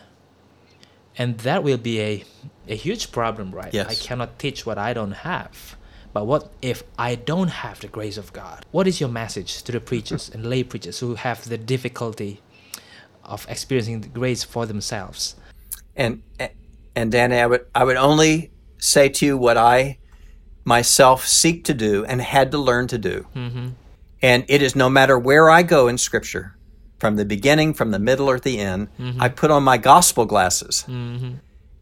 And 1.19 1.39
that 1.39 1.63
will 1.63 1.77
be 1.77 2.01
a, 2.01 2.25
a 2.67 2.77
huge 2.77 3.13
problem, 3.13 3.51
right? 3.51 3.75
Yes. 3.75 3.91
I 3.91 3.95
cannot 3.95 4.39
teach 4.39 4.65
what 4.65 4.79
I 4.79 4.95
don't 4.95 5.13
have. 5.13 5.77
But 6.19 6.27
what 6.27 6.51
if 6.63 6.83
I 6.99 7.15
don't 7.15 7.47
have 7.47 7.79
the 7.79 7.87
grace 7.87 8.17
of 8.17 8.33
God? 8.33 8.67
What 8.73 8.89
is 8.89 8.99
your 8.99 9.09
message 9.09 9.63
to 9.63 9.71
the 9.71 9.79
preachers 9.79 10.29
and 10.29 10.45
lay 10.51 10.65
preachers 10.65 10.99
who 10.99 11.15
have 11.15 11.49
the 11.49 11.57
difficulty 11.57 12.41
of 13.23 13.47
experiencing 13.49 14.01
the 14.01 14.09
grace 14.09 14.43
for 14.43 14.67
themselves? 14.67 15.37
And 15.95 16.25
and 16.97 17.13
Danny, 17.13 17.37
I 17.37 17.47
would 17.47 17.67
I 17.73 17.85
would 17.85 17.97
only 17.97 18.51
say 18.79 19.09
to 19.11 19.27
you 19.27 19.39
what 19.39 19.57
I 19.57 19.99
myself 20.65 21.25
seek 21.25 21.63
to 21.67 21.75
do 21.75 22.05
and 22.05 22.21
had 22.21 22.51
to 22.51 22.59
learn 22.59 22.89
to 22.89 22.99
do. 22.99 23.25
Mm-hmm. 23.37 23.69
And 24.21 24.45
it 24.49 24.61
is 24.61 24.75
no 24.75 24.91
matter 24.91 25.17
where 25.17 25.49
I 25.49 25.63
go 25.63 25.87
in 25.87 25.99
Scripture, 25.99 26.57
from 26.99 27.15
the 27.15 27.25
beginning, 27.25 27.75
from 27.75 27.93
the 27.93 28.01
middle, 28.01 28.29
or 28.29 28.41
the 28.41 28.59
end, 28.59 28.89
mm-hmm. 28.99 29.23
I 29.23 29.29
put 29.29 29.53
on 29.53 29.63
my 29.63 29.79
gospel 29.79 30.27
glasses. 30.27 30.85
Mm-hmm. 30.89 31.35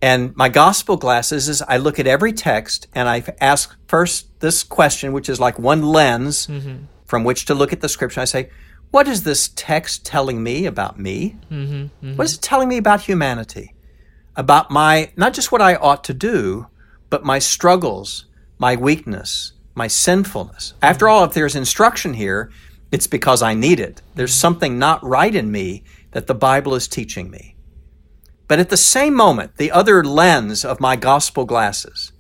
And 0.07 0.37
my 0.37 0.49
gospel 0.49 0.97
glasses 0.97 1.49
is 1.49 1.63
I 1.63 1.79
look 1.79 1.99
at 1.99 2.07
every 2.07 2.33
text 2.33 2.87
and 2.95 3.09
I 3.09 3.25
ask 3.41 3.77
first 3.89 4.29
this 4.39 4.63
question, 4.63 5.13
which 5.13 5.29
is 5.29 5.41
like 5.41 5.59
one 5.59 5.83
lens 5.83 6.47
mm-hmm. 6.47 6.85
from 7.07 7.25
which 7.25 7.47
to 7.47 7.55
look 7.55 7.73
at 7.73 7.81
the 7.81 7.89
scripture. 7.89 8.21
I 8.21 8.27
say, 8.27 8.51
what 8.93 9.09
is 9.09 9.25
this 9.25 9.51
text 9.57 10.07
telling 10.07 10.39
me 10.41 10.67
about 10.67 10.97
me? 10.97 11.37
Mm-hmm. 11.51 11.75
Mm-hmm. 11.75 12.17
What 12.17 12.27
is 12.29 12.35
it 12.35 12.43
telling 12.43 12.69
me 12.69 12.77
about 12.77 13.01
humanity? 13.01 13.75
About 14.37 14.71
my, 14.71 15.11
not 15.17 15.35
just 15.35 15.51
what 15.51 15.61
I 15.61 15.75
ought 15.75 16.05
to 16.05 16.15
do, 16.15 16.69
but 17.11 17.25
my 17.25 17.41
struggles, 17.41 18.27
my 18.59 18.77
weakness, 18.77 19.55
my 19.75 19.89
sinfulness. 19.89 20.75
After 20.81 21.09
all, 21.09 21.25
if 21.25 21.33
there's 21.33 21.57
instruction 21.57 22.15
here, 22.15 22.53
It's 22.93 23.07
because 23.07 23.43
I 23.43 23.55
need 23.55 23.81
it. 23.81 24.01
There's 24.15 24.35
something 24.35 24.79
not 24.79 25.03
right 25.05 25.35
in 25.35 25.51
me 25.51 25.83
that 26.13 26.27
the 26.27 26.35
Bible 26.35 26.75
is 26.75 26.87
teaching 26.87 27.31
me. 27.31 27.56
But 28.49 28.59
at 28.61 28.71
the 28.71 28.77
same 28.77 29.15
moment, 29.15 29.57
the 29.57 29.73
other 29.73 30.05
lens 30.05 30.65
of 30.65 30.81
my 30.81 30.97
gospel 30.97 31.45
glasses 31.45 32.13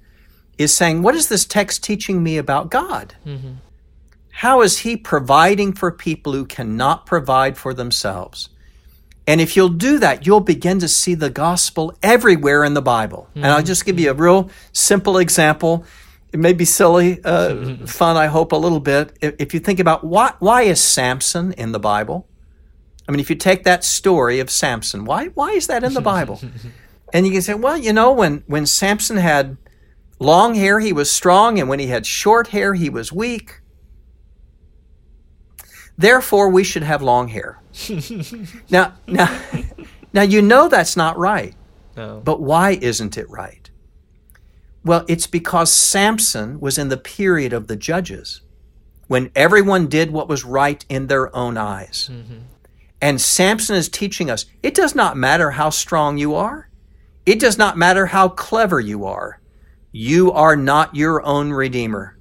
is 0.59 0.75
saying, 0.75 1.03
What 1.03 1.15
is 1.15 1.29
this 1.29 1.45
text 1.45 1.85
teaching 1.85 2.23
me 2.23 2.37
about 2.37 2.71
God? 2.71 3.15
How 4.31 4.63
is 4.63 4.79
He 4.79 4.97
providing 4.97 5.73
for 5.73 5.91
people 5.91 6.33
who 6.33 6.45
cannot 6.45 7.07
provide 7.07 7.57
for 7.57 7.73
themselves? 7.73 8.49
And 9.27 9.41
if 9.41 9.57
you'll 9.57 9.71
do 9.71 9.99
that, 9.99 10.25
you'll 10.27 10.41
begin 10.41 10.79
to 10.81 10.89
see 10.89 11.15
the 11.15 11.31
gospel 11.31 11.97
everywhere 12.03 12.63
in 12.65 12.75
the 12.75 12.83
Bible. 12.83 13.29
And 13.35 13.47
I'll 13.47 13.63
just 13.63 13.85
give 13.85 13.99
you 13.99 14.11
a 14.11 14.15
real 14.15 14.51
simple 14.73 15.19
example. 15.19 15.85
It 16.33 16.39
may 16.39 16.53
be 16.53 16.65
silly, 16.65 17.21
uh, 17.25 17.77
fun, 17.87 18.17
I 18.17 18.27
hope, 18.27 18.53
a 18.53 18.57
little 18.57 18.79
bit. 18.79 19.17
If, 19.21 19.35
if 19.39 19.55
you 19.55 19.61
think 19.61 19.81
about 19.81 20.05
why, 20.05 20.35
why 20.39 20.63
is 20.63 20.81
Samson 20.81 21.53
in 21.55 21.73
the 21.73 21.81
Bible? 21.81 22.29
I 23.09 23.13
mean, 23.13 23.21
if 23.21 23.31
you 23.31 23.37
take 23.37 23.65
that 23.65 23.85
story 23.85 24.41
of 24.41 24.51
Samson, 24.51 25.05
why, 25.05 25.27
why 25.27 25.53
is 25.53 25.69
that 25.69 25.85
in 25.85 25.95
the 25.95 26.01
Bible? 26.01 26.41
and 27.13 27.27
you 27.27 27.33
can 27.33 27.43
say, 27.43 27.55
well, 27.55 27.77
you 27.77 27.93
know, 27.93 28.13
when, 28.13 28.43
when 28.47 28.67
Samson 28.67 29.17
had 29.17 29.57
long 30.19 30.55
hair, 30.55 30.81
he 30.81 30.93
was 30.93 31.11
strong, 31.11 31.59
and 31.61 31.69
when 31.69 31.79
he 31.79 31.87
had 31.87 32.07
short 32.07 32.49
hair, 32.49 32.75
he 32.75 32.91
was 32.91 33.13
weak. 33.13 33.61
Therefore, 35.97 36.51
we 36.51 36.65
should 36.65 36.83
have 36.83 37.01
long 37.01 37.29
hair. 37.29 37.61
now, 38.71 38.95
now, 39.07 39.41
now, 40.13 40.23
you 40.23 40.43
know 40.43 40.69
that's 40.69 40.97
not 40.97 41.17
right. 41.17 41.55
No. 41.97 42.21
But 42.23 42.41
why 42.41 42.73
isn't 42.73 43.17
it 43.17 43.29
right? 43.31 43.71
Well, 44.85 45.05
it's 45.09 45.27
because 45.27 45.73
Samson 45.73 46.61
was 46.61 46.77
in 46.77 46.91
the 46.91 46.97
period 46.97 47.53
of 47.53 47.67
the 47.67 47.77
judges 47.77 48.43
when 49.09 49.31
everyone 49.35 49.87
did 49.87 50.11
what 50.11 50.29
was 50.29 50.45
right 50.45 50.85
in 50.89 51.07
their 51.07 51.35
own 51.35 51.57
eyes. 51.57 52.11
Mm-hmm. 52.13 52.39
And 53.01 53.21
Samson 53.21 53.77
is 53.77 53.89
teaching 53.89 54.31
us 54.31 54.47
it 54.63 54.75
does 54.75 54.95
not 54.95 55.17
matter 55.17 55.53
how 55.53 55.71
strong 55.71 56.19
you 56.19 56.35
are, 56.35 56.69
it 57.25 57.39
does 57.39 57.59
not 57.59 57.77
matter 57.77 58.07
how 58.07 58.29
clever 58.29 58.81
you 58.81 59.05
are. 59.05 59.41
You 59.93 60.31
are 60.33 60.57
not 60.57 60.95
your 60.95 61.25
own 61.25 61.51
redeemer. 61.53 62.17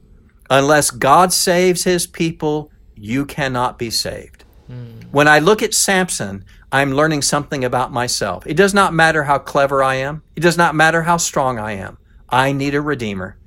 Unless 0.50 0.92
God 0.92 1.34
saves 1.34 1.84
his 1.84 2.08
people, 2.08 2.72
you 2.96 3.26
cannot 3.26 3.78
be 3.78 3.90
saved. 3.90 4.46
Hmm. 4.68 5.02
When 5.12 5.28
I 5.28 5.40
look 5.40 5.62
at 5.62 5.74
Samson, 5.74 6.46
I'm 6.72 6.94
learning 6.94 7.22
something 7.22 7.64
about 7.64 7.92
myself. 7.92 8.46
It 8.48 8.56
does 8.56 8.74
not 8.74 8.94
matter 8.94 9.24
how 9.24 9.40
clever 9.40 9.84
I 9.84 9.96
am, 9.96 10.24
it 10.36 10.42
does 10.42 10.58
not 10.58 10.76
matter 10.76 11.04
how 11.04 11.18
strong 11.18 11.60
I 11.60 11.74
am. 11.74 11.98
I 12.30 12.52
need 12.52 12.76
a 12.76 12.82
redeemer. 12.82 13.38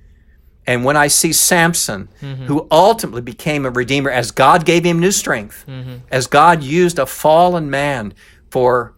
And 0.68 0.84
when 0.84 0.98
I 0.98 1.06
see 1.06 1.32
Samson, 1.32 2.10
mm-hmm. 2.20 2.44
who 2.44 2.68
ultimately 2.70 3.22
became 3.22 3.64
a 3.64 3.70
redeemer 3.70 4.10
as 4.10 4.30
God 4.30 4.66
gave 4.66 4.84
him 4.84 4.98
new 5.00 5.10
strength, 5.10 5.64
mm-hmm. 5.66 5.96
as 6.10 6.26
God 6.26 6.62
used 6.62 6.98
a 6.98 7.06
fallen 7.06 7.70
man 7.70 8.12
for 8.50 8.94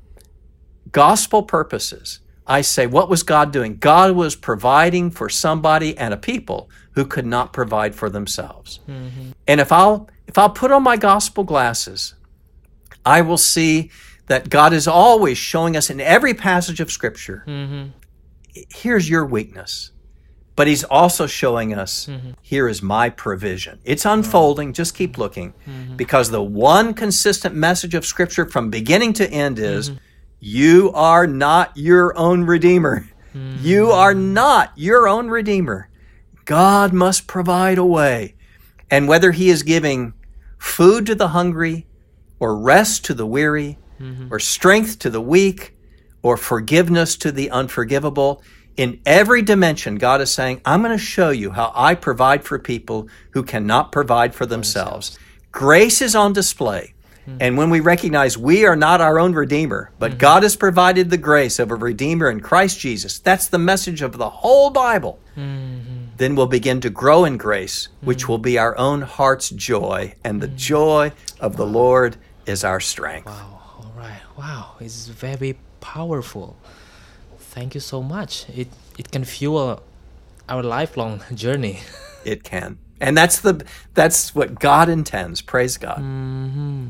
gospel 0.90 1.44
purposes, 1.44 2.18
I 2.44 2.62
say, 2.62 2.88
what 2.88 3.08
was 3.08 3.22
God 3.22 3.52
doing? 3.52 3.76
God 3.76 4.16
was 4.16 4.34
providing 4.34 5.12
for 5.12 5.28
somebody 5.28 5.96
and 5.96 6.12
a 6.12 6.16
people 6.16 6.68
who 6.96 7.06
could 7.06 7.24
not 7.24 7.52
provide 7.52 7.94
for 7.94 8.10
themselves. 8.10 8.80
Mm-hmm. 8.88 9.30
And 9.46 9.60
if 9.60 9.70
I'll 9.70 10.08
if 10.26 10.36
I'll 10.38 10.50
put 10.50 10.72
on 10.72 10.82
my 10.82 10.96
gospel 10.96 11.44
glasses, 11.44 12.14
I 13.06 13.20
will 13.20 13.38
see 13.38 13.92
that 14.26 14.50
God 14.50 14.72
is 14.72 14.88
always 14.88 15.38
showing 15.38 15.76
us 15.76 15.88
in 15.88 16.00
every 16.00 16.34
passage 16.34 16.80
of 16.80 16.90
Scripture. 16.90 17.44
Here's 18.74 19.08
your 19.08 19.24
weakness. 19.24 19.92
But 20.61 20.66
he's 20.66 20.84
also 20.84 21.26
showing 21.26 21.72
us 21.72 22.04
mm-hmm. 22.04 22.32
here 22.42 22.68
is 22.68 22.82
my 22.82 23.08
provision. 23.08 23.78
It's 23.82 24.04
unfolding. 24.04 24.68
Mm-hmm. 24.68 24.74
Just 24.74 24.94
keep 24.94 25.16
looking. 25.16 25.54
Mm-hmm. 25.66 25.96
Because 25.96 26.28
the 26.28 26.42
one 26.42 26.92
consistent 26.92 27.54
message 27.54 27.94
of 27.94 28.04
Scripture 28.04 28.44
from 28.44 28.68
beginning 28.68 29.14
to 29.14 29.30
end 29.30 29.58
is 29.58 29.92
you 30.38 30.92
are 30.92 31.26
not 31.26 31.74
your 31.78 32.14
own 32.14 32.44
Redeemer. 32.44 33.08
You 33.62 33.90
are 33.90 34.12
not 34.12 34.72
your 34.76 35.08
own 35.08 35.28
Redeemer. 35.28 35.88
God 36.44 36.92
must 36.92 37.26
provide 37.26 37.78
a 37.78 37.84
way. 37.86 38.34
And 38.90 39.08
whether 39.08 39.32
He 39.32 39.48
is 39.48 39.62
giving 39.62 40.12
food 40.58 41.06
to 41.06 41.14
the 41.14 41.28
hungry, 41.28 41.86
or 42.38 42.54
rest 42.54 43.06
to 43.06 43.14
the 43.14 43.24
weary, 43.24 43.78
or 44.30 44.38
strength 44.38 44.98
to 44.98 45.08
the 45.08 45.22
weak, 45.22 45.74
or 46.20 46.36
forgiveness 46.36 47.16
to 47.16 47.32
the 47.32 47.48
unforgivable, 47.48 48.42
in 48.80 48.98
every 49.04 49.42
dimension, 49.42 49.96
God 49.96 50.22
is 50.22 50.32
saying, 50.32 50.62
I'm 50.64 50.80
going 50.80 50.96
to 50.96 51.04
show 51.04 51.28
you 51.28 51.50
how 51.50 51.70
I 51.74 51.94
provide 51.94 52.44
for 52.44 52.58
people 52.58 53.08
who 53.32 53.42
cannot 53.42 53.92
provide 53.92 54.34
for 54.34 54.46
themselves. 54.46 55.18
Grace 55.52 56.00
is 56.00 56.16
on 56.16 56.32
display. 56.32 56.94
Hmm. 57.26 57.36
And 57.40 57.58
when 57.58 57.68
we 57.68 57.80
recognize 57.80 58.38
we 58.38 58.64
are 58.64 58.76
not 58.76 59.02
our 59.02 59.18
own 59.18 59.34
Redeemer, 59.34 59.92
but 59.98 60.12
hmm. 60.12 60.16
God 60.16 60.44
has 60.44 60.56
provided 60.56 61.10
the 61.10 61.18
grace 61.18 61.58
of 61.58 61.70
a 61.70 61.74
Redeemer 61.74 62.30
in 62.30 62.40
Christ 62.40 62.80
Jesus, 62.80 63.18
that's 63.18 63.48
the 63.48 63.58
message 63.58 64.00
of 64.00 64.16
the 64.16 64.30
whole 64.30 64.70
Bible. 64.70 65.20
Mm-hmm. 65.36 66.16
Then 66.16 66.34
we'll 66.34 66.46
begin 66.46 66.80
to 66.80 66.88
grow 66.88 67.26
in 67.26 67.36
grace, 67.36 67.88
which 68.00 68.22
hmm. 68.22 68.32
will 68.32 68.38
be 68.38 68.56
our 68.56 68.78
own 68.78 69.02
heart's 69.02 69.50
joy. 69.50 70.14
And 70.24 70.40
the 70.40 70.48
joy 70.48 71.12
of 71.38 71.58
the 71.58 71.66
Lord 71.66 72.16
is 72.46 72.64
our 72.64 72.80
strength. 72.80 73.26
Wow. 73.26 73.60
All 73.76 73.92
right. 73.94 74.22
Wow, 74.38 74.76
it's 74.80 75.08
very 75.08 75.58
powerful. 75.82 76.56
Thank 77.61 77.74
you 77.74 77.80
so 77.82 78.02
much. 78.02 78.46
It 78.48 78.68
it 78.96 79.12
can 79.12 79.22
fuel 79.22 79.82
our 80.48 80.62
lifelong 80.62 81.20
journey. 81.34 81.80
It 82.24 82.42
can. 82.42 82.78
And 83.02 83.18
that's 83.18 83.40
the 83.40 83.66
that's 83.92 84.34
what 84.34 84.58
God 84.58 84.88
intends. 84.88 85.42
Praise 85.42 85.76
God. 85.76 85.98
Mm-hmm. 85.98 86.88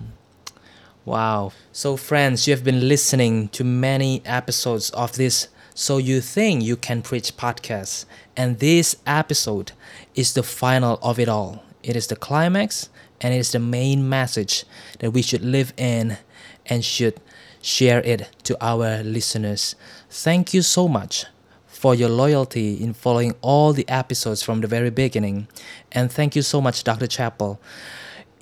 Wow. 1.04 1.50
So, 1.72 1.96
friends, 1.96 2.46
you 2.46 2.54
have 2.54 2.62
been 2.62 2.86
listening 2.86 3.48
to 3.48 3.64
many 3.64 4.22
episodes 4.24 4.90
of 4.90 5.16
this 5.16 5.48
So 5.74 5.98
You 5.98 6.20
Think 6.20 6.62
You 6.62 6.76
Can 6.76 7.02
Preach 7.02 7.36
podcast. 7.36 8.04
And 8.36 8.60
this 8.60 8.94
episode 9.04 9.72
is 10.14 10.34
the 10.34 10.44
final 10.44 11.00
of 11.02 11.18
it 11.18 11.28
all. 11.28 11.64
It 11.82 11.96
is 11.96 12.06
the 12.06 12.14
climax 12.14 12.88
and 13.20 13.34
it 13.34 13.38
is 13.38 13.50
the 13.50 13.58
main 13.58 14.08
message 14.08 14.64
that 15.00 15.10
we 15.10 15.22
should 15.22 15.42
live 15.42 15.72
in 15.76 16.18
and 16.66 16.84
should 16.84 17.18
share 17.62 18.00
it 18.02 18.28
to 18.44 18.56
our 18.60 19.02
listeners. 19.02 19.74
Thank 20.08 20.54
you 20.54 20.62
so 20.62 20.88
much 20.88 21.26
for 21.66 21.94
your 21.94 22.08
loyalty 22.08 22.74
in 22.74 22.92
following 22.92 23.34
all 23.40 23.72
the 23.72 23.88
episodes 23.88 24.42
from 24.42 24.60
the 24.60 24.66
very 24.66 24.90
beginning. 24.90 25.48
And 25.92 26.12
thank 26.12 26.36
you 26.36 26.42
so 26.42 26.60
much, 26.60 26.84
Dr. 26.84 27.06
Chapell. 27.06 27.58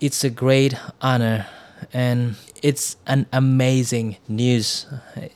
It's 0.01 0.25
a 0.25 0.31
great 0.31 0.75
honor 1.01 1.47
and 1.93 2.35
it's 2.62 2.97
an 3.07 3.27
amazing 3.33 4.16
news 4.27 4.87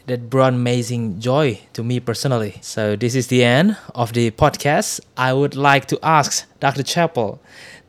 that 0.06 0.28
brought 0.28 0.54
amazing 0.54 1.20
joy 1.20 1.60
to 1.72 1.84
me 1.84 2.00
personally. 2.00 2.58
So 2.60 2.96
this 2.96 3.14
is 3.14 3.28
the 3.28 3.44
end 3.44 3.76
of 3.94 4.12
the 4.12 4.30
podcast. 4.32 5.00
I 5.16 5.32
would 5.32 5.54
like 5.54 5.86
to 5.86 5.98
ask 6.02 6.44
Dr. 6.58 6.82
Chapell 6.82 7.38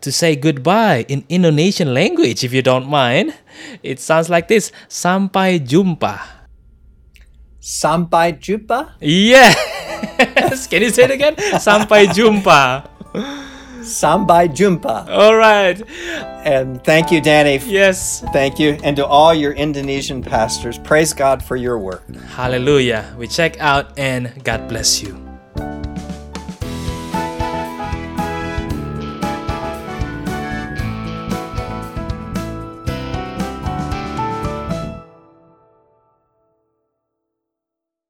to 0.04 0.12
say 0.12 0.36
goodbye 0.36 1.06
in 1.08 1.24
Indonesian 1.30 1.94
language 1.94 2.44
if 2.44 2.54
you 2.54 2.62
don't 2.62 2.88
mind. 2.88 3.34
It 3.82 4.00
sounds 4.00 4.30
like 4.30 4.48
this. 4.48 4.72
Sampai 4.92 5.64
jumpa. 5.64 6.20
Sampai 7.64 8.36
jumpa. 8.36 8.92
Yes. 9.00 10.68
Can 10.68 10.84
you 10.84 10.92
say 10.92 11.08
it 11.08 11.12
again? 11.12 11.36
Sampai 11.56 12.12
jumpa. 12.12 12.92
Sampai 13.80 14.52
jumpa. 14.52 15.08
All 15.08 15.36
right. 15.40 15.80
And 16.44 16.84
thank 16.84 17.12
you, 17.12 17.22
Danny. 17.24 17.64
Yes. 17.64 18.20
Thank 18.36 18.60
you. 18.60 18.76
And 18.84 19.00
to 19.00 19.08
all 19.08 19.34
your 19.34 19.56
Indonesian 19.56 20.22
pastors, 20.22 20.78
praise 20.78 21.14
God 21.16 21.40
for 21.40 21.56
your 21.56 21.80
work. 21.80 22.04
Hallelujah. 22.36 23.16
We 23.18 23.28
check 23.28 23.56
out 23.64 23.96
and 23.98 24.28
God 24.44 24.68
bless 24.68 25.00
you. 25.00 25.23